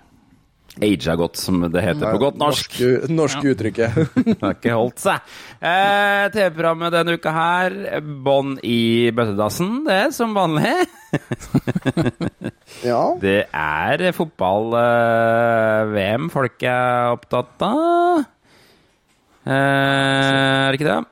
Age 0.82 1.06
er 1.06 1.14
godt, 1.20 1.38
som 1.38 1.60
det 1.70 1.84
heter 1.86 2.16
på 2.16 2.18
godt 2.18 2.34
norsk. 2.42 2.80
Norske, 2.82 3.14
norske 3.14 3.46
uttrykket. 3.52 3.94
Det 4.26 4.40
har 4.42 4.56
ikke 4.56 4.74
holdt 4.74 4.98
seg. 5.04 5.22
Eh, 5.62 6.34
TV-programmet 6.34 6.90
denne 6.96 7.14
uka 7.14 7.30
her, 7.36 7.76
bånd 8.02 8.58
i 8.66 9.12
bøttedassen, 9.14 9.86
det 9.86 9.94
er 10.08 10.10
som 10.16 10.34
vanlig. 10.34 10.74
ja. 12.90 13.14
Det 13.22 13.46
er 13.54 14.12
fotball-VM 14.18 16.26
folk 16.34 16.58
er 16.66 17.14
opptatt 17.20 17.54
av. 17.70 18.26
Eh, 19.46 19.54
er 19.54 20.74
det 20.74 20.82
ikke 20.82 20.90
det? 20.90 21.06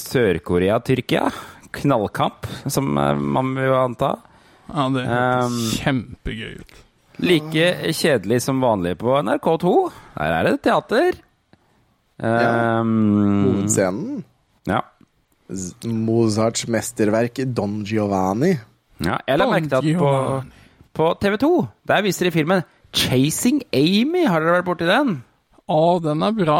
Sør-Korea-Tyrkia. 0.00 1.28
Knallkamp, 1.72 2.46
som 2.70 2.92
eh, 2.98 3.14
man 3.18 3.54
vil 3.56 3.72
anta. 3.76 4.14
Ja, 4.72 4.86
det 4.94 5.02
Um, 5.04 5.56
kjempegøy 5.76 6.54
ut. 6.62 6.78
Like 7.22 7.92
kjedelig 7.92 8.38
som 8.44 8.60
vanlig 8.62 8.94
på 9.00 9.12
NRK2. 9.20 9.72
Der 10.16 10.32
er 10.38 10.46
det 10.48 10.54
teater. 10.64 11.18
Um, 12.22 13.44
Hovedscenen. 13.46 14.24
ja. 14.70 14.80
Mozarts 15.84 16.64
mesterverk 16.70 17.42
Don 17.52 17.82
Giovanni. 17.84 18.54
ja. 19.04 19.18
Jeg 19.28 19.38
la 19.38 19.48
merke 19.50 19.68
til 19.68 19.92
at 19.92 19.98
på, 19.98 20.12
på 20.96 21.08
TV2 21.20 21.50
Der 21.90 22.02
viser 22.06 22.24
de 22.28 22.30
filmen 22.32 22.62
'Chasing 22.92 23.62
Amy'. 23.72 24.26
Har 24.28 24.40
dere 24.40 24.60
vært 24.60 24.68
borti 24.68 24.86
den? 24.88 25.22
Å, 25.68 25.98
den 26.04 26.22
er 26.22 26.32
bra. 26.36 26.58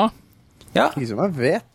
Ja. 0.74 0.88
Ikke 0.90 1.06
som 1.06 1.18
jeg 1.24 1.34
vet. 1.36 1.66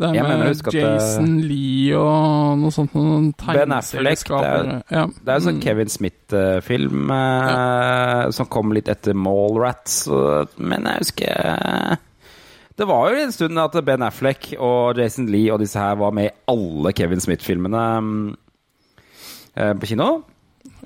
Det 0.00 0.08
er 0.08 0.14
Jeg 0.16 0.24
med 0.24 0.72
Jason 0.72 1.26
det- 1.36 1.44
Lee 1.50 1.96
og 1.96 2.58
noe 2.58 2.72
sånt. 2.72 2.94
Noen 2.96 3.26
Ben 3.36 3.72
Affleck, 3.76 4.00
det 4.00 4.38
tegneserieskapere. 4.40 4.82
Ja. 4.90 5.02
Det 5.06 5.28
er 5.28 5.38
jo 5.40 5.44
sånn 5.44 5.60
Kevin 5.60 5.92
Smith-film 5.92 7.10
eh, 7.10 8.30
som 8.32 8.46
kom 8.46 8.72
litt 8.72 8.88
etter 8.88 9.12
Mallrats, 9.14 10.06
men 10.56 10.88
jeg 10.88 11.04
husker 11.04 11.98
Det 12.80 12.86
var 12.88 13.10
jo 13.12 13.20
en 13.20 13.32
stund 13.32 13.58
at 13.60 13.76
Ben 13.84 14.00
Affleck 14.06 14.54
og 14.58 14.96
Jason 14.96 15.26
Lee 15.28 15.52
og 15.52 15.60
disse 15.60 15.76
her 15.78 15.98
var 16.00 16.14
med 16.16 16.30
i 16.30 16.36
alle 16.48 16.94
Kevin 16.96 17.20
Smith-filmene 17.20 17.84
mm, 18.00 18.36
eh, 19.56 19.74
på 19.74 19.86
kino. 19.92 20.22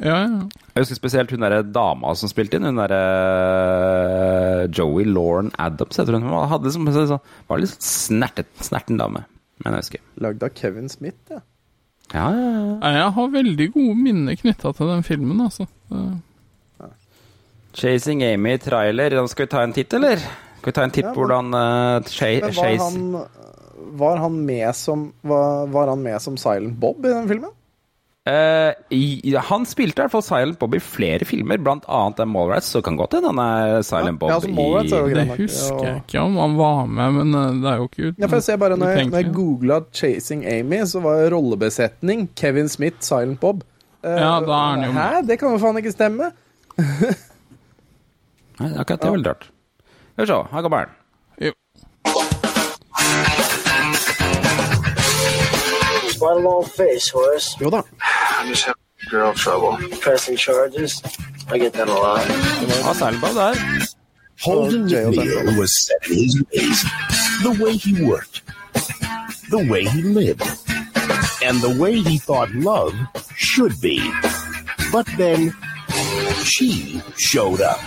Ja, 0.03 0.16
ja. 0.25 0.41
Jeg 0.75 0.83
husker 0.83 0.99
spesielt 0.99 1.31
hun 1.31 1.45
derre 1.45 1.62
dama 1.66 2.12
som 2.18 2.31
spilte 2.31 2.59
inn. 2.59 2.66
Hun 2.66 2.81
derre 2.81 4.66
Joey 4.75 5.07
Lauren 5.07 5.53
Adams, 5.59 5.99
heter 6.01 6.16
hun. 6.16 6.27
hun. 6.27 6.49
Hadde 6.51 6.72
som, 6.75 6.89
så, 6.95 7.18
var 7.51 7.62
litt 7.62 7.75
sånn 7.75 7.89
snertet, 8.20 8.51
snerten 8.64 8.99
dame. 9.01 9.25
Men 9.62 9.77
jeg 9.77 9.87
husker. 9.87 10.05
Lagd 10.25 10.43
av 10.47 10.55
Kevin 10.59 10.91
Smith, 10.93 11.20
ja. 11.31 11.43
Ja, 12.12 12.29
ja, 12.37 12.51
ja. 12.53 12.93
Jeg 12.99 13.12
har 13.16 13.31
veldig 13.33 13.66
gode 13.75 13.95
minner 13.97 14.37
knytta 14.39 14.75
til 14.77 14.91
den 14.93 15.05
filmen, 15.07 15.41
altså. 15.47 15.66
Ja. 15.91 16.89
Chasing 17.75 18.22
Amy 18.22 18.59
trailer. 18.62 19.16
Skal 19.31 19.47
vi 19.49 19.51
ta 19.55 19.64
en 19.66 19.75
titt, 19.75 19.95
eller? 19.97 20.20
Skal 20.59 20.70
vi 20.70 20.77
ta 20.77 20.85
en 20.87 20.95
titt 20.95 21.09
Ja, 21.09 21.14
på 21.14 21.25
hvordan 21.25 21.51
uh, 21.55 22.07
Chase 22.07 22.53
var 22.55 22.79
han, 22.83 23.09
var 23.99 24.22
han 24.22 24.39
med 24.47 24.70
som 24.79 25.09
var, 25.27 25.66
var 25.75 25.91
han 25.91 26.03
med 26.03 26.22
som 26.22 26.39
Silent 26.41 26.79
Bob 26.81 27.05
i 27.05 27.11
den 27.11 27.29
filmen? 27.31 27.51
Eh, 28.25 28.72
i, 28.97 29.35
Han 29.51 29.66
spilte 29.68 30.01
i 30.01 30.03
hvert 30.07 30.12
fall 30.14 30.22
Silent 30.25 30.57
Bob 30.57 30.72
i 30.72 30.81
flere 30.81 31.27
filmer, 31.29 31.59
blant 31.61 31.85
annet 31.93 32.22
Mallrats, 32.25 32.70
så 32.72 32.81
kan 32.81 32.97
godt 32.97 33.18
hende 33.18 33.29
han 33.35 33.41
er 33.43 33.83
Silent 33.85 34.16
Bob 34.22 34.31
Ja, 34.33 34.39
altså, 34.39 34.49
er 35.03 35.11
i 35.11 35.18
Det 35.18 35.27
nok, 35.29 35.43
husker 35.43 35.83
ja. 35.83 35.91
jeg 35.91 36.01
ikke 36.07 36.22
om 36.22 36.39
han 36.41 36.57
var 36.57 36.87
med, 36.89 37.18
men 37.18 37.37
eh, 37.37 37.59
det 37.61 37.68
er 37.68 37.83
jo 37.83 37.91
ikke 37.91 38.14
Ja, 38.16 38.25
for 38.31 38.39
jeg 38.41 38.47
ser 38.47 38.57
bare 38.62 38.79
Når 38.81 38.95
jeg, 38.95 39.11
når 39.11 39.18
jeg 39.20 39.35
googla 39.37 39.81
'Chasing 39.93 40.47
Amy', 40.49 40.81
så 40.89 41.05
var 41.05 41.29
rollebesetning 41.37 42.31
Kevin 42.35 42.68
Smith, 42.72 42.97
Silent 43.05 43.41
Bob. 43.41 43.61
Uh, 44.01 44.11
Ja, 44.16 44.41
da 44.41 44.53
er 44.57 44.70
han 44.72 44.85
jo 44.85 44.93
med. 44.93 45.03
Hæ? 45.03 45.20
Det 45.29 45.39
kan 45.39 45.53
jo 45.53 45.59
faen 45.61 45.77
ikke 45.85 45.93
stemme! 45.93 46.33
Nei, 48.61 48.70
akkurat 48.72 49.01
det 49.03 49.09
er 49.09 49.16
veldig 49.18 49.31
rart. 49.35 49.51
Skal 50.14 50.25
vi 50.25 50.31
se, 50.33 50.41
her 50.53 50.62
kommer 50.64 50.87
den. 50.89 50.97
Jo. 56.25 56.31
Quite 56.31 56.37
a 56.37 56.49
long 56.49 56.64
face, 56.64 57.11
Horace. 57.11 57.55
Hold 57.55 57.75
on. 57.75 57.85
I'm 58.39 58.49
just 58.49 58.64
having 58.64 58.81
girl 59.11 59.35
trouble. 59.35 59.79
Pressing 60.01 60.37
charges. 60.37 61.03
I 61.49 61.59
get 61.59 61.72
that 61.75 61.89
a 61.89 61.93
lot. 61.93 62.27
Ja, 62.85 62.93
Silent 62.93 63.20
Bob 63.20 63.35
der. 63.35 63.87
Holden 64.41 64.89
jail 64.89 65.12
McNeil 65.12 65.59
was 65.59 65.87
set 65.87 66.11
in 66.11 66.16
his 66.16 66.43
ways, 66.53 66.83
the 67.43 67.57
way 67.62 67.77
he 67.77 68.05
worked, 68.05 68.43
the 69.51 69.64
way 69.70 69.85
he 69.85 70.03
lived, 70.03 70.43
and 71.43 71.61
the 71.61 71.77
way 71.79 72.01
he 72.01 72.18
thought 72.18 72.51
love 72.55 72.93
should 73.37 73.81
be. 73.81 74.03
But 74.91 75.07
then 75.16 75.55
she 76.43 77.01
showed 77.16 77.61
up. 77.61 77.81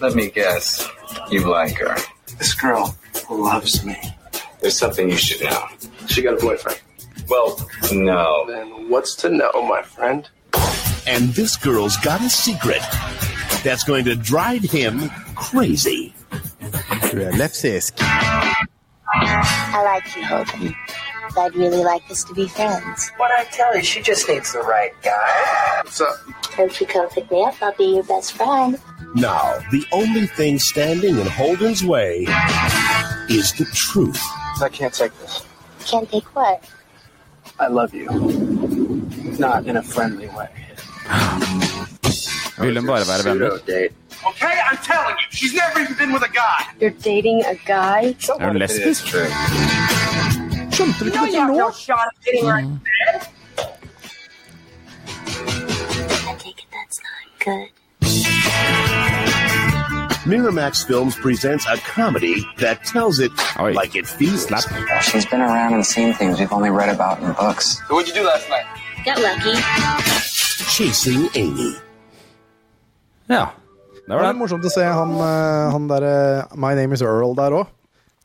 Let 0.00 0.14
me 0.14 0.30
guess. 0.30 0.88
You 1.30 1.48
like 1.48 1.78
her. 1.78 1.96
This 2.38 2.54
girl 2.54 2.96
loves 3.30 3.84
me. 3.84 3.96
There's 4.60 4.76
something 4.76 5.08
you 5.08 5.16
should 5.16 5.42
know. 5.44 5.68
She 6.08 6.22
got 6.22 6.34
a 6.34 6.36
boyfriend. 6.36 6.80
Well, 7.28 7.68
no. 7.92 8.44
Then 8.48 8.88
what's 8.88 9.14
to 9.16 9.30
know, 9.30 9.52
my 9.68 9.82
friend? 9.82 10.28
And 11.06 11.30
this 11.34 11.56
girl's 11.56 11.96
got 11.98 12.20
a 12.20 12.28
secret 12.28 12.82
that's 13.62 13.84
going 13.84 14.04
to 14.06 14.14
drive 14.16 14.62
him 14.62 15.10
crazy. 15.34 16.14
Du 17.10 17.22
er 17.22 17.32
lepsisk. 17.32 17.94
I 19.10 19.82
like 19.84 20.16
you, 20.16 20.24
Hogan. 20.24 20.74
I'd 21.36 21.54
really 21.54 21.84
like 21.84 22.10
us 22.10 22.24
to 22.24 22.34
be 22.34 22.48
friends. 22.48 23.10
What 23.16 23.30
I 23.30 23.44
tell 23.44 23.76
you, 23.76 23.82
she 23.82 24.02
just 24.02 24.28
needs 24.28 24.52
the 24.52 24.60
right 24.60 24.92
guy. 25.02 25.80
What's 25.82 26.00
up? 26.00 26.16
Won't 26.58 26.80
you 26.80 26.86
come 26.86 27.08
pick 27.10 27.30
me 27.30 27.42
up? 27.42 27.54
I'll 27.62 27.74
be 27.74 27.94
your 27.94 28.02
best 28.02 28.32
friend. 28.32 28.78
Now, 29.14 29.58
the 29.70 29.84
only 29.92 30.26
thing 30.26 30.58
standing 30.58 31.18
in 31.18 31.26
Holden's 31.26 31.84
way 31.84 32.26
is 33.28 33.52
the 33.52 33.66
truth. 33.72 34.20
I 34.60 34.68
can't 34.68 34.92
take 34.92 35.16
this. 35.20 35.47
Can't 35.90 36.08
take 36.10 36.24
what? 36.36 36.64
I 37.58 37.66
love 37.68 37.94
you. 37.94 38.06
Not 39.38 39.66
in 39.66 39.76
a 39.76 39.82
friendly 39.82 40.28
way. 40.28 40.48
Vil 42.58 42.76
hun 42.76 42.86
bare 42.86 43.04
være 43.08 43.24
venner? 43.24 43.50
date. 43.66 43.92
Okay, 44.30 44.54
I'm 44.70 44.78
telling 44.90 45.16
you, 45.20 45.26
she's 45.30 45.54
never 45.54 45.80
even 45.80 45.94
been 46.00 46.12
with 46.12 46.22
a 46.22 46.32
guy. 46.42 46.60
You're 46.80 46.98
dating 47.10 47.38
a 47.46 47.54
guy? 47.66 48.14
Hun 48.40 48.56
It 48.56 48.62
is 48.62 48.70
lesbisk? 48.70 49.06
true. 49.06 49.30
Skjønte 50.72 50.98
du 50.98 51.04
ikke 51.10 51.18
You 51.18 51.26
dette 51.26 51.46
nå? 51.58 51.70
shot 51.86 52.06
of 52.12 52.24
getting 52.24 52.44
her 52.50 52.58
mm. 52.58 52.64
in 52.64 52.80
bed. 52.88 53.20
I 56.30 56.34
take 56.44 56.58
it 56.64 56.70
that's 56.76 56.98
not 57.08 57.22
good. 57.46 57.68
Miramax 60.28 60.84
Films 60.86 61.16
presents 61.16 61.64
a 61.66 61.76
comedy 61.78 62.44
that 62.58 62.84
tells 62.84 63.18
it 63.18 63.32
Oi. 63.58 63.72
like 63.72 63.96
it 63.96 64.06
feels. 64.06 64.44
She's 65.02 65.24
been 65.24 65.40
around 65.40 65.72
and 65.74 65.84
seen 65.86 66.12
things 66.12 66.38
we've 66.38 66.52
only 66.52 66.68
read 66.70 66.90
about 66.94 67.22
in 67.22 67.32
books. 67.32 67.80
So 67.88 67.94
what'd 67.94 68.08
you 68.08 68.20
do 68.20 68.26
last 68.26 68.46
night? 68.50 68.66
Got 69.06 69.18
lucky. 69.24 69.56
Chasing 70.68 71.28
Amy. 71.34 71.72
Ja. 73.30 73.46
Det 73.48 74.02
Det 74.06 74.14
var 74.14 74.22
var 74.22 74.32
den. 74.32 74.38
morsomt 74.38 74.64
å 74.64 74.70
se 74.70 74.84
han, 74.84 75.10
eh, 75.16 75.72
han 75.72 75.88
derre 75.88 76.46
My 76.56 76.74
Name 76.74 76.92
Is 76.94 77.02
Earl 77.02 77.34
der 77.34 77.50
òg. 77.52 77.66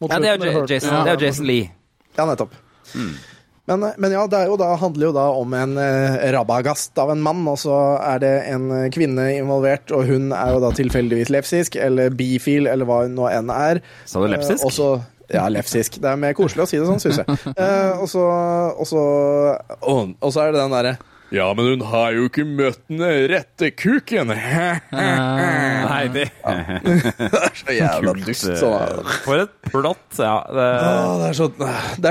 Ja, 0.10 0.20
det 0.20 0.28
er 0.30 0.38
jo 0.52 0.66
Jason, 0.68 0.90
det 1.06 1.08
er 1.08 1.20
jo 1.20 1.26
Jason 1.26 1.46
Lee. 1.46 1.72
Ja, 2.18 2.26
nettopp. 2.26 2.52
Men, 3.70 3.86
men 3.96 4.12
ja, 4.12 4.26
det 4.28 4.42
er 4.42 4.50
jo 4.52 4.58
da, 4.60 4.74
handler 4.76 5.08
jo 5.08 5.14
da 5.16 5.30
om 5.40 5.54
en 5.56 5.78
eh, 5.80 6.18
rabagast 6.36 7.00
av 7.00 7.14
en 7.14 7.22
mann, 7.24 7.46
og 7.48 7.56
så 7.62 7.78
er 8.04 8.20
det 8.20 8.34
en 8.52 8.68
eh, 8.76 8.90
kvinne 8.92 9.30
involvert, 9.38 9.94
og 9.96 10.04
hun 10.10 10.34
er 10.36 10.52
jo 10.52 10.60
da 10.66 10.74
tilfeldigvis 10.76 11.32
lepsisk, 11.32 11.78
eller 11.80 12.12
bifil, 12.12 12.68
eller 12.68 12.90
hva 12.90 13.06
hun 13.06 13.16
nå 13.16 13.30
enn 13.32 13.54
er. 13.56 13.80
Sa 14.10 14.20
du 14.20 14.28
lepsisk? 14.28 14.68
Eh, 14.68 14.76
så 14.76 14.90
ja, 15.32 15.48
lepsisk. 15.48 15.96
Det 16.04 16.12
er 16.12 16.20
mer 16.20 16.36
koselig 16.36 16.66
å 16.66 16.68
si 16.68 16.82
det 16.82 16.90
sånn, 16.92 17.00
syns 17.00 17.24
jeg. 17.24 17.40
Eh, 17.64 18.04
og 18.04 18.08
så 18.12 18.22
Og 18.76 18.86
så 18.90 19.02
og, 19.80 20.14
og 20.20 20.32
så 20.34 20.44
er 20.44 20.52
det 20.52 20.60
den 20.60 20.74
derre 20.74 20.94
Ja, 21.34 21.46
men 21.56 21.70
hun 21.72 21.84
har 21.88 22.12
jo 22.18 22.28
ikke 22.28 22.44
møtt 22.46 22.82
den 22.92 23.02
rette 23.32 23.72
kuken! 23.72 24.34
Nei, 24.36 26.04
det 26.16 26.28
er 26.44 27.60
så 27.64 27.78
jævla 27.80 28.14
dust. 28.20 28.52
Sånn. 28.60 29.14
For 29.24 29.48
et 29.48 29.72
plott. 29.72 30.10
Ja. 30.20 30.42
Det, 30.52 30.68
Åh, 30.84 31.14
det 31.24 31.30
er 31.32 31.40
så, 31.40 31.54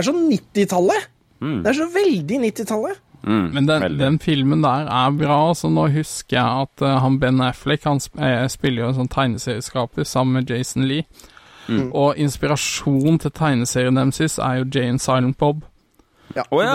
så 0.09 0.17
90-tallet! 0.17 1.13
Det 1.43 1.73
er 1.73 1.79
så 1.81 1.89
veldig 1.95 2.39
90-tallet. 2.47 3.01
Men 3.25 3.67
den, 3.69 3.99
den 4.01 4.17
filmen 4.19 4.63
der 4.65 4.89
er 4.91 5.11
bra. 5.15 5.37
altså 5.53 5.69
Nå 5.71 5.85
husker 5.95 6.37
jeg 6.41 6.63
at 6.67 6.83
uh, 6.83 6.97
han 7.05 7.19
Ben 7.23 7.39
Affleck 7.41 7.85
han 7.87 8.01
sp 8.03 8.19
eh, 8.19 8.47
spiller 8.51 8.83
jo 8.83 8.89
en 8.91 8.97
sånn 8.97 9.11
tegneserieskaper 9.13 10.07
sammen 10.07 10.41
med 10.41 10.51
Jason 10.51 10.89
Lee. 10.91 11.05
Og 11.95 12.19
inspirasjon 12.19 13.21
til 13.23 13.31
tegneserien 13.31 13.95
deres 13.95 14.39
er 14.43 14.59
jo 14.63 14.67
Jane 14.75 14.99
Silent 14.99 15.39
Bob. 15.39 15.63
Ja. 16.35 16.43
Oh, 16.51 16.63
ja, 16.65 16.73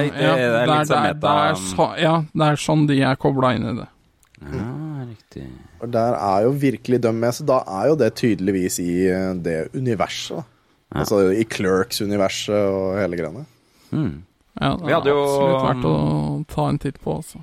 Det- 0.00 0.22
ja, 0.22 0.34
det 0.34 0.44
er 0.62 0.66
litt 0.72 0.88
sånn 0.90 1.02
meta. 1.06 1.36
så, 1.54 1.86
ja, 2.00 2.14
det 2.34 2.46
er 2.50 2.56
sånn 2.56 2.86
de 2.88 3.00
er 3.02 3.14
kobla 3.20 3.54
inn 3.54 3.68
i 3.70 3.74
det. 3.78 3.88
Ja, 4.52 4.68
riktig. 5.06 5.46
Og 5.80 5.90
der 5.92 6.14
er 6.16 6.42
jo 6.48 6.50
virkelig 6.50 7.00
dem 7.02 7.20
med, 7.20 7.34
så 7.36 7.44
da 7.46 7.62
er 7.68 7.88
jo 7.92 7.96
det 7.96 8.14
tydeligvis 8.16 8.78
i 8.80 9.06
eh, 9.08 9.34
det 9.34 9.68
universet. 9.74 10.42
Ja. 10.42 11.00
Altså 11.02 11.30
i 11.32 11.44
Clerks-universet 11.44 12.56
og 12.72 12.96
hele 12.98 13.16
greiene. 13.20 13.44
Mm. 13.92 14.22
Ja, 14.60 14.70
det 14.76 14.86
Vi 14.86 14.92
er 14.92 15.10
jo- 15.10 15.22
absolutt 15.22 15.66
verdt 15.66 15.84
å 15.84 16.46
ta 16.54 16.68
en 16.68 16.78
titt 16.78 16.98
på. 17.02 17.16
Altså. 17.20 17.42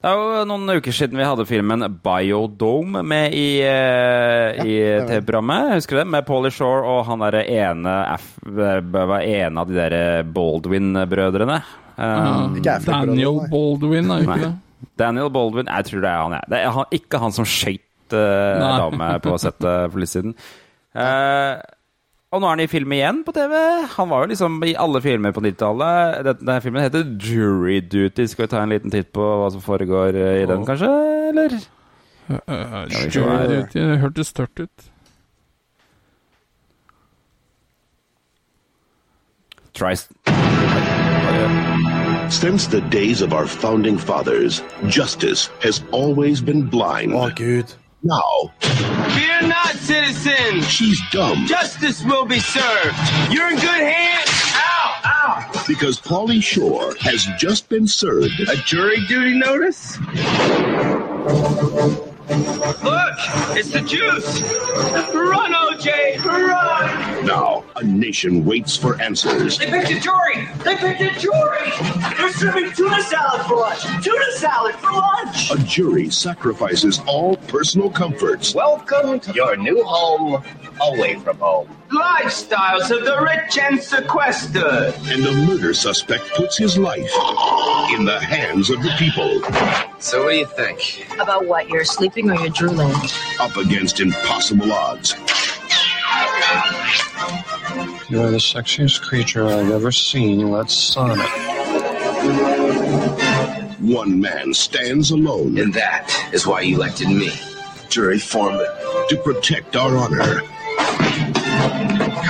Det 0.00 0.06
er 0.08 0.14
jo 0.14 0.44
noen 0.46 0.70
uker 0.78 0.92
siden 0.94 1.16
vi 1.18 1.24
hadde 1.26 1.44
filmen 1.44 1.82
Biodome 2.04 3.02
med 3.04 3.32
i, 3.34 3.60
eh, 3.66 4.62
i 4.62 4.76
ja, 4.78 5.00
TV-programmet. 5.08 5.72
Husker 5.74 5.96
du 5.96 6.00
det? 6.04 6.06
Med 6.06 6.24
Pauly 6.26 6.50
Shore 6.54 6.84
og 6.86 7.04
han 7.06 7.18
derre 7.18 7.42
ene 7.50 7.96
Af- 8.14 8.38
var 8.46 9.20
en 9.20 9.58
av 9.58 9.66
de 9.68 9.74
der 9.74 10.22
Baldwin-brødrene. 10.22 11.62
Um, 11.98 12.54
Ikke 12.56 12.78
Daniel. 12.86 13.40
Baldwin, 13.50 14.10
er 14.10 14.22
jo 14.22 14.28
ikke 14.28 14.36
Nei. 14.36 14.38
det? 14.38 14.54
Daniel 14.96 15.30
Baldwin, 15.30 15.66
jeg 15.66 15.84
tror 15.88 16.00
det 16.00 16.10
er 16.12 16.22
han, 16.22 16.32
jeg. 16.32 16.44
Det 16.48 16.58
er 16.62 16.70
han, 16.70 16.84
ikke 16.92 17.18
han 17.18 17.32
som 17.32 17.44
skøyt 17.44 18.14
uh, 18.14 18.78
dame 18.78 19.20
på 19.20 19.34
settet 19.42 19.90
for 19.92 19.98
litt 19.98 20.08
siden. 20.12 20.34
Eh, 20.94 21.58
og 22.28 22.42
nå 22.42 22.46
er 22.46 22.50
han 22.52 22.60
i 22.60 22.68
film 22.68 22.92
igjen 22.92 23.22
på 23.24 23.32
TV. 23.32 23.54
Han 23.94 24.10
var 24.10 24.24
jo 24.24 24.30
liksom 24.34 24.58
i 24.68 24.74
alle 24.76 25.00
filmer 25.00 25.32
på 25.32 25.40
90-tallet. 25.40 26.26
Denne 26.42 26.60
filmen 26.60 26.84
heter 26.84 27.06
Jury 27.24 27.78
Duty. 27.80 28.26
Skal 28.28 28.44
vi 28.44 28.50
ta 28.52 28.60
en 28.60 28.74
liten 28.74 28.92
titt 28.92 29.08
på 29.16 29.24
hva 29.24 29.48
som 29.54 29.64
foregår 29.64 30.18
eh, 30.18 30.42
i 30.42 30.46
den, 30.50 30.66
kanskje? 30.68 30.90
Eller? 31.30 31.56
Uh, 32.28 32.84
vi 32.84 32.94
se 32.94 33.10
sure, 33.16 33.38
det 33.48 33.62
det 33.72 33.98
hørtes 34.02 34.32
tørt 34.36 34.60
ut. 34.60 34.90
Tries 39.72 40.08
Since 42.28 42.66
the 42.66 42.82
days 42.90 43.22
of 43.22 43.32
our 43.32 43.46
founding 43.46 43.96
fathers, 43.96 44.62
justice 44.88 45.48
has 45.62 45.82
always 45.92 46.42
been 46.42 46.68
blind. 46.68 47.14
Å, 47.16 47.30
gud. 47.34 47.72
Now, 48.02 48.52
Fear 48.60 49.48
not, 49.48 49.74
citizen. 49.74 50.60
she's 50.62 51.00
dumb 51.10 51.46
Justice 51.46 52.04
will 52.04 52.24
be 52.24 52.38
served. 52.38 52.96
You're 53.30 53.48
in 53.50 53.56
good 53.56 53.64
hands. 53.64 54.30
Ow! 54.54 55.00
Ow! 55.04 55.64
because 55.66 56.00
Pauly 56.00 56.42
Shore 56.42 56.94
has 57.00 57.26
just 57.38 57.68
been 57.68 57.86
served 57.86 58.40
A 58.48 58.56
jury 58.56 59.04
duty 59.06 59.34
notice? 59.36 59.98
Look, 62.28 63.14
it's 63.56 63.70
the 63.70 63.80
juice. 63.80 64.42
Run, 65.14 65.52
OJ, 65.54 66.22
run! 66.22 67.24
Now, 67.24 67.64
a 67.76 67.82
nation 67.82 68.44
waits 68.44 68.76
for 68.76 69.00
answers. 69.00 69.56
They 69.56 69.70
picked 69.70 69.90
a 69.90 69.98
jury! 69.98 70.46
They 70.62 70.76
picked 70.76 71.00
a 71.00 71.18
jury! 71.18 71.70
They're 72.18 72.32
serving 72.32 72.72
tuna 72.72 73.00
salad 73.02 73.46
for 73.46 73.56
lunch! 73.56 73.82
Tuna 74.04 74.32
salad 74.32 74.74
for 74.74 74.92
lunch! 74.92 75.50
A 75.52 75.56
jury 75.64 76.10
sacrifices 76.10 77.00
all 77.06 77.36
personal 77.36 77.88
comforts 77.88 78.54
Welcome 78.54 79.20
to 79.20 79.32
your 79.32 79.56
new 79.56 79.82
home, 79.82 80.44
away 80.82 81.14
from 81.20 81.38
home. 81.38 81.77
Lifestyles 81.90 82.90
of 82.90 83.04
the 83.04 83.18
rich 83.22 83.56
and 83.58 83.80
sequestered. 83.80 84.94
and 85.06 85.22
the 85.24 85.32
murder 85.46 85.72
suspect 85.72 86.28
puts 86.34 86.58
his 86.58 86.76
life 86.76 87.10
in 87.96 88.04
the 88.04 88.18
hands 88.20 88.68
of 88.68 88.82
the 88.82 88.90
people 88.98 89.40
So 89.98 90.24
what 90.24 90.32
do 90.32 90.36
you 90.36 90.46
think? 90.46 91.06
About 91.18 91.46
what? 91.46 91.68
You're 91.68 91.84
sleeping 91.86 92.30
or 92.30 92.34
you're 92.34 92.50
drooling? 92.50 92.92
up 93.40 93.56
against 93.56 94.00
impossible 94.00 94.70
odds. 94.70 95.14
You 98.10 98.20
are 98.22 98.30
the 98.30 98.38
sexiest 98.38 99.00
creature 99.02 99.46
I've 99.46 99.70
ever 99.70 99.90
seen. 99.92 100.50
Let's 100.50 100.74
son 100.74 101.18
it. 101.18 101.28
One 103.80 104.20
man 104.20 104.52
stands 104.52 105.10
alone 105.10 105.58
And 105.58 105.72
that 105.74 106.10
is 106.32 106.46
why 106.46 106.60
you 106.62 106.76
elected 106.76 107.08
me. 107.08 107.30
jury 107.88 108.18
foreman 108.18 108.66
to 109.08 109.16
protect 109.24 109.74
our 109.76 109.96
honor. 109.96 110.42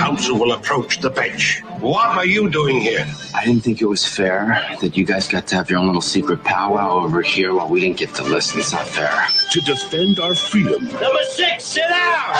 Counsel 0.09 0.39
will 0.39 0.53
approach 0.53 1.01
the 1.01 1.11
bench. 1.11 1.61
What 1.81 2.07
are 2.17 2.25
you 2.25 2.49
doing 2.49 2.81
here? 2.81 3.05
I 3.35 3.45
didn't 3.45 3.61
think 3.61 3.79
it 3.79 3.85
was 3.85 4.03
fair 4.03 4.59
that 4.81 4.97
you 4.97 5.05
guys 5.05 5.27
got 5.27 5.45
to 5.49 5.55
have 5.55 5.69
your 5.69 5.77
own 5.77 5.85
little 5.85 6.01
secret 6.01 6.43
powwow 6.43 7.03
over 7.03 7.21
here 7.21 7.53
while 7.53 7.69
we 7.69 7.79
didn't 7.79 7.97
get 7.97 8.15
to 8.15 8.23
listen. 8.23 8.59
It's 8.59 8.71
not 8.71 8.87
fair. 8.87 9.27
To 9.51 9.61
defend 9.61 10.19
our 10.19 10.33
freedom 10.33 10.85
Number 10.85 11.23
six, 11.29 11.63
sit 11.63 11.87
down! 11.87 12.35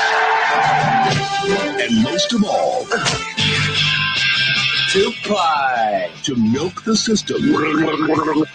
and 1.79 2.01
most 2.01 2.33
of 2.33 2.43
all, 2.43 2.85
to 4.91 5.11
pie. 5.27 6.09
to 6.23 6.35
milk 6.37 6.83
the 6.85 6.95
system 6.95 7.39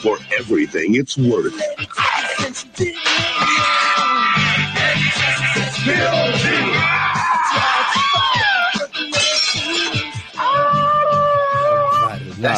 for 0.02 0.18
everything 0.36 0.96
it's 0.96 1.16
worth. 1.16 1.54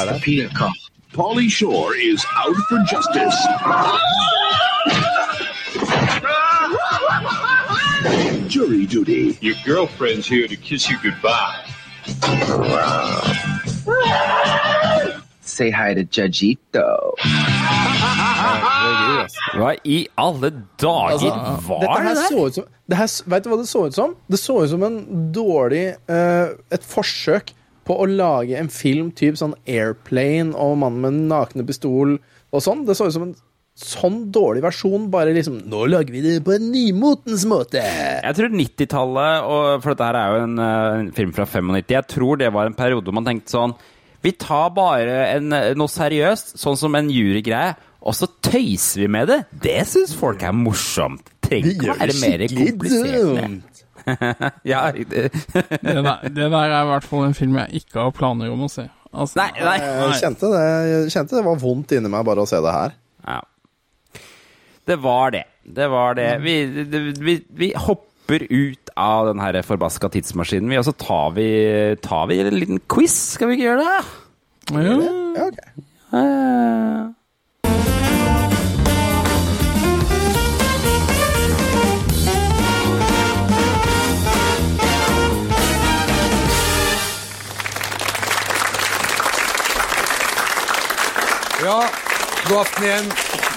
That's 0.06 0.18
the 0.18 0.24
peanut 0.24 0.54
cup. 0.54 0.72
Pauly 1.12 1.50
Shore 1.50 1.94
is 1.96 2.24
out 2.36 2.54
for 2.68 2.78
justice. 2.86 3.34
Jury 8.48 8.86
duty. 8.86 9.36
Your 9.40 9.56
girlfriend's 9.64 10.26
here 10.26 10.46
to 10.46 10.56
kiss 10.56 10.88
you 10.88 10.96
goodbye. 11.02 11.56
Say 15.40 15.70
hi 15.70 15.94
to 15.94 16.04
Judgito. 16.04 17.14
Hva 19.56 19.72
i 19.84 20.06
alle 20.20 20.50
dager 20.78 21.32
Altså, 21.32 21.66
var 21.66 21.80
dette 21.80 22.02
her 22.02 22.08
det 22.08 22.16
der? 22.16 22.28
så 22.28 22.46
ut 22.46 22.54
som 22.54 22.64
det 22.86 22.96
her, 22.96 23.08
Vet 23.26 23.44
du 23.44 23.48
hva 23.50 23.56
det 23.58 23.68
så 23.68 23.86
ut 23.86 23.94
som? 23.96 24.14
Det 24.30 24.38
så 24.38 24.56
ut 24.62 24.70
som 24.70 24.82
en 24.86 24.98
dårlig 25.34 25.84
eh, 26.08 26.48
Et 26.70 26.84
forsøk 26.86 27.50
på 27.86 27.96
å 27.96 28.06
lage 28.10 28.58
en 28.58 28.70
film 28.72 29.12
type 29.14 29.38
sånn 29.38 29.54
Airplane 29.70 30.56
og 30.58 30.78
mannen 30.82 31.02
med 31.02 31.14
den 31.14 31.28
nakne 31.30 31.66
pistol 31.66 32.16
og 32.16 32.64
sånn. 32.64 32.84
Det 32.86 32.96
så 32.98 33.08
ut 33.08 33.14
som 33.14 33.28
en 33.28 33.36
sånn 33.76 34.22
dårlig 34.32 34.62
versjon, 34.64 35.10
bare 35.12 35.34
liksom 35.36 35.58
Nå 35.68 35.82
lager 35.90 36.14
vi 36.14 36.22
det 36.24 36.38
på 36.44 36.54
en 36.54 36.70
nymotens 36.72 37.44
måte. 37.48 37.82
Jeg 37.84 38.38
tror 38.38 38.54
90-tallet, 38.56 39.50
for 39.84 39.92
dette 39.92 40.08
her 40.08 40.18
er 40.20 40.32
jo 40.32 40.46
en, 40.46 40.56
eh, 40.58 40.94
en 41.02 41.10
film 41.16 41.34
fra 41.36 41.44
95, 41.44 41.82
jeg 41.92 42.08
tror 42.08 42.40
det 42.40 42.52
var 42.56 42.70
en 42.70 42.78
periode 42.78 43.04
hvor 43.04 43.18
man 43.18 43.28
tenkte 43.28 43.52
sånn 43.52 43.76
Vi 44.24 44.32
tar 44.32 44.72
bare 44.74 45.18
en, 45.36 45.52
noe 45.76 45.92
seriøst, 45.92 46.56
sånn 46.58 46.78
som 46.80 46.96
en 46.98 47.12
jurygreie, 47.12 47.76
og 48.06 48.16
så 48.16 48.26
tøyser 48.42 49.04
vi 49.04 49.08
med 49.12 49.28
det. 49.30 49.40
Det 49.62 49.80
syns 49.86 50.16
folk 50.16 50.42
er 50.42 50.54
morsomt. 50.56 51.28
Trenger 51.46 51.74
ikke 51.74 51.92
å 51.92 51.98
være 52.00 52.16
mer 52.22 52.46
komplisert. 52.50 53.75
ja, 54.72 54.82
det, 54.92 55.30
Det 55.32 55.82
der, 55.82 56.28
det 56.28 56.46
der 56.52 56.56
er 56.62 56.78
i 56.78 56.88
hvert 56.92 57.06
fall 57.08 57.26
en 57.26 57.36
film 57.36 57.58
jeg 57.62 57.82
ikke 57.82 58.06
har 58.06 58.14
planer 58.16 58.52
om 58.52 58.66
å 58.66 58.70
se. 58.70 58.86
Altså, 59.16 59.40
nei, 59.40 59.48
nei. 59.64 59.76
Jeg 59.80 60.20
kjente 60.20 60.50
det, 60.52 60.64
jeg 60.90 61.12
kjente 61.14 61.38
det 61.38 61.44
var 61.46 61.60
vondt 61.62 61.94
inni 61.96 62.10
meg 62.12 62.26
bare 62.28 62.44
å 62.44 62.48
se 62.48 62.60
det 62.62 62.74
her. 62.74 62.96
Ja. 63.26 63.40
Det 64.86 64.98
var 65.02 65.32
det. 65.34 65.46
Det 65.66 65.88
var 65.90 66.14
det. 66.18 66.28
Vi, 66.44 66.56
det, 66.86 67.00
vi, 67.18 67.40
vi 67.58 67.72
hopper 67.74 68.44
ut 68.50 68.92
av 68.96 69.30
den 69.30 69.42
her 69.42 69.58
forbaska 69.66 70.10
tidsmaskinen, 70.14 70.70
vi, 70.70 70.78
og 70.78 70.86
så 70.86 70.94
tar 71.00 71.34
vi, 71.38 71.48
tar 72.04 72.28
vi 72.30 72.40
en 72.44 72.58
liten 72.60 72.82
quiz. 72.92 73.16
Skal 73.34 73.50
vi 73.50 73.58
ikke 73.58 73.70
gjøre 73.70 73.86
det? 73.86 73.98
ja. 74.76 74.96
Ja, 75.36 75.46
ok. 75.46 75.58
Eh. 76.16 77.15
Ja, 91.66 91.80
god 92.48 92.60
aften 92.62 92.84
igjen. 92.86 93.06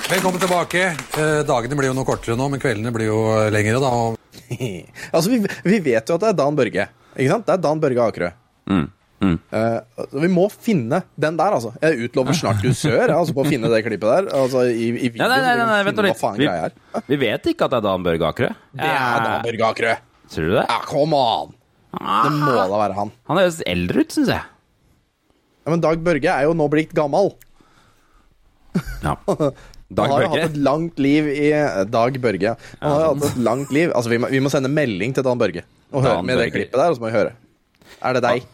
Velkommen 0.09 0.41
tilbake. 0.41 0.79
Eh, 1.13 1.39
dagene 1.45 1.75
blir 1.77 1.91
jo 1.91 1.95
noe 1.97 2.07
kortere 2.07 2.33
nå, 2.39 2.47
men 2.49 2.61
kveldene 2.61 2.89
blir 2.95 3.05
jo 3.11 3.17
eh, 3.35 3.49
lengre. 3.53 3.77
da. 3.83 3.91
Og 3.93 4.15
Altså, 5.13 5.29
vi, 5.29 5.37
vi 5.45 5.77
vet 5.91 6.09
jo 6.09 6.15
at 6.17 6.23
det 6.23 6.31
er 6.31 6.37
Dan 6.39 6.55
Børge. 6.57 6.87
Ikke 7.13 7.27
sant? 7.35 7.45
Det 7.45 7.53
er 7.53 7.59
Dan 7.61 7.81
Børge 7.83 8.07
Akerø. 8.07 8.29
Mm. 8.71 8.87
Mm. 9.19 9.35
Eh, 9.51 9.75
altså, 10.01 10.21
vi 10.23 10.29
må 10.33 10.47
finne 10.49 11.03
den 11.21 11.37
der, 11.37 11.57
altså. 11.59 11.75
Jeg 11.83 12.07
utlover 12.07 12.37
snart 12.39 12.63
dusør 12.65 13.13
altså, 13.13 13.35
på 13.37 13.43
å 13.43 13.49
finne 13.51 13.69
det 13.69 13.81
klippet 13.85 14.09
der. 14.09 14.29
Altså, 14.39 14.63
i, 14.71 14.87
i 14.89 15.11
Nei, 15.19 15.27
nei, 15.29 15.37
nei, 15.45 15.51
nei, 15.59 15.67
nei, 15.69 15.83
videoen. 15.91 16.09
vent 16.09 16.41
litt. 16.41 16.79
Vi, 16.95 17.03
vi 17.13 17.19
vet 17.27 17.49
ikke 17.53 17.67
at 17.67 17.75
det 17.75 17.81
er 17.83 17.85
Dan 17.91 18.07
Børge 18.07 18.31
Akerø. 18.31 18.49
Det 18.79 18.87
er 18.95 19.27
Dan 19.27 19.43
Børge 19.45 19.67
Akerø. 19.69 19.93
Tror 20.33 20.47
du 20.49 20.55
det? 20.55 20.63
Ja, 20.65 20.79
come 20.89 21.19
on! 21.35 21.53
Det 21.93 22.33
må 22.39 22.55
da 22.57 22.65
være 22.73 22.97
han. 22.97 23.13
Han 23.29 23.41
høres 23.43 23.61
eldre 23.69 24.01
ut, 24.01 24.17
syns 24.17 24.33
jeg. 24.33 24.49
Ja, 25.61 25.75
men 25.75 25.85
Dag 25.85 26.01
Børge 26.01 26.33
er 26.39 26.49
jo 26.49 26.57
nå 26.57 26.65
blitt 26.73 26.97
gammel. 26.97 27.35
Ja. 29.07 29.13
Han 29.97 30.11
har 30.11 30.21
hatt 30.29 30.43
et 30.51 30.57
langt 30.61 30.99
liv 31.01 31.25
i 31.33 31.47
Dag 31.89 32.13
Børge. 32.21 32.51
Han 32.79 32.91
har 32.93 33.05
hatt 33.07 33.23
et 33.31 33.37
langt 33.41 33.71
liv. 33.73 33.89
Altså, 33.95 34.09
vi 34.11 34.17
må, 34.21 34.27
vi 34.29 34.39
må 34.43 34.49
sende 34.53 34.69
melding 34.69 35.15
til 35.17 35.23
Dan 35.25 35.39
Børge 35.41 35.63
og 35.89 36.03
høre 36.05 36.19
Dan 36.19 36.25
med 36.29 36.37
det 36.37 36.51
klippet 36.53 36.77
der, 36.77 36.89
og 36.91 36.95
så 36.99 37.01
må 37.01 37.09
vi 37.09 37.15
høre. 37.17 37.31
Er 38.05 38.13
det 38.13 38.21
deg? 38.27 38.45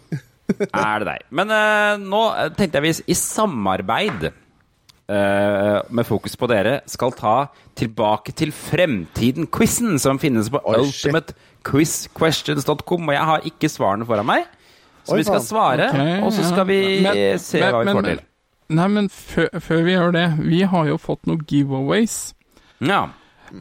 er 0.69 0.95
det 1.03 1.07
deg. 1.09 1.19
Men 1.35 1.47
uh, 1.51 1.97
nå 1.99 2.21
eh, 2.39 2.47
tenkte 2.55 2.77
jeg 2.79 2.85
vi 2.85 2.93
i 3.11 3.15
samarbeid 3.19 4.29
uh, 4.29 5.79
med 5.89 6.05
fokus 6.07 6.35
på 6.39 6.47
dere 6.51 6.77
skal 6.89 7.11
ta 7.17 7.35
Tilbake 7.75 8.31
til 8.39 8.51
fremtiden-quizen 8.55 9.97
som 9.99 10.15
finnes 10.21 10.47
på 10.53 10.59
oh, 10.63 10.79
ultimatequizquestions.com, 10.85 13.09
og 13.09 13.13
jeg 13.17 13.25
har 13.31 13.39
ikke 13.51 13.67
svarene 13.73 14.07
foran 14.07 14.27
meg. 14.29 14.41
Så 15.03 15.11
Oi, 15.13 15.17
vi 15.19 15.25
skal 15.27 15.41
svare, 15.43 15.89
okay, 15.91 16.21
og 16.23 16.31
så 16.33 16.41
skal 16.47 16.65
vi 16.69 16.79
Men- 17.03 17.17
eh, 17.19 17.35
se 17.37 17.59
men- 17.59 17.73
hva 17.75 17.79
vi 17.83 17.87
men- 17.89 17.95
får 17.99 18.03
til. 18.13 18.19
Nei, 18.73 18.87
men 18.89 19.11
før, 19.13 19.51
før 19.61 19.83
vi 19.85 19.93
gjør 19.93 20.15
det, 20.15 20.25
vi 20.41 20.63
har 20.65 20.89
jo 20.89 20.97
fått 20.97 21.27
noen 21.29 21.45
giveaways. 21.49 22.33
Ja. 22.81 23.03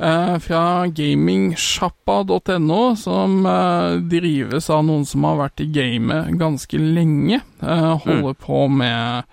Eh, 0.00 0.36
fra 0.40 0.86
gamingsjappa.no, 0.88 2.82
som 2.96 3.46
eh, 3.46 3.96
drives 4.10 4.70
av 4.72 4.84
noen 4.88 5.04
som 5.06 5.26
har 5.28 5.42
vært 5.42 5.60
i 5.60 5.68
gamet 5.74 6.32
ganske 6.40 6.80
lenge. 6.80 7.42
Eh, 7.60 7.90
holder 8.06 8.38
på 8.40 8.62
med 8.72 9.28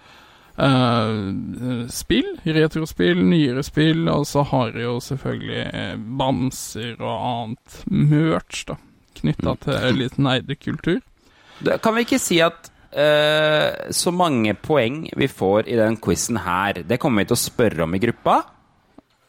eh, 0.61 1.87
spill, 1.89 2.33
retrospill, 2.43 3.23
nyere 3.31 3.63
spill, 3.65 4.03
og 4.11 4.27
så 4.27 4.43
har 4.51 4.75
de 4.75 4.85
jo 4.85 4.97
selvfølgelig 5.03 5.63
eh, 5.71 5.95
bamser 6.19 6.99
og 6.99 7.15
annet 7.15 7.79
merch, 7.87 8.65
da, 8.67 8.77
knytta 9.21 9.55
til 9.63 10.03
litt 10.03 10.19
nerdekultur. 10.19 10.99
Kan 11.81 11.95
vi 11.95 12.05
ikke 12.07 12.21
si 12.21 12.41
at 12.43 12.70
eh, 12.93 13.91
så 13.91 14.11
mange 14.13 14.53
poeng 14.59 15.05
vi 15.17 15.27
får 15.27 15.67
i 15.67 15.75
den 15.79 15.97
quizen 15.97 16.37
her, 16.43 16.81
det 16.87 16.99
kommer 16.99 17.23
vi 17.23 17.31
til 17.31 17.37
å 17.37 17.43
spørre 17.45 17.83
om 17.87 17.95
i 17.95 18.01
gruppa? 18.03 18.41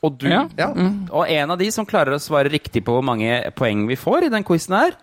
Og 0.03 0.17
du, 0.19 0.27
Ja. 0.29 0.49
Ja. 0.59 0.73
og 1.15 1.29
en 1.31 1.51
av 1.55 1.59
de 1.59 1.71
som 1.71 1.87
klarer 1.87 2.17
å 2.17 2.23
svare 2.23 2.51
riktig 2.51 2.83
på 2.85 2.97
hvor 2.97 3.05
mange 3.07 3.53
poeng 3.55 3.87
vi 3.87 3.95
får 3.95 4.25
i 4.27 4.33
den 4.35 4.43
quizen 4.45 4.75
her, 4.75 4.97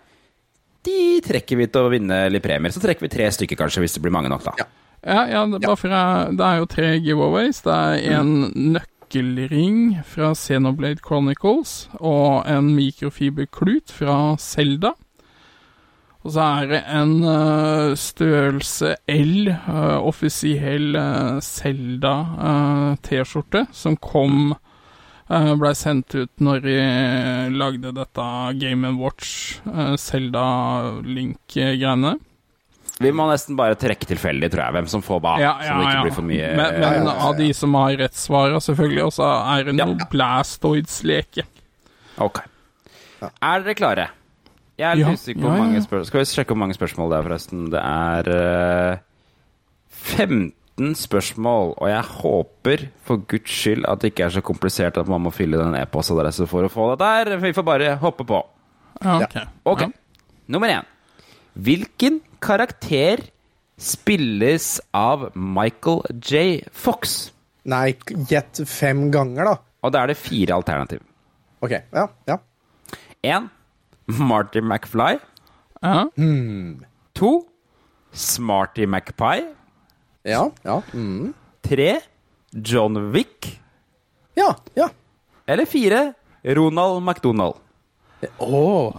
de 0.84 1.20
trekker 1.24 1.56
vi 1.56 1.66
til 1.68 1.86
å 1.86 1.90
vinne 1.92 2.28
litt 2.32 2.42
premier. 2.44 2.72
Så 2.72 2.80
trekker 2.80 3.04
vi 3.04 3.08
tre 3.12 3.26
stykker, 3.32 3.56
kanskje, 3.56 3.80
hvis 3.84 3.96
det 3.96 4.02
blir 4.04 4.12
mange 4.12 4.28
nok, 4.32 4.44
da. 4.44 4.52
Ja. 4.58 4.68
Ja, 5.00 5.22
ja, 5.32 5.46
det, 5.48 5.62
bare 5.64 5.76
for 5.80 5.88
jeg, 5.88 6.36
det 6.36 6.44
er 6.44 6.56
jo 6.60 6.66
tre 6.68 6.88
giveaways. 7.00 7.62
Det 7.64 7.72
er 7.72 8.18
en 8.18 8.32
nøkkelring 8.76 10.02
fra 10.04 10.34
Xenoblade 10.36 11.00
Chronicles 11.00 11.88
og 12.00 12.44
en 12.46 12.68
mikrofiberklut 12.76 13.88
fra 13.96 14.36
Selda. 14.36 14.92
Og 16.20 16.34
så 16.34 16.42
er 16.60 16.66
det 16.68 16.80
en 16.92 17.14
uh, 17.24 17.96
størrelse 17.96 18.90
L, 19.08 19.48
uh, 19.48 20.04
offisiell 20.04 20.92
uh, 20.92 21.40
Selda-T-skjorte, 21.40 23.62
som 23.72 23.96
kom 23.96 24.52
uh, 24.52 25.54
Blei 25.56 25.72
sendt 25.78 26.12
ut 26.18 26.28
når 26.44 26.60
de 26.66 26.74
lagde 27.56 27.92
dette 27.96 28.26
Game 28.60 28.90
Watch, 29.00 29.62
uh, 29.64 29.96
Selda-link-greiene. 29.96 32.12
Vi 33.00 33.08
må 33.16 33.24
nesten 33.30 33.56
bare 33.56 33.72
trekke 33.80 34.04
tilfeldig, 34.10 34.50
tror 34.52 34.60
jeg, 34.66 34.74
hvem 34.76 34.88
som 34.92 35.00
får 35.00 35.22
hva. 35.24 35.38
Ja, 35.40 35.54
så 35.56 35.72
det 35.72 35.80
ikke 35.86 35.96
ja. 35.96 36.04
blir 36.04 36.12
for 36.18 36.26
mye 36.28 36.48
Men, 36.52 36.58
men 36.58 36.84
Ja, 36.84 36.90
ja, 36.92 37.00
ja, 37.06 37.14
av 37.30 37.34
de 37.40 37.48
som 37.56 37.72
har 37.80 37.96
rettssvara, 38.02 38.60
selvfølgelig, 38.60 39.04
og 39.08 39.12
så 39.16 39.24
er 39.56 39.64
det 39.70 39.74
Ja. 39.80 39.86
noe 39.88 39.96
Blastoids-leke. 40.12 41.48
Ok. 42.20 42.44
Er 43.24 43.64
dere 43.64 43.72
klare? 43.78 44.10
Jeg 44.80 44.88
er 44.88 44.96
litt 44.96 45.10
Ja, 45.10 45.12
usikker 45.12 45.42
på 45.42 45.44
ja, 45.44 45.50
hvor 45.50 45.58
ja. 45.60 45.64
mange 45.66 45.82
spørsmål 45.84 46.08
Skal 46.08 46.22
vi 46.22 46.28
sjekke 46.30 46.54
hvor 46.54 46.60
mange 46.62 46.76
spørsmål 46.76 47.10
det 47.12 47.16
er, 47.18 47.26
forresten? 47.28 47.64
Det 47.74 47.82
er 47.84 48.30
uh, 48.32 49.02
15 49.90 50.94
spørsmål, 50.96 51.74
og 51.76 51.90
jeg 51.90 52.04
håper 52.22 52.84
for 53.04 53.20
guds 53.28 53.52
skyld 53.52 53.84
at 53.90 54.00
det 54.00 54.12
ikke 54.14 54.24
er 54.28 54.32
så 54.38 54.42
komplisert 54.44 54.96
at 54.96 55.10
man 55.10 55.20
må 55.26 55.32
fylle 55.34 55.60
den 55.60 55.76
e-postadressen 55.76 56.48
for 56.48 56.64
å 56.64 56.70
få 56.72 56.86
det 56.92 57.02
der. 57.02 57.34
Vi 57.42 57.52
får 57.52 57.66
bare 57.66 57.90
hoppe 58.00 58.24
på. 58.24 58.40
Ja, 59.04 59.28
ok. 59.68 59.84
Nummer 60.48 60.72
én. 60.72 60.88
Hvilken 61.60 62.20
karakter 62.40 63.26
spilles 63.76 64.78
av 64.96 65.28
Michael 65.34 66.00
J. 66.16 66.64
Fox? 66.72 67.28
Nei, 67.68 67.92
gjett 68.30 68.62
fem 68.64 69.10
ganger, 69.12 69.52
da. 69.52 69.56
Og 69.84 69.92
da 69.92 70.04
er 70.04 70.14
det 70.14 70.20
fire 70.20 70.56
alternativ. 70.56 71.04
Ok, 71.60 71.76
ja. 71.76 72.08
ja. 72.30 72.40
Én 73.20 73.50
Marty 74.18 74.60
McFly. 74.60 75.18
Ja. 75.82 76.06
To 77.14 77.46
Smarty 78.12 78.86
McPie. 78.86 79.54
Ja, 80.22 80.50
ja. 80.64 80.82
Mm. 80.92 81.34
Tre 81.62 82.00
John 82.52 83.12
Wick. 83.12 83.60
Ja, 84.34 84.56
ja. 84.74 84.88
Eller 85.46 85.66
fire 85.66 86.14
Ronald 86.44 87.02
McDonald. 87.02 87.54
Åh. 88.38 88.92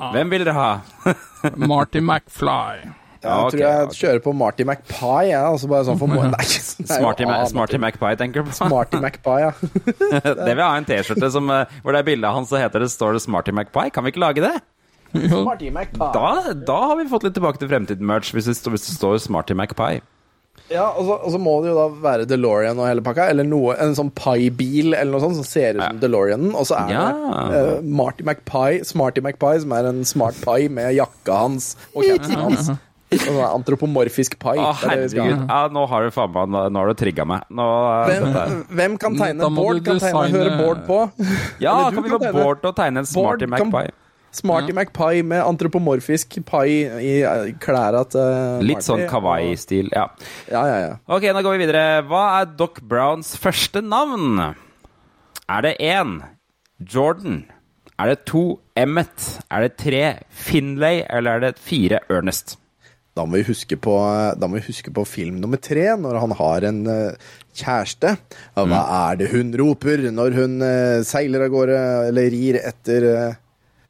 Hvem 0.12 0.30
vil 0.30 0.44
dere 0.44 0.54
ha? 0.56 0.80
Marty 1.56 2.00
McFly. 2.00 2.90
Ja, 3.20 3.36
jeg 3.44 3.52
tror 3.52 3.60
jeg 3.60 3.96
kjører 3.98 4.22
på 4.24 4.32
Marty 4.32 4.64
McPie, 4.64 5.24
jeg. 5.28 5.40
Altså 5.44 5.68
bare 5.68 5.86
sånn 5.88 5.98
for. 6.00 6.08
Nei, 6.34 6.44
jo 6.48 6.86
Smarty, 6.88 7.26
Ma 7.28 7.40
Smarty 7.50 7.80
McPie, 7.80 8.16
tenker 8.20 8.40
du 8.44 8.48
på? 8.50 8.56
Smarty 8.56 9.00
McPie, 9.04 9.40
ja. 9.44 9.50
Det 10.46 10.54
vil 10.54 10.64
ha 10.64 10.70
en 10.78 10.88
T-skjorte 10.88 11.28
eh, 11.28 11.74
hvor 11.84 11.96
det 11.96 12.00
er 12.00 12.08
bilde 12.08 12.30
av 12.30 12.38
han, 12.38 12.48
så 12.48 12.60
heter 12.62 12.84
det, 12.86 12.92
står 12.94 13.18
det 13.18 13.24
Smarty 13.26 13.52
McPie. 13.52 13.90
Kan 13.92 14.06
vi 14.06 14.14
ikke 14.14 14.24
lage 14.24 14.46
det? 14.46 14.54
Smarty 15.12 15.68
McPie. 15.74 16.12
Da, 16.14 16.54
da 16.54 16.78
har 16.92 16.96
vi 17.00 17.08
fått 17.10 17.26
litt 17.26 17.36
tilbake 17.36 17.60
til 17.60 17.68
fremtiden-merch, 17.72 18.32
hvis, 18.36 18.48
hvis 18.48 18.64
det 18.88 18.96
står 18.96 19.20
Smarty 19.26 19.56
McPie. 19.58 20.00
Ja, 20.70 20.84
og 20.94 21.02
så, 21.02 21.14
og 21.26 21.32
så 21.34 21.38
må 21.42 21.56
det 21.64 21.72
jo 21.72 21.78
da 21.78 21.86
være 22.02 22.26
DeLorean 22.30 22.78
og 22.78 22.86
hele 22.86 23.02
pakka, 23.02 23.26
eller 23.32 23.46
noe, 23.46 23.74
en 23.82 23.96
sånn 23.98 24.12
Pie-bil 24.14 24.92
eller 24.94 25.10
noe 25.10 25.22
sånt 25.24 25.38
som 25.40 25.46
ser 25.46 25.78
ut 25.78 25.82
som 25.82 25.98
DeLoreanen, 26.02 26.52
og 26.54 26.68
så 26.68 26.78
er 26.84 26.92
Ja. 26.94 27.06
det 27.50 27.62
uh, 27.80 27.88
Marty 28.00 28.26
McPie, 28.26 28.84
Smarty 28.86 29.24
McPie, 29.24 29.64
som 29.64 29.74
er 29.74 29.88
en 29.90 30.04
smart 30.06 30.38
pie 30.44 30.70
med 30.70 30.94
jakka 30.94 31.40
hans 31.42 31.72
og 31.90 32.06
capsen 32.06 32.38
hans. 32.44 32.70
Og 33.10 33.22
sånn 33.24 33.38
antropomorfisk 33.42 34.36
pie. 34.38 34.60
Å, 34.62 34.68
er 34.70 34.90
herregud. 34.92 35.40
Ja, 35.48 35.60
nå 35.74 35.86
har 35.90 36.04
du 36.06 36.10
faen 36.14 36.30
meg 36.34 36.68
Nå 36.70 36.78
har 36.82 36.92
du 36.92 36.98
trigga 37.00 37.24
meg. 37.26 37.42
Nå, 37.50 37.66
eh, 38.06 38.20
Hvem, 38.20 38.60
hvem 38.80 38.98
kan 39.02 39.16
tegne 39.18 39.48
Bård? 39.56 39.80
Kan 39.84 39.98
tegne 39.98 40.22
designe- 40.28 40.44
høre 40.44 40.60
Bård 40.60 40.84
på? 40.86 41.00
ja, 41.64 41.90
kan 41.90 42.02
vi 42.06 42.12
kan 42.12 42.20
få. 42.28 42.32
Bård 42.38 42.60
til 42.62 42.70
å 42.70 42.76
tegne 42.76 43.02
en 43.02 43.08
Smarty 43.10 43.46
Mac 43.50 43.58
kan- 43.64 43.72
McPie? 43.72 43.96
Smarty 44.32 44.70
McPie 44.72 45.24
med 45.26 45.42
antropomorfisk 45.42 46.36
pie 46.46 46.86
i 47.02 47.14
eh, 47.26 47.48
klærne 47.58 48.04
til 48.14 48.62
Litt 48.68 48.84
sånn 48.86 49.02
kawaii-stil. 49.10 49.88
Ja. 49.90 50.04
Ja, 50.46 50.62
ja, 50.70 50.76
ja. 50.84 50.92
Ok, 51.10 51.26
nå 51.34 51.42
går 51.42 51.56
vi 51.58 51.64
videre. 51.66 51.82
Hva 52.06 52.22
er 52.40 52.46
Doc 52.54 52.78
Browns 52.86 53.34
første 53.36 53.82
navn? 53.82 54.38
Er 55.50 55.66
det 55.66 55.74
én 55.82 56.20
Jordan? 56.78 57.40
Er 57.98 58.14
det 58.14 58.20
to 58.30 58.60
Emmet? 58.78 59.40
Er 59.50 59.66
det 59.66 59.74
tre 59.82 60.04
Finlay? 60.30 61.02
Eller 61.10 61.36
er 61.36 61.40
det 61.48 61.58
fire 61.58 61.98
Ernest? 62.08 62.54
Da 63.20 63.26
må 63.28 63.36
vi 63.36 63.44
huske 63.50 63.76
på, 63.76 63.92
da 64.40 64.48
må 64.48 64.56
vi 64.56 64.64
huske 64.70 64.88
på 64.96 65.04
film 65.04 65.40
nummer 65.42 65.60
tre, 65.60 65.82
når 66.00 66.16
han 66.22 66.32
har 66.38 66.64
en 66.70 66.78
eh, 66.88 67.32
kjæreste. 67.60 68.14
Hva 68.56 68.64
Mm. 68.64 68.72
er 68.80 69.16
det 69.20 69.28
hun 69.34 69.50
roper 69.60 70.06
når 70.10 70.36
hun 70.38 70.54
eh, 70.64 71.02
seiler 71.04 71.44
av 71.44 71.50
gårde, 71.52 71.80
eller 72.08 72.30
rir 72.32 72.56
etter 72.64 73.06
eh, 73.10 73.34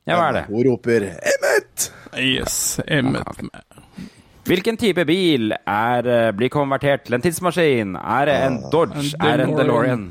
Ja, 0.08 0.16
hva 0.18 0.28
er 0.30 0.32
det? 0.40 0.44
Hun 0.50 0.64
roper 0.66 1.06
'Emmet'! 1.14 1.90
Yes, 2.18 2.80
Emmet. 2.90 3.22
Hvilken 4.50 4.76
type 4.80 5.04
bil 5.06 5.52
er, 5.54 6.32
blir 6.34 6.50
konvertert 6.50 7.04
til 7.06 7.14
en 7.14 7.22
tidsmaskin? 7.22 7.92
Er 8.00 8.24
det 8.26 8.34
en 8.48 8.56
Dodge? 8.72 9.12
En 9.20 9.26
Er 9.28 9.36
det 9.36 9.44
en 9.46 9.54
DeLorean? 9.54 9.60
DeLorean. 9.60 10.06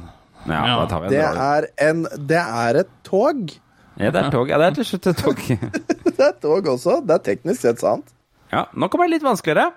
Ja, 0.48 0.62
Ja. 0.70 0.76
da 0.80 0.86
tar 0.88 1.00
vi 1.02 1.06
en 1.08 1.12
Det 1.12 1.20
DeLorean. 1.20 1.58
er, 1.58 1.90
en, 1.90 2.04
det 2.30 2.44
er 2.46 2.80
et 2.86 2.94
tog. 3.04 3.52
Ja, 4.00 4.12
det 4.16 4.22
er 4.24 4.30
tog. 4.32 4.48
Ja, 4.48 4.58
det 4.62 4.68
er 4.70 4.76
til 4.80 4.86
slutt 4.94 5.08
et 5.12 5.18
tog. 5.18 5.36
Det 6.06 6.20
er 6.20 6.30
et 6.30 6.40
tog 6.42 6.64
også. 6.72 7.02
Det 7.06 7.18
er 7.18 7.24
teknisk 7.36 7.62
sett 7.68 7.80
sant. 7.84 8.06
Ja, 8.52 8.66
nå 8.74 8.88
kommer 8.90 9.08
det 9.10 9.18
litt 9.20 9.26
vanskeligere. 9.28 9.72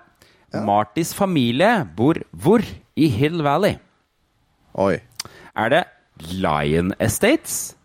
Martys 0.65 1.13
familie 1.17 1.79
bor 1.97 2.19
hvor 2.31 2.61
i 2.99 3.07
Hill 3.09 3.39
Valley? 3.45 3.77
Oi. 4.77 4.99
Er 5.57 5.69
det 5.73 5.83
Lion 6.33 6.93
Estates? 7.01 7.75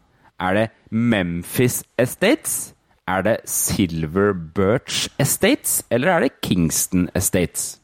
Er 0.40 0.54
det 0.56 0.66
Memphis 0.90 1.82
Estates? 2.00 2.74
Er 3.08 3.24
det 3.24 3.38
Silver 3.48 4.34
Birch 4.36 5.08
Estates? 5.20 5.78
Eller 5.90 6.12
er 6.16 6.26
det 6.26 6.34
Kingston 6.44 7.08
Estates? 7.16 7.78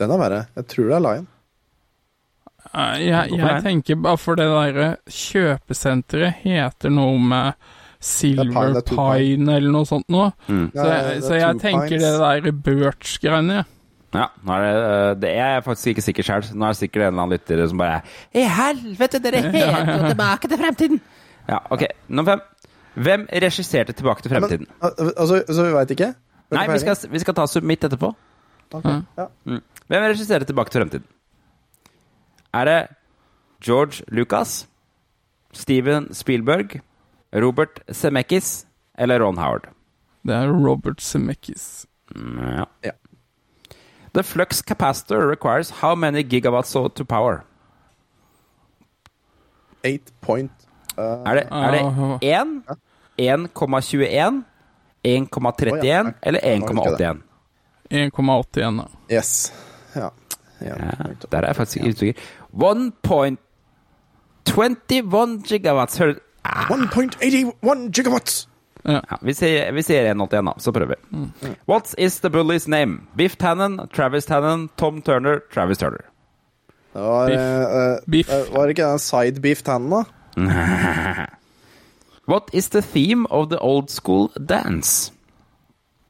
Den 0.00 0.12
er 0.12 0.20
verre. 0.20 0.42
Jeg 0.60 0.68
tror 0.74 0.90
det 0.90 0.98
er 0.98 1.04
Lion. 1.06 1.26
Eh, 2.74 3.06
Jeg, 3.06 3.32
jeg 3.38 3.62
tenker 3.64 3.96
bare 4.04 4.20
for 4.20 4.36
det 4.36 4.44
derre 4.52 4.90
kjøpesenteret 5.08 6.42
heter 6.44 6.92
noe 6.92 7.16
med 7.22 7.54
Silver 8.06 8.50
Pine, 8.52 8.82
Pine 8.86 9.56
eller 9.58 9.72
noe 9.74 9.86
sånt 9.88 10.06
noe. 10.12 10.30
Mm. 10.46 10.68
Så 10.74 10.84
jeg, 10.92 11.22
så 11.26 11.38
jeg 11.40 11.58
tenker 11.62 11.88
pines. 11.96 12.04
det 12.04 12.44
der 12.46 12.60
Birch-greiene. 12.68 13.64
Ja, 14.16 14.28
nå 14.46 14.54
er 14.54 14.62
det, 14.64 14.74
eh, 14.86 15.14
det 15.20 15.30
er 15.34 15.48
jeg 15.56 15.64
faktisk 15.66 15.90
ikke 15.92 16.04
sikker 16.06 16.26
sjøl. 16.28 16.44
Nå 16.54 16.68
er 16.68 16.74
det 16.76 16.78
sikkert 16.80 17.02
en 17.02 17.08
eller 17.10 17.24
annen 17.24 17.34
lytter 17.34 17.62
som 17.68 17.80
bare 17.82 17.98
I 18.32 18.44
helvete, 18.48 19.20
dere 19.24 19.42
heter 19.44 19.90
jo 19.90 20.12
Tilbake 20.12 20.48
til 20.52 20.62
fremtiden! 20.62 21.00
Ja, 21.50 21.58
ok. 21.74 21.82
Nummer 22.08 22.36
fem. 22.36 22.44
Hvem 23.06 23.26
regisserte 23.44 23.92
Tilbake 23.92 24.24
til 24.24 24.32
fremtiden? 24.32 24.70
Men, 24.70 24.94
Altså, 25.18 25.42
altså, 25.42 25.66
vi 25.66 25.74
veit 25.74 25.90
ikke? 25.96 26.12
Nei, 26.54 26.64
vi 26.70 26.78
skal, 26.78 26.96
vi 27.12 27.20
skal 27.24 27.34
ta 27.36 27.44
submit 27.50 27.84
etterpå. 27.84 28.12
Ok, 28.74 28.86
Ja. 29.18 29.26
Mm. 29.44 29.60
Hvem 29.90 30.02
regisserte 30.14 30.48
Tilbake 30.48 30.70
til 30.72 30.80
fremtiden? 30.80 31.04
Er 32.54 32.64
det 32.70 32.78
George 33.66 34.02
Lucas, 34.08 34.66
Steven 35.52 36.08
Spielberg, 36.14 36.78
Robert 37.32 37.80
Zemeckis 37.92 38.66
eller 38.98 39.20
Ron 39.20 39.38
Howard? 39.38 39.62
Det 40.22 40.34
er 40.34 40.48
Robert 40.48 41.00
Zemeckis. 41.00 41.86
Ja. 42.82 42.90
The 44.14 44.22
flux 44.22 44.62
capacitor 44.62 45.30
requires 45.30 45.70
how 45.70 45.94
many 45.94 46.22
gigawatts 46.22 46.72
to 46.72 47.04
power? 47.04 47.44
8 49.84 49.98
point 50.20 50.50
uh, 50.98 51.04
Er 51.04 51.34
det, 51.34 51.42
er 51.50 51.70
det 51.70 51.80
1, 52.22 52.62
1,21, 53.18 54.44
1,31 55.04 56.12
eller 56.22 56.40
Ja, 56.42 56.54
det 56.56 56.76
var 56.76 56.96
ikke 56.96 57.06
1,81? 57.06 57.16
1,81, 57.90 58.76
da. 58.76 58.82
Yes. 59.16 59.52
Ja. 59.94 60.08
Ja, 60.60 60.74
der 61.32 61.38
er 61.38 61.46
jeg 61.46 61.56
faktisk 61.56 61.76
ikke 61.76 61.88
usikker. 61.88 62.20
1.21 62.52 65.42
gigawatts. 65.48 66.00
Hør, 66.46 66.74
ah, 66.74 66.76
1.81 66.76 67.90
gigawatts! 67.92 68.48
ja, 68.86 69.00
vi 69.20 69.32
sier, 69.34 69.72
vi 69.74 69.82
sier 69.82 70.06
1,81, 70.14 70.44
da. 70.46 70.52
Så 70.62 70.72
prøver 70.72 70.94
vi. 70.94 71.54
What 71.66 71.94
is 71.98 72.20
the 72.20 72.30
bully's 72.30 72.68
name? 72.70 73.00
Biff 73.16 73.34
Tannen, 73.36 73.80
Travis 73.92 74.26
Tannen, 74.26 74.68
Tom 74.78 75.02
Turner, 75.02 75.40
Travis 75.54 75.78
Turner. 75.78 76.04
Det 76.94 77.02
var, 77.02 77.26
Biff. 77.28 77.40
Uh, 77.40 78.10
Biff. 78.10 78.28
eh, 78.30 78.52
var 78.54 78.62
det 78.66 78.76
ikke 78.76 78.86
den 78.92 78.98
side 78.98 79.40
beef 79.42 79.62
tannen, 79.66 79.90
da? 79.90 80.04
What 82.28 82.50
is 82.52 82.68
the 82.70 82.80
theme 82.82 83.26
of 83.30 83.50
the 83.50 83.58
old 83.58 83.90
school 83.90 84.30
dance? 84.48 85.12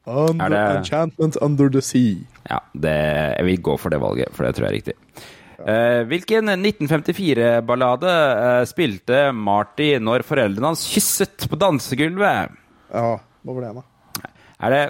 Under 0.06 0.44
Er 0.44 0.48
det- 0.48 0.76
Enchantment 0.78 1.36
Under 1.42 1.68
the 1.68 1.80
Sea. 1.82 2.14
Ja, 2.50 2.58
det, 2.74 2.92
jeg 3.38 3.44
vil 3.44 3.62
gå 3.62 3.76
for 3.76 3.88
det 3.90 4.00
valget, 4.00 4.28
for 4.32 4.44
det 4.44 4.54
tror 4.54 4.64
jeg 4.66 4.70
er 4.70 4.76
riktig. 4.76 4.94
Eh, 5.66 6.02
hvilken 6.06 6.46
1954-ballade 6.52 8.10
eh, 8.12 8.60
spilte 8.70 9.22
Marty 9.34 9.96
når 9.98 10.22
foreldrene 10.28 10.70
hans 10.70 10.84
kysset 10.86 11.48
på 11.50 11.58
dansegulvet? 11.58 12.54
Ja, 12.92 13.16
hva 13.18 13.56
var 13.56 13.66
det 13.66 13.72
da? 13.80 14.30
Er 14.66 14.76
det 14.76 14.84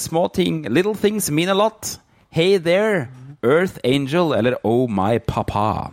Små 0.00 0.26
ting, 0.34 0.64
Little 0.68 0.96
Things 0.98 1.30
Mean 1.30 1.48
A 1.52 1.54
Lot, 1.54 2.00
Hey 2.34 2.58
There, 2.58 3.06
Earth 3.42 3.78
Angel 3.84 4.32
eller 4.34 4.56
Oh 4.64 4.88
My 4.90 5.18
Papa? 5.22 5.92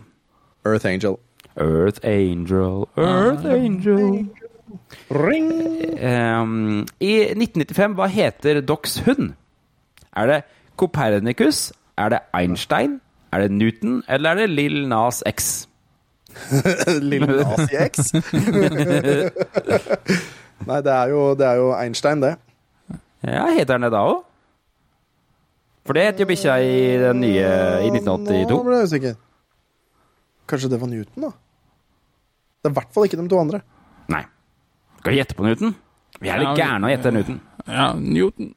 Earth 0.66 0.86
Angel. 0.86 1.16
Earth 1.56 2.00
Angel, 2.04 2.88
Earth 2.98 3.46
Angel 3.46 4.26
Ring! 5.08 5.52
Um, 6.02 6.84
I 7.00 7.32
1995, 7.32 7.94
hva 7.96 8.08
heter 8.10 8.60
Docs 8.60 8.98
hund? 9.06 9.32
Er 10.16 10.26
det 10.26 10.42
Copernicus? 10.76 11.72
Er 11.96 12.12
det 12.12 12.20
Einstein? 12.34 13.00
Er 13.32 13.44
det 13.44 13.52
Newton? 13.52 14.02
Eller 14.08 14.30
er 14.30 14.34
det 14.42 14.50
Lill 14.50 14.88
Nas 14.88 15.22
X? 15.26 15.68
Lill 17.10 17.26
Nas 17.26 17.70
X? 17.72 18.12
Nei, 20.66 20.80
det 20.82 20.92
er, 20.92 21.08
jo, 21.12 21.20
det 21.38 21.46
er 21.46 21.60
jo 21.60 21.68
Einstein, 21.76 22.22
det. 22.22 22.34
Ja, 23.26 23.46
heter 23.52 23.76
han 23.76 23.86
det 23.86 23.92
da 23.94 24.02
òg? 24.08 24.22
For 25.86 25.94
det 25.94 26.06
heter 26.08 26.24
jo 26.24 26.30
bikkja 26.32 26.56
i 26.66 26.76
den 26.98 27.20
nye 27.22 27.50
i 27.86 27.90
Nå 28.02 28.16
ble 28.26 28.80
jeg 28.80 28.88
usikker. 28.90 29.18
Kanskje 30.50 30.70
det 30.72 30.80
var 30.80 30.90
Newton, 30.90 31.28
da? 31.28 31.30
Det 32.62 32.70
er 32.70 32.74
i 32.74 32.78
hvert 32.80 32.94
fall 32.94 33.06
ikke 33.06 33.20
de 33.20 33.28
to 33.30 33.38
andre. 33.38 33.60
Nei. 34.10 34.24
Skal 34.98 35.14
vi 35.14 35.20
gjette 35.20 35.36
på 35.38 35.46
Newton? 35.46 35.76
Vi 36.18 36.32
er 36.32 36.42
litt 36.42 36.56
Ja, 36.56 36.64
gærne 36.64 36.88
å 36.88 36.90
gjette 36.90 37.12
Newton. 37.14 37.38
Ja, 37.66 37.86
Newton. 37.94 38.50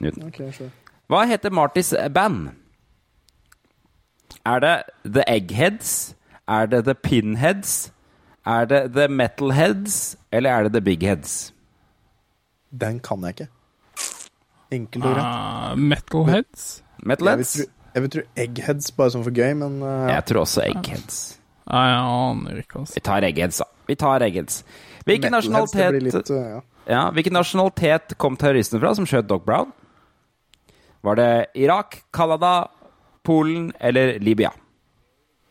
Newton. 0.00 0.28
Okay, 0.30 0.48
sure. 0.56 0.72
Hva 1.12 1.26
heter 1.28 1.52
Martys 1.52 1.92
band? 2.14 2.52
Er 4.46 4.58
det 4.58 4.76
The 5.04 5.22
Eggheads? 5.28 6.14
Er 6.48 6.66
det 6.66 6.84
The 6.84 6.94
Pinheads? 6.94 7.92
Er 8.46 8.64
det 8.64 8.92
The 8.94 9.08
Metalheads? 9.08 10.16
Eller 10.32 10.50
er 10.50 10.62
det 10.62 10.72
The 10.72 10.80
Bigheads? 10.80 11.52
Den 12.80 12.98
kan 12.98 13.22
jeg 13.22 13.28
ikke. 13.28 13.48
Enkelt 14.72 15.04
og 15.04 15.14
greit. 15.14 15.72
Uh, 15.72 15.78
Metalheads. 15.78 16.82
Jeg 16.82 16.98
vil, 16.98 17.08
Metalheads? 17.08 17.52
tro, 17.52 17.68
jeg 17.94 18.02
vil 18.02 18.10
tro 18.10 18.24
Eggheads 18.36 18.90
bare 18.96 19.14
sånn 19.14 19.24
for 19.26 19.36
gøy, 19.36 19.52
men 19.60 19.78
uh. 19.84 20.08
Jeg 20.10 20.26
tror 20.30 20.42
også 20.42 20.64
Eggheads. 20.64 21.20
Nei, 21.70 21.84
jeg 21.92 22.02
aner 22.02 22.62
ikke, 22.64 22.82
altså. 22.82 22.96
Vi 22.96 23.04
tar 23.06 23.28
Eggheads, 23.28 23.62
da. 23.62 23.68
Vi 23.86 23.98
tar 24.00 24.26
Eggheads. 24.26 24.62
Hvilken 25.06 25.34
nasjonalitet, 25.36 25.98
litt, 26.02 26.32
uh, 26.34 26.42
ja. 26.56 26.60
ja, 26.90 27.04
hvilken 27.14 27.36
nasjonalitet 27.38 28.16
kom 28.22 28.38
terroristene 28.40 28.82
fra 28.82 28.94
som 28.98 29.06
skjøt 29.06 29.30
Doc 29.30 29.46
Brown? 29.46 29.70
Var 31.06 31.18
det 31.18 31.30
Irak, 31.58 32.00
Canada, 32.14 32.70
Polen 33.24 33.72
eller 33.80 34.18
Libya? 34.18 34.50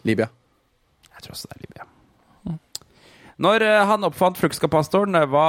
Libya. 0.03 0.27
Jeg 1.15 1.23
tror 1.23 1.31
også 1.31 1.47
det 1.47 1.57
er 1.57 1.65
Libya. 1.67 1.87
Når 3.41 3.63
eh, 3.65 3.87
han 3.87 4.03
oppfant 4.05 4.37
fluxkapasitoren, 4.37 5.15
eh, 5.17 5.25
hva 5.29 5.45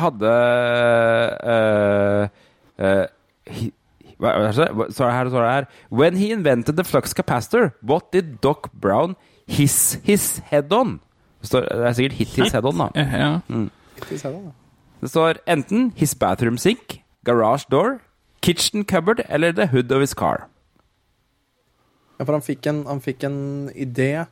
hadde 0.00 0.30
uh, 1.44 2.22
uh, 2.80 3.66
hva, 4.20 4.32
det 4.36 4.54
her, 4.56 4.88
står 4.92 5.10
det 5.10 5.50
her 5.50 5.66
When 5.90 6.16
he 6.16 6.30
invented 6.32 6.76
the 6.76 6.84
flux 6.84 7.12
capacitor, 7.12 7.72
what 7.82 8.12
did 8.12 8.40
Doc 8.40 8.70
Brown 8.72 9.16
hiss 9.46 9.98
his 10.04 10.40
head 10.50 10.72
on? 10.72 11.00
Det, 11.42 11.64
er 11.72 11.92
sikkert 11.92 12.12
hit 12.12 12.28
his 12.28 12.52
head 12.52 12.64
on, 12.64 12.78
da. 12.78 12.88
Ja. 12.94 13.38
Skal 13.96 14.08
His 14.08 14.22
head 14.22 14.34
on, 14.34 14.44
da. 14.44 14.56
Det 15.00 15.08
står 15.10 15.40
enten 15.48 15.92
his 15.96 16.14
bathroom 16.14 16.58
sink, 16.58 17.02
garage 17.24 17.64
door, 17.70 18.00
kitchen 18.42 18.84
cupboard 18.84 19.20
eller 19.28 19.52
the 19.52 19.66
hood 19.66 19.92
of 19.92 20.00
his 20.00 20.14
car. 20.14 20.48
Ja, 22.20 22.26
for 22.28 22.36
han 22.36 22.44
fikk, 22.44 22.66
en, 22.68 22.82
han 22.84 22.98
fikk 23.00 23.24
en 23.24 23.38
idé 23.72 24.26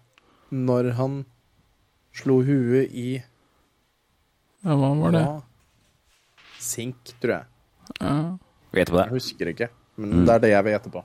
når 0.52 0.90
han 0.98 1.22
slo 2.12 2.42
huet 2.44 2.92
i 2.92 3.14
ja, 3.16 4.74
hva 4.74 4.90
var 4.98 5.14
det? 5.14 5.22
Ja. 5.22 6.42
Sink, 6.60 7.14
tror 7.22 7.32
jeg. 7.32 7.46
Ja. 8.02 8.14
Vet 8.76 8.90
du 8.90 8.92
på 8.92 8.98
Jeg 9.00 9.14
husker 9.14 9.50
ikke, 9.54 9.68
men 9.96 10.26
det 10.26 10.34
er 10.34 10.42
det 10.42 10.50
jeg 10.52 10.66
vil 10.66 10.74
gjette 10.74 10.92
på. 10.92 11.02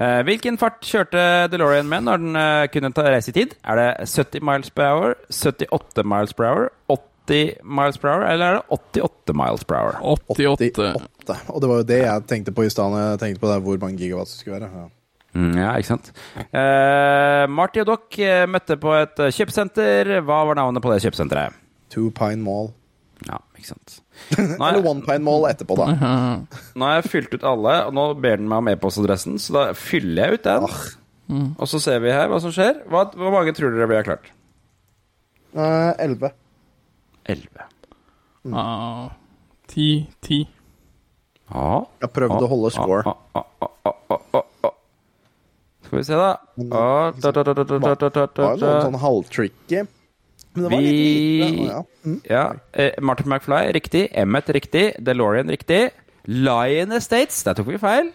Uh, 0.00 0.22
hvilken 0.26 0.56
fart 0.58 0.80
kjørte 0.88 1.22
DeLorean 1.52 1.86
med 1.86 2.08
når 2.08 2.22
den 2.24 2.38
uh, 2.40 2.64
kunne 2.72 2.90
ta 2.96 3.04
reise 3.06 3.30
i 3.30 3.36
tid? 3.36 3.52
Er 3.62 3.78
det 3.78 4.08
70 4.10 4.42
miles 4.48 4.72
per 4.74 4.88
hour, 4.88 5.14
78 5.30 6.06
miles 6.08 6.34
per 6.34 6.48
hour, 6.48 6.66
80 6.90 7.60
miles 7.62 8.00
per 8.02 8.10
hour, 8.10 8.26
eller 8.26 8.48
er 8.48 8.58
det 8.58 8.80
88 9.06 9.36
miles 9.38 9.62
per 9.68 9.78
hour? 9.78 10.00
88. 10.34 10.72
88. 10.96 11.38
Og 11.52 11.62
det 11.62 11.70
var 11.70 11.84
jo 11.84 11.86
det 11.92 12.00
jeg 12.02 12.26
tenkte 12.34 12.56
på 12.56 12.66
i 12.66 12.74
stad 12.74 12.90
når 12.90 13.04
jeg 13.04 13.22
tenkte 13.22 13.44
på 13.44 13.52
det, 13.52 13.60
hvor 13.68 13.80
mange 13.84 14.02
gigawatt 14.02 14.32
det 14.32 14.40
skulle 14.40 14.58
være. 14.58 14.72
Ja. 14.80 14.88
Mm, 15.32 15.54
ja, 15.56 15.70
ikke 15.80 15.88
sant? 15.94 16.10
Eh, 16.44 17.44
Marty 17.48 17.80
og 17.80 17.88
Doc 17.88 18.18
eh, 18.20 18.44
møtte 18.50 18.76
på 18.80 18.92
et 18.98 19.22
eh, 19.24 19.32
kjøpesenter. 19.32 20.10
Hva 20.26 20.42
var 20.48 20.58
navnet 20.58 20.84
på 20.84 20.92
det 20.92 21.00
kjøpesenteret? 21.06 21.56
Two 21.92 22.10
Pine 22.16 22.44
Mall. 22.44 22.72
Ja, 23.24 23.38
ikke 23.56 23.70
sant. 23.70 24.00
Nå 24.58 24.66
Eller 24.66 24.82
One 24.84 25.04
Pine 25.06 25.22
Mall 25.24 25.46
etterpå, 25.48 25.78
da. 25.80 25.88
nå 26.76 26.88
har 26.88 26.98
jeg 26.98 27.08
fylt 27.12 27.36
ut 27.36 27.46
alle, 27.48 27.78
og 27.88 27.96
nå 27.96 28.06
ber 28.20 28.40
den 28.42 28.50
meg 28.50 28.64
om 28.64 28.70
e-postadressen, 28.74 29.38
så 29.40 29.56
da 29.56 29.64
fyller 29.78 30.26
jeg 30.26 30.40
ut 30.40 30.48
den. 30.48 30.68
Og 31.56 31.68
så 31.70 31.80
ser 31.80 32.02
vi 32.04 32.12
her 32.12 32.28
hva 32.28 32.40
som 32.42 32.52
skjer. 32.52 32.82
Hva, 32.92 33.06
hvor 33.16 33.32
mange 33.32 33.54
tror 33.56 33.72
dere 33.72 33.88
vi 33.88 33.96
har 33.96 34.08
klart? 34.08 34.32
Eh, 35.56 35.92
Elleve. 36.02 36.32
11. 37.32 37.68
Ah, 38.52 39.08
10. 39.70 40.08
10. 40.26 40.44
Ja. 41.52 41.84
Jeg 42.02 42.12
prøvde 42.16 42.44
å 42.44 42.50
holde 42.50 42.72
score. 42.74 43.14
Ah, 43.36 44.42
skal 45.92 46.00
vi 46.00 46.04
se, 46.08 46.16
da. 46.16 46.28
Og, 46.56 46.70
da, 47.20 47.30
ah, 47.44 48.54
noen 48.56 48.78
sånn 48.80 48.94
halvtricky. 48.96 49.82
Men 50.56 50.86
ja. 51.68 51.82
Mm. 52.00 52.14
Eh, 52.24 52.94
Martin 53.04 53.28
McFly, 53.28 53.74
riktig. 53.76 54.06
Emmet, 54.16 54.48
riktig. 54.56 54.86
DeLorean, 55.04 55.50
riktig. 55.52 55.90
Lion 56.24 56.94
Estates, 56.96 57.42
der 57.44 57.58
tok 57.58 57.68
vi 57.74 57.76
feil. 57.82 58.08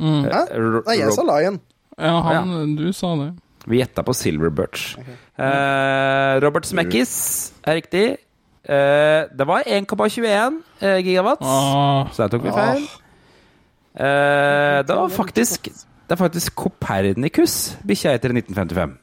Mm. 0.00 0.22
Eh, 0.24 0.32
Hæ? 0.32 0.40
Nei, 0.86 0.94
jeg 1.02 1.12
sa 1.18 1.24
Lion. 1.28 1.58
Ja, 2.00 2.14
han, 2.30 2.72
du 2.78 2.86
sa 2.96 3.10
det. 3.20 3.26
Vi 3.68 3.82
gjetta 3.82 4.06
på 4.08 4.14
Silver 4.16 4.48
Birch. 4.48 4.94
Okay. 4.96 5.18
Mm. 5.36 5.44
Eh, 5.50 6.38
Robert 6.46 6.70
Smekkis 6.70 7.12
er 7.60 7.76
riktig. 7.82 8.06
Eh, 8.64 9.26
det 9.36 9.48
var 9.52 9.68
1,21 9.68 10.62
eh, 10.80 10.96
gigawatts 11.04 11.44
ah. 11.44 12.08
så 12.08 12.24
der 12.24 12.32
tok 12.32 12.48
vi 12.48 12.54
ah. 12.54 12.56
feil. 12.56 12.88
Ah. 12.88 14.08
Eh, 14.08 14.78
det 14.88 14.96
var 14.96 15.12
faktisk 15.12 15.68
det 16.08 16.16
er 16.16 16.22
faktisk 16.22 16.56
Copernicus 16.56 17.76
bikkja 17.84 18.14
heter 18.16 18.32
i 18.32 18.40
1955. 18.40 18.96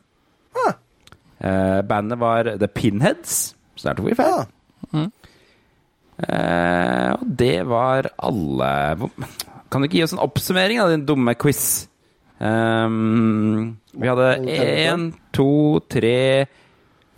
Eh, 1.46 1.82
bandet 1.86 2.20
var 2.20 2.48
The 2.58 2.68
Pinheads, 2.68 3.56
så 3.76 3.90
der 3.90 3.98
tok 3.98 4.08
vi 4.10 4.18
feil. 4.18 4.46
Ja. 4.94 5.06
Eh, 6.16 7.10
og 7.20 7.26
det 7.28 7.66
var 7.68 8.08
alle 8.24 8.70
Kan 9.70 9.82
du 9.82 9.88
ikke 9.90 9.98
gi 9.98 10.04
oss 10.06 10.14
en 10.16 10.22
oppsummering 10.24 10.80
av 10.80 10.94
din 10.94 11.04
dumme 11.06 11.34
quiz? 11.36 11.90
Um, 12.40 13.76
vi 13.94 14.08
hadde 14.08 14.30
én, 14.52 15.10
to, 15.34 15.80
tre, 15.92 16.46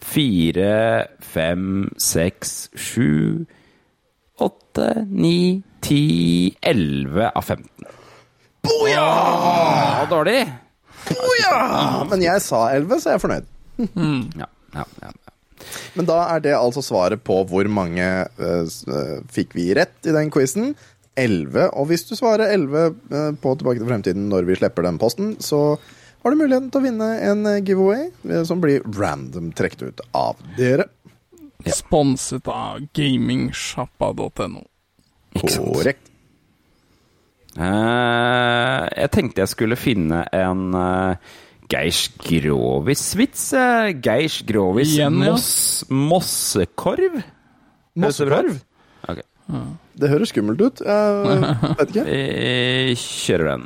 fire, 0.02 1.08
fem, 1.22 1.90
seks, 1.98 2.70
sju, 2.78 3.46
åtte, 4.42 4.90
ni, 5.10 5.62
ti, 5.82 6.56
elleve 6.62 7.32
av 7.34 7.46
15. 7.46 7.97
Boja! 8.68 9.06
Ja, 9.06 10.06
dårlig. 10.12 10.42
Boja! 11.08 11.56
men 12.12 12.26
jeg 12.26 12.44
sa 12.44 12.68
elleve, 12.76 13.00
så 13.02 13.14
jeg 13.14 13.20
er 13.20 13.24
fornøyd. 13.24 13.50
Ja, 14.38 14.50
ja, 14.76 14.86
ja. 15.06 15.16
Men 15.98 16.08
da 16.08 16.20
er 16.36 16.44
det 16.46 16.54
altså 16.56 16.84
svaret 16.86 17.24
på 17.26 17.40
hvor 17.50 17.68
mange 17.72 18.06
uh, 18.38 18.62
eh, 18.62 19.16
fikk 19.34 19.56
vi 19.58 19.72
rett 19.76 20.08
i 20.08 20.14
den 20.16 20.30
quizen. 20.32 20.76
11. 21.18 21.72
Og 21.74 21.90
hvis 21.90 22.06
du 22.08 22.14
svarer 22.16 22.54
11 22.54 22.84
uh, 23.10 23.32
på 23.42 23.56
Tilbake 23.58 23.82
til 23.82 23.90
fremtiden 23.90 24.28
når 24.32 24.46
vi 24.48 24.60
slipper 24.60 24.86
den 24.86 25.00
posten, 25.02 25.34
så 25.42 25.80
har 26.28 26.34
du 26.34 26.42
muligheten 26.42 26.70
til 26.74 26.82
å 26.82 26.84
vinne 26.84 27.08
en 27.24 27.46
eh, 27.48 27.62
giveaway 27.64 28.10
eh, 28.28 28.44
som 28.44 28.60
blir 28.60 28.86
random 28.98 29.52
trukket 29.56 29.84
ut 29.88 30.02
av 30.18 30.42
dere. 30.58 30.90
Sponset 31.72 32.50
av 32.52 32.82
gamingsjappa.no. 32.98 34.66
Korrekt. 35.38 36.10
Eh, 37.58 38.88
jeg 39.02 39.10
tenkte 39.16 39.42
jeg 39.42 39.50
skulle 39.50 39.78
finne 39.80 40.22
en 40.36 40.76
uh, 40.78 41.16
Geirs 41.72 42.04
Grovis-vits. 42.22 43.48
Uh, 43.58 43.90
Geirs 44.04 44.44
Grovis 44.48 44.94
Igjen, 44.94 45.18
ja. 45.24 45.32
Moss, 45.34 45.86
Mossekorv. 45.90 47.22
Mossekorv? 47.98 48.62
Okay. 49.08 49.26
Det 49.98 50.10
høres 50.12 50.30
skummelt 50.34 50.62
ut. 50.62 50.82
Jeg 50.86 51.14
vet 51.82 51.90
ikke. 51.90 52.06
Vi 52.12 52.96
kjører 53.02 53.48
den. 53.56 53.64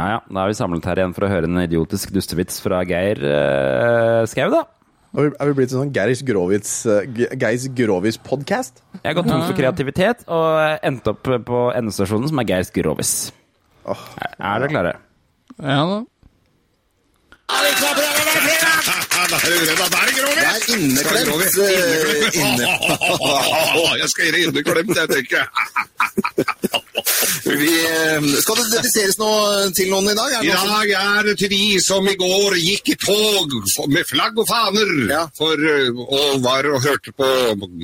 Ja, 0.00 0.04
ja. 0.14 0.20
Da 0.32 0.44
er 0.46 0.50
vi 0.52 0.56
samlet 0.56 0.86
her 0.88 0.96
igjen 1.02 1.12
for 1.16 1.26
å 1.26 1.28
høre 1.30 1.44
en 1.50 1.58
idiotisk 1.60 2.12
dustevits 2.16 2.56
fra 2.64 2.78
Geir 2.88 3.18
uh, 3.20 4.22
Skau, 4.30 4.48
da. 4.54 4.62
Er 5.10 5.20
vi- 5.26 5.36
Er 5.42 5.46
vi 5.50 5.54
blitt 5.58 5.72
en 5.74 5.80
sånn 5.82 5.90
Geirs 5.92 6.22
Grovits, 6.24 6.70
eh, 6.86 7.02
Grovis-podkast? 7.80 8.74
Jeg 9.02 9.08
har 9.10 9.16
gått 9.18 9.28
tom 9.28 9.42
for 9.42 9.56
kreativitet 9.58 10.18
og 10.30 10.78
endte 10.86 11.10
opp 11.12 11.26
på 11.48 11.58
endestasjonen, 11.74 12.28
som 12.30 12.38
er 12.40 12.46
Geirs 12.48 12.70
Grovis. 12.72 13.12
Er- 13.84 13.98
Er 14.38 14.58
dere 14.64 14.70
klare? 14.70 14.94
Ja 15.60 15.82
da. 15.90 15.98
Da 17.50 17.54
er 17.58 17.62
det 17.66 17.74
Det 17.74 17.82
er 20.46 20.58
inneklemt. 20.70 21.58
eh, 21.58 22.38
Inne. 22.40 22.66
Jeg 24.00 24.08
skal 24.12 24.22
gi 24.24 24.30
deg 24.30 24.40
inneklemt, 24.46 24.94
jeg 24.94 25.08
tenker. 25.10 25.44
Vi, 27.44 27.70
eh, 27.86 28.26
skal 28.42 28.58
det 28.60 28.66
dediseres 28.74 29.18
noe 29.20 29.70
til 29.76 29.90
noen 29.92 30.10
i 30.12 30.14
dag? 30.18 30.34
I 30.44 30.50
dag 30.52 30.90
er 31.00 31.28
det 31.30 31.36
til 31.40 31.50
de 31.52 31.80
som 31.82 32.06
i 32.10 32.14
går 32.18 32.56
gikk 32.60 32.92
i 32.94 32.96
tog 33.00 33.54
med 33.90 34.04
flagg 34.08 34.38
og 34.40 34.46
faner 34.48 35.28
for, 35.38 35.54
uh, 35.56 36.00
og 36.06 36.40
var 36.44 36.66
og 36.70 36.82
hørte 36.84 37.12
på 37.16 37.28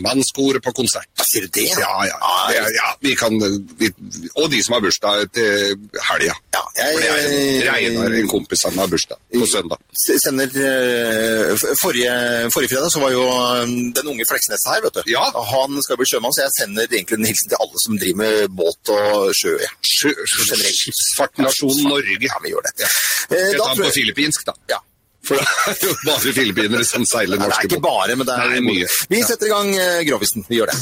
mannskoret 0.05 0.62
på 0.64 0.72
konsert. 0.76 1.09
Sier 1.26 1.47
du 1.47 1.53
det? 1.59 1.68
Ja, 1.78 1.94
ja. 2.07 2.18
Det 2.51 2.59
er- 2.61 2.74
ja 2.76 2.88
vi 3.03 3.14
kan, 3.18 3.38
vi, 3.80 3.90
og 4.36 4.51
de 4.51 4.62
som 4.62 4.74
har 4.76 4.80
bursdag 4.84 5.26
til 5.34 5.76
helga. 6.09 6.34
Ja, 6.55 6.62
jeg- 6.76 7.03
jeg, 7.03 7.66
Reinar, 7.68 8.12
en 8.20 8.28
kompis 8.28 8.62
han 8.64 8.78
har 8.78 8.86
bursdag 8.88 9.18
på 9.34 9.47
søndag. 9.47 9.78
Sender 9.97 10.51
eh, 10.55 11.57
forrige, 11.82 12.51
forrige 12.53 12.70
fredag 12.74 12.90
så 12.92 13.01
var 13.01 13.11
jo 13.11 13.24
eh, 13.26 13.66
den 13.97 14.07
unge 14.12 14.24
Fleksnes 14.28 14.64
her, 14.66 14.80
vet 14.82 14.94
du. 14.94 15.03
Ja. 15.11 15.24
Han 15.53 15.82
skal 15.82 15.97
bli 15.97 16.07
sjømann, 16.07 16.32
så 16.34 16.47
jeg 16.47 16.55
sender 16.61 16.86
egentlig 16.90 17.18
en 17.18 17.26
hilsen 17.30 17.49
til 17.51 17.59
alle 17.61 17.82
som 17.84 17.99
driver 17.99 18.16
med 18.22 18.49
båt 18.57 18.92
og 18.94 19.34
sjø. 19.41 19.53
Ja. 19.62 19.70
Sjø- 19.87 20.16
Generelt. 20.32 20.78
Skipsfartnasjonen 20.80 21.89
Norge. 21.93 22.16
Ja, 22.26 22.37
vi 22.45 22.53
gjør 22.55 22.62
dette. 22.68 22.84
Ja. 22.84 22.89
Eh, 23.37 23.53
da 23.61 23.70
på 23.78 23.91
filippinsk, 23.95 24.45
da. 24.49 24.55
Ja. 24.74 24.80
For 25.26 25.34
det 25.41 25.43
er 25.43 25.80
jo 25.89 25.95
bare 26.07 26.32
filippinere 26.37 26.84
som 26.87 27.03
seiler 27.09 27.41
Nei, 27.41 27.49
det 27.51 27.57
er 27.57 27.64
ikke 27.66 27.80
bare, 27.82 28.14
men 28.16 28.28
det 28.28 28.34
er 28.37 28.53
Nei, 28.53 28.61
mye. 28.62 28.87
Vi 29.11 29.22
setter 29.26 29.49
i 29.49 29.51
gang 29.51 29.72
eh, 29.74 30.03
Grovisen. 30.07 30.45
Vi 30.49 30.61
gjør 30.61 30.70
det. 30.70 30.76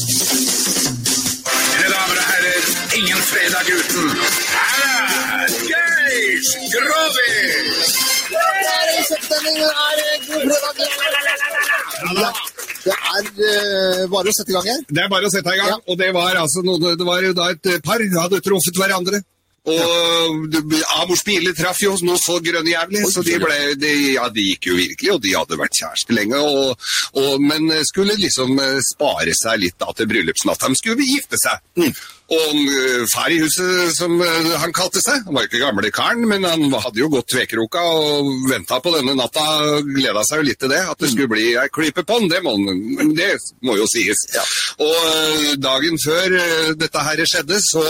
Mine 1.74 1.88
damer 1.94 2.18
og 2.18 2.26
herrer, 2.28 2.68
ingen 2.98 3.22
fredag 3.30 3.70
uten. 3.72 4.10
Her 4.52 4.84
er 5.40 5.48
Geir 5.70 6.36
Grovis! 6.74 7.88
Ja, 8.34 8.44
det 8.60 8.74
er 12.20 12.53
eh, 12.92 14.00
bare 14.12 14.30
å 14.32 14.34
sette 14.36 14.52
i 14.52 14.56
gang 14.56 14.68
her. 14.68 14.82
Det 14.88 15.04
er 15.04 15.12
bare 15.12 15.28
å 15.28 15.32
sette 15.32 15.54
i 15.54 15.60
gang. 15.60 15.70
Ja. 15.74 15.78
Og 15.88 16.00
det 16.00 16.10
var 16.16 16.40
altså 16.40 16.64
noe, 16.66 16.96
det 16.98 17.06
var 17.06 17.22
jo 17.24 17.36
da 17.36 17.52
et 17.54 17.70
par 17.84 18.02
hadde 18.02 18.42
truffet 18.44 18.80
hverandre. 18.80 19.22
Og 19.64 20.52
ja. 20.52 20.82
Amors 21.00 21.22
biler 21.24 21.54
traff 21.56 21.78
jo 21.80 21.94
noe 22.04 22.20
så 22.20 22.36
grønnjævlig, 22.44 23.06
så 23.08 23.22
de, 23.24 23.38
ble, 23.40 23.56
de, 23.80 23.92
ja, 24.18 24.26
de 24.32 24.44
gikk 24.50 24.68
jo 24.68 24.74
virkelig, 24.76 25.12
og 25.14 25.22
de 25.24 25.32
hadde 25.32 25.58
vært 25.60 25.78
kjærester 25.78 26.18
lenge. 26.18 26.40
Og, 26.40 26.90
og, 27.22 27.30
men 27.40 27.72
skulle 27.88 28.18
liksom 28.20 28.58
eh, 28.60 28.82
spare 28.84 29.32
seg 29.38 29.62
litt 29.62 29.78
da 29.80 29.94
til 29.96 30.10
bryllupsnatta. 30.10 30.68
De 30.68 30.80
skulle 30.82 31.08
gifte 31.08 31.40
seg. 31.40 31.64
Og 32.32 32.56
uh, 32.56 33.02
far 33.12 33.28
i 33.28 33.36
huset, 33.42 33.92
som 33.92 34.14
eh, 34.24 34.52
han 34.56 34.72
kalte 34.72 35.02
seg, 35.04 35.26
han 35.26 35.36
var 35.36 35.44
ikke 35.44 35.60
gamle 35.60 35.90
karen, 35.92 36.24
men 36.30 36.46
han 36.48 36.62
hadde 36.72 37.02
jo 37.02 37.10
gått 37.12 37.28
tvekroka 37.34 37.82
og 37.84 38.30
venta 38.48 38.78
på 38.80 38.94
denne 38.94 39.12
natta. 39.18 39.44
Gleda 39.84 40.22
seg 40.24 40.40
jo 40.40 40.46
litt 40.48 40.60
til 40.62 40.72
det, 40.72 40.80
at 40.88 41.04
det 41.04 41.10
skulle 41.12 41.34
bli 41.34 41.50
ei 41.60 41.68
klype 41.68 42.06
på 42.08 42.22
den. 42.22 42.32
Det 42.32 42.40
det 43.18 43.28
må 43.68 43.76
jo 43.76 43.84
sies. 43.90 44.24
Og 44.80 44.96
eh, 44.96 45.52
dagen 45.60 46.00
før 46.00 46.38
eh, 46.40 46.72
dette 46.80 47.04
her 47.10 47.24
skjedde, 47.28 47.60
så, 47.60 47.84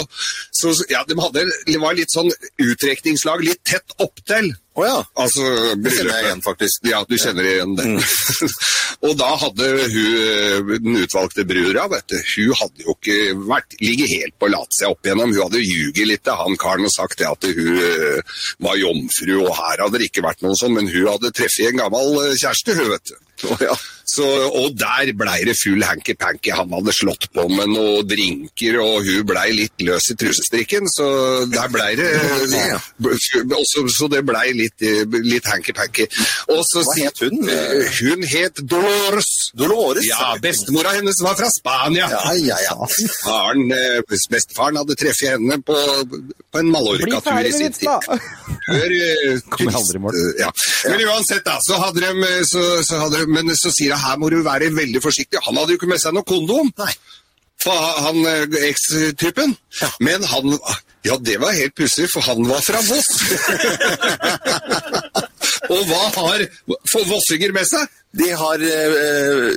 så 0.50 0.74
ja, 0.90 1.04
de 1.06 1.18
hadde, 1.20 1.46
det 1.70 1.78
var 1.82 1.94
litt 1.94 2.10
sånn 2.10 2.32
utrekningslag 2.58 3.46
litt 3.46 3.62
tett 3.62 3.94
opptil. 4.02 4.50
Å 4.74 4.82
ja. 4.82 4.94
Altså, 5.22 5.42
Det 5.78 5.92
kjenner 5.94 6.16
jeg 6.16 6.26
igjen, 6.26 6.40
faktisk. 6.42 6.86
Ja, 6.90 7.02
du 7.06 7.14
kjenner 7.14 7.46
igjen 7.46 7.76
det. 7.78 7.86
og 9.06 9.12
da 9.20 9.28
hadde 9.38 9.68
hun, 9.70 10.16
eh, 10.18 10.72
den 10.82 10.98
utvalgte 11.04 11.44
brura, 11.46 11.86
vet 11.92 12.08
du, 12.10 12.16
hun 12.18 12.56
hadde 12.58 12.86
jo 12.88 12.96
ikke 12.96 13.18
vært, 13.46 13.76
ligget 13.78 14.10
helt 14.16 14.36
på 14.42 14.50
latsida 14.50 14.90
opp 14.90 15.06
igjennom. 15.06 15.30
Hun 15.30 15.44
hadde 15.46 15.62
ljuget 15.62 16.10
litt 16.10 16.24
til 16.26 16.40
han 16.40 16.58
karen 16.58 16.88
og 16.88 16.94
sagt 16.94 17.22
det 17.22 17.30
at 17.30 17.46
hun 17.46 17.78
eh, 17.78 18.40
var 18.66 18.80
jomfru, 18.80 19.36
og 19.44 19.52
her 19.60 19.84
hadde 19.86 20.02
det 20.02 20.10
ikke 20.10 20.26
vært 20.26 20.42
noe 20.42 20.58
sånn, 20.58 20.74
men 20.74 20.90
hun 20.90 21.12
hadde 21.12 21.34
treffet 21.38 21.70
en 21.70 21.84
gammel 21.84 22.18
eh, 22.24 22.34
kjæreste, 22.34 22.74
hun, 22.80 22.90
vet 22.96 23.14
du. 23.14 23.23
Så, 24.04 24.24
og 24.52 24.74
der 24.76 25.10
blei 25.16 25.38
det 25.48 25.56
full 25.56 25.82
hanky-panky. 25.82 26.52
Han 26.54 26.72
hadde 26.76 26.92
slått 26.94 27.24
på 27.34 27.46
med 27.48 27.70
noen 27.72 28.06
drinker, 28.06 28.76
og 28.82 29.06
hun 29.06 29.24
blei 29.26 29.46
litt 29.56 29.84
løs 29.86 30.10
i 30.12 30.16
trusestrikken, 30.20 30.88
så 30.92 31.06
der 31.50 31.70
blei 31.72 31.94
det 31.98 32.10
også, 33.54 33.86
Så 33.94 34.08
det 34.12 34.20
blei 34.28 34.52
litt, 34.56 34.84
litt 35.24 35.48
hanky-panky. 35.48 36.06
Hva 36.50 36.84
het 36.98 37.24
hun? 37.24 37.48
Hun 38.00 38.26
het 38.28 38.60
Dolores. 38.60 39.30
Dolores? 39.56 40.06
Ja, 40.06 40.34
bestemora 40.42 40.92
hennes 40.98 41.20
var 41.24 41.38
fra 41.40 41.48
Spania. 41.54 42.08
Ja, 42.12 42.34
ja, 42.34 42.58
ja. 42.68 42.76
Faren, 43.22 43.72
eh, 43.72 44.00
bestefaren 44.30 44.78
hadde 44.82 44.98
treffet 45.00 45.34
henne 45.34 45.58
på, 45.64 45.76
på 46.52 46.60
en 46.60 46.70
Mallorca-tur 46.74 47.48
i 47.48 47.54
sin 47.56 47.72
tid. 47.72 47.88
Hør, 48.68 48.94
eh, 49.00 49.40
Kommer 49.54 49.80
aldri 49.80 50.00
i 50.00 50.04
mål. 50.04 50.20
Ja. 50.40 50.50
Men 50.90 51.06
uansett, 51.08 51.44
da, 51.46 51.56
så 51.64 51.80
hadde 51.80 52.04
de, 52.04 52.32
så, 52.48 52.64
så 52.84 53.00
hadde 53.04 53.22
de 53.22 53.23
Men 53.30 53.52
så 53.56 53.70
sier 53.74 53.90
jeg 53.94 54.02
her 54.04 54.16
må 54.20 54.30
du 54.32 54.40
være 54.44 54.72
veldig 54.74 55.02
forsiktig. 55.04 55.38
Han 55.46 55.56
hadde 55.60 55.72
jo 55.74 55.78
ikke 55.80 55.90
med 55.90 56.00
seg 56.02 56.12
noe 56.16 56.26
kondom. 56.28 56.72
Nei. 56.80 56.92
For 57.64 57.76
han 58.04 58.18
eh, 58.28 58.58
eks-typen. 58.70 59.54
Men 60.04 60.20
han 60.32 60.44
Ja, 61.04 61.18
det 61.20 61.36
var 61.40 61.52
helt 61.52 61.74
pussig, 61.76 62.06
for 62.12 62.20
han 62.24 62.46
var 62.48 62.60
fra 62.64 62.80
Voss. 62.80 63.10
Og 65.72 65.80
hva 65.88 66.02
har 66.16 66.44
vossinger 67.08 67.52
med 67.56 67.66
seg? 67.68 67.84
De 68.16 68.28
har 68.40 68.58
eh, 68.64 69.48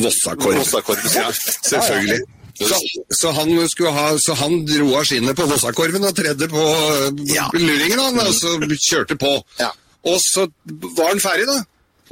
Vossakorv. 0.00 0.56
Vossakorv. 0.60 1.04
Ja, 1.16 1.30
selvfølgelig. 1.64 2.20
Så, 2.56 2.76
så, 3.12 3.30
han 3.36 3.50
ha, 3.92 4.04
så 4.16 4.32
han 4.40 4.62
dro 4.64 4.94
av 4.96 5.04
skinnet 5.04 5.36
på 5.36 5.44
Vossakorven 5.48 6.06
og 6.08 6.14
tredde 6.16 6.48
på 6.48 6.62
eh, 6.64 7.10
Ja. 7.34 7.48
luringen, 7.52 8.00
han, 8.00 8.20
og 8.20 8.32
så 8.36 8.54
kjørte 8.76 9.16
på. 9.20 9.32
Ja. 9.60 9.70
Og 10.08 10.16
så 10.24 10.46
var 10.96 11.12
han 11.12 11.20
ferdig, 11.20 11.44
da. 11.50 11.58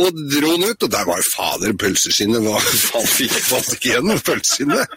Og 0.02 0.10
dro 0.10 0.54
den 0.56 0.64
ut, 0.66 0.82
og 0.82 0.90
der 0.90 1.04
var 1.06 1.20
jo 1.20 1.26
fader 1.28 1.74
pølseskinnet 1.78 2.42
Hva 2.42 2.58
faen 2.58 3.06
fikk 3.06 3.34
falt 3.46 3.74
ikke 3.76 3.92
igjen 3.92 4.08
med 4.08 4.22
pølseskinnet 4.26 4.96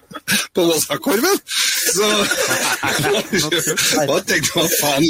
på 0.57 0.65
Vossakorven? 0.65 1.41
Så 1.93 2.09
Hva 4.07 4.17
tenkte 4.25 4.57
man, 4.57 4.71
faen, 4.79 5.07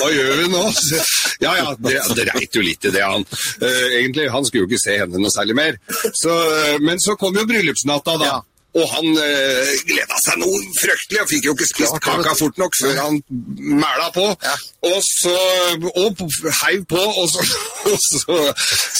hva 0.00 0.10
gjør 0.14 0.34
vi 0.42 0.48
nå? 0.54 0.64
Så, 0.78 1.02
ja 1.44 1.54
ja, 1.60 1.72
det, 1.84 1.98
det 2.16 2.28
jo 2.56 2.64
litt 2.64 2.88
i 2.88 2.92
det, 2.94 3.04
han. 3.04 3.26
Uh, 3.60 3.86
egentlig, 3.98 4.28
han 4.32 4.46
skulle 4.46 4.64
jo 4.64 4.70
ikke 4.70 4.82
se 4.82 4.96
henne 5.02 5.20
noe 5.20 5.32
særlig 5.32 5.58
mer. 5.58 5.78
Så, 6.16 6.32
uh, 6.32 6.76
men 6.84 7.00
så 7.02 7.16
kom 7.20 7.36
jo 7.38 7.46
bryllupsnatta, 7.48 8.16
da. 8.20 8.30
Ja. 8.32 8.38
Og 8.76 8.84
han 8.92 9.06
uh, 9.16 9.70
gleda 9.88 10.18
seg 10.20 10.36
noe 10.42 10.58
fryktelig, 10.76 11.22
og 11.22 11.30
fikk 11.30 11.46
jo 11.48 11.54
ikke 11.56 11.68
spist 11.70 11.96
kaka 12.04 12.34
fort 12.36 12.58
nok 12.60 12.76
før 12.76 12.98
han 13.00 13.16
mæla 13.80 14.10
på. 14.12 14.26
Og 14.88 14.98
så 15.06 15.32
og 15.88 16.20
heiv 16.60 16.84
på, 16.90 17.00
og 17.00 17.30
så, 17.32 17.46
og 17.90 17.96
så, 18.04 18.36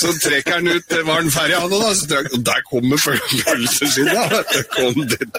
så 0.01 0.15
trekker 0.25 0.57
han 0.57 0.73
ut 0.73 0.97
Var 0.97 1.21
han 1.21 1.31
ferdig, 1.31 1.59
han 1.61 1.77
òg, 1.77 1.85
da? 1.85 1.93
Så 2.01 2.23
og 2.39 2.41
der 2.49 2.65
kommer 2.71 2.97
pøl- 3.05 3.45
pølseskinnet. 3.45 4.33
vet 4.33 4.57
du. 4.57 4.63
kom 4.73 4.99
den 5.13 5.37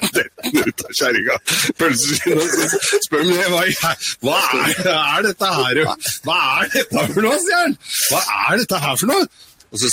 ut 0.61 0.86
av 0.86 0.95
kjerringa. 1.01 1.39
Pølseskinnet. 1.82 2.43
og 2.45 2.73
Så 2.93 3.03
spør 3.09 3.25
han 3.25 3.53
hva, 3.57 3.93
hva 4.30 4.39
er, 4.61 4.93
er 4.93 5.30
dette 5.32 5.53
her? 5.57 5.84
Hva 6.27 6.39
er 6.61 6.73
dette 6.77 7.07
for 7.15 7.25
noe, 7.25 7.41
sier 7.43 7.65
han. 7.65 7.77
Hva 8.13 8.23
er 8.45 8.61
dette 8.61 8.84
her 8.86 9.01
for 9.01 9.09
noe? 9.15 9.30
Og 9.69 9.77
så 9.82 9.89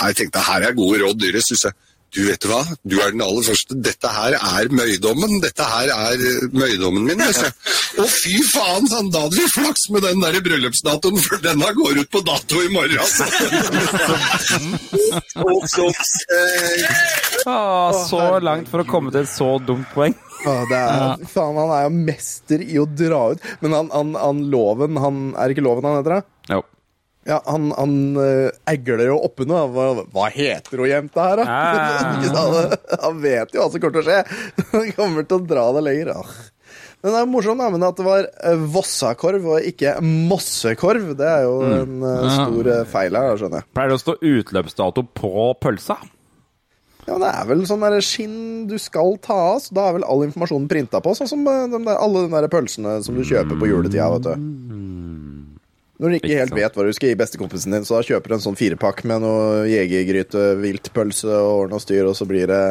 her 0.00 0.12
tenkte 0.16 0.40
jeg 0.40 0.46
her 0.46 0.68
er 0.68 0.76
gode 0.76 1.02
råd 1.02 1.18
dyret, 1.20 1.44
synes 1.44 1.66
jeg. 1.68 1.76
Du 2.14 2.20
vet 2.28 2.44
hva, 2.46 2.60
du 2.86 2.94
er 3.02 3.10
den 3.10 3.22
aller 3.24 3.42
første. 3.48 3.74
Dette 3.82 4.10
her 4.14 4.36
er 4.38 4.68
møydommen. 4.70 5.40
Dette 5.42 5.66
her 5.66 5.90
er 5.94 6.14
eh, 6.14 6.44
møydommen 6.54 7.08
min. 7.08 7.22
Altså. 7.24 7.48
Å 7.98 8.06
fy 8.10 8.36
faen, 8.52 8.86
sånn, 8.90 9.10
da 9.14 9.24
hadde 9.24 9.40
vi 9.40 9.48
flaks 9.50 9.88
med 9.94 10.06
den 10.06 10.22
der 10.22 10.38
bryllupsdatoen, 10.46 11.18
for 11.24 11.42
denne 11.42 11.72
går 11.74 11.98
ut 12.04 12.10
på 12.14 12.22
dato 12.26 12.62
i 12.62 12.70
morgen. 12.74 13.02
Altså. 13.02 13.24
Ah, 17.46 17.92
så 18.08 18.38
langt 18.40 18.70
for 18.72 18.80
å 18.80 18.86
komme 18.88 19.10
til 19.12 19.20
et 19.24 19.28
så 19.28 19.50
dumt 19.60 19.90
poeng. 19.92 20.14
Ah, 20.48 20.62
det 20.70 20.78
er, 20.78 21.24
faen, 21.28 21.58
han 21.60 21.72
er 21.76 21.82
jo 21.86 21.90
mester 22.06 22.62
i 22.64 22.78
å 22.80 22.86
dra 22.88 23.20
ut. 23.34 23.44
Men 23.60 23.74
han, 23.76 23.90
han, 23.92 24.14
han 24.16 24.40
Loven 24.52 24.96
han, 25.00 25.18
Er 25.40 25.52
ikke 25.52 25.64
Loven 25.64 25.84
han 25.88 25.98
heter? 25.98 26.20
da? 26.20 26.56
Jo. 26.56 26.62
Ja, 27.24 27.40
Han, 27.46 27.70
han 27.72 27.94
uh, 28.18 28.50
egler 28.68 29.06
jo 29.08 29.20
oppunder. 29.24 29.68
Hva, 29.72 30.06
hva 30.12 30.30
heter 30.32 30.82
hun 30.82 30.90
jenta 30.90 31.28
her, 31.30 31.40
da? 31.40 31.60
Sant? 32.34 32.90
han 33.00 33.22
vet 33.22 33.54
jo 33.54 33.62
hva 33.62 33.70
som 33.72 33.84
kommer 33.84 34.00
til 34.00 34.02
å 34.02 34.08
skje. 34.10 34.42
Han 34.74 34.90
kommer 34.96 35.28
til 35.28 35.38
å 35.40 35.46
dra 35.54 35.68
det 35.76 35.84
lenger. 35.86 36.12
Ah. 36.18 36.34
Men 37.04 37.12
det 37.12 37.20
er 37.20 37.28
morsomt 37.28 37.60
da, 37.60 37.68
men 37.68 37.82
at 37.84 37.98
det 38.00 38.04
var 38.06 38.24
eh, 38.24 38.62
Vossakorv 38.74 39.48
og 39.52 39.66
ikke 39.68 39.98
Mossekorv. 40.00 41.10
Det 41.18 41.28
er 41.28 41.42
jo 41.44 41.58
en 41.68 42.04
eh, 42.08 42.28
stor 42.32 42.70
feil 42.94 43.18
her, 43.20 43.36
skjønner 43.40 43.60
jeg. 43.60 43.68
Pleier 43.76 43.92
det 43.92 43.98
å 43.98 44.02
stå 44.04 44.14
utløpsdato 44.24 45.04
på 45.20 45.48
pølsa? 45.60 45.98
Ja, 47.04 47.18
Det 47.20 47.28
er 47.28 47.48
vel 47.50 47.66
sånn 47.68 47.84
der 47.84 47.98
skinn 48.04 48.38
du 48.70 48.78
skal 48.80 49.18
ta 49.20 49.36
av, 49.50 49.58
så 49.60 49.76
da 49.76 49.90
er 49.90 49.98
vel 49.98 50.06
all 50.08 50.24
informasjonen 50.24 50.68
printa 50.70 51.02
på. 51.04 51.12
Sånn 51.18 51.28
som 51.28 51.44
de 51.44 51.76
der, 51.76 51.98
alle 51.98 52.24
de 52.24 52.32
der 52.32 52.48
pølsene 52.52 52.96
som 53.04 53.16
du 53.18 53.24
kjøper 53.28 53.60
på 53.60 53.68
juletida, 53.68 54.08
vet 54.16 54.30
du. 54.30 54.48
Når 56.02 56.10
du 56.10 56.14
ikke 56.18 56.38
helt 56.40 56.54
vet 56.56 56.74
hva 56.74 56.84
du 56.88 56.92
skal 56.96 57.12
gi 57.12 57.16
bestekompisen 57.20 57.70
din, 57.76 57.84
så 57.86 58.00
da 58.00 58.06
kjøper 58.08 58.32
du 58.32 58.34
en 58.34 58.42
sånn 58.42 58.56
firepakk 58.58 59.04
med 59.06 59.22
noe 59.22 59.60
jegergryte, 59.70 60.42
viltpølse 60.58 61.30
og 61.30 61.52
ordne 61.60 61.78
og 61.78 61.84
styr, 61.84 62.08
og 62.10 62.16
så 62.18 62.26
blir 62.26 62.50
det 62.50 62.62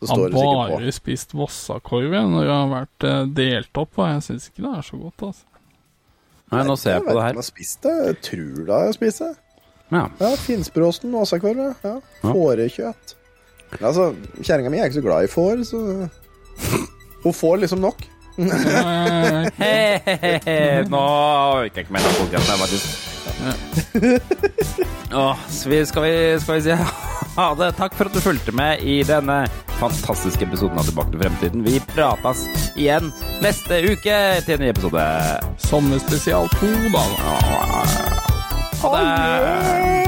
Så 0.00 0.08
står 0.08 0.30
det 0.32 0.40
sikkert 0.40 0.56
på. 0.70 0.78
bare 0.78 0.94
spist 0.96 1.34
Vossakorv 1.36 2.16
jeg, 2.16 2.30
når 2.32 2.46
jeg 2.48 2.54
har 2.56 2.70
vært 2.72 3.06
eh, 3.10 3.20
delt 3.36 3.80
opp, 3.82 3.92
og 4.00 4.08
jeg 4.08 4.24
syns 4.30 4.48
ikke 4.48 4.64
det 4.64 4.72
er 4.78 4.86
så 4.88 5.00
godt. 5.02 5.26
altså. 5.28 5.44
Nei, 6.50 6.62
nå 6.66 6.74
ser 6.80 6.96
jeg 6.96 7.04
på 7.04 7.12
det 7.12 7.14
vet 7.14 7.14
ikke 7.14 7.20
om 7.20 7.22
her. 7.22 7.34
Jeg 7.36 7.42
har 7.44 7.48
spist 7.52 7.82
det. 7.84 7.94
Jeg 8.08 8.16
tror 8.30 8.64
da 8.70 8.78
jeg 8.80 8.88
har 8.90 8.96
spist 8.96 9.20
det. 9.26 9.30
Ja. 9.90 10.04
Ja, 10.22 10.30
Finnsbråsen 10.46 11.12
Vossakorv. 11.14 11.60
Ja. 11.84 11.92
Fårekjøtt. 12.24 13.14
Altså, 13.78 14.08
Kjerringa 14.40 14.72
mi 14.72 14.80
er 14.80 14.88
ikke 14.88 14.98
så 14.98 15.04
glad 15.04 15.28
i 15.28 15.30
får, 15.30 15.60
så 15.68 15.82
Hun 17.24 17.36
får 17.36 17.60
liksom 17.66 17.84
nok. 17.84 18.00
Nå 20.90 21.00
orker 21.00 21.76
jeg 21.76 21.84
ikke 21.84 21.94
mer 21.96 22.04
av 22.08 22.14
podkasten 22.18 22.50
her, 22.50 22.58
faktisk. 22.64 22.86
Åh, 25.20 25.36
vi, 25.66 25.86
skal, 25.86 26.02
vi, 26.02 26.40
skal 26.40 26.54
vi 26.54 26.62
si 26.64 26.70
ha 27.36 27.54
det. 27.58 27.72
Takk 27.78 27.94
for 27.98 28.10
at 28.10 28.14
du 28.16 28.20
fulgte 28.22 28.52
med 28.56 28.82
i 28.86 29.00
denne 29.06 29.42
fantastiske 29.80 30.44
episoden 30.48 30.78
av 30.80 30.84
Tilbake 30.88 31.14
til 31.14 31.22
fremtiden. 31.24 31.64
Vi 31.66 31.80
prates 31.92 32.44
igjen 32.76 33.12
neste 33.44 33.82
uke 33.90 34.18
til 34.46 34.54
en 34.56 34.62
ny 34.64 34.68
episode. 34.72 35.06
Sommerspesial 35.68 36.50
2, 36.58 36.74
da. 36.96 37.06
Ha 38.80 38.94
det. 38.96 39.99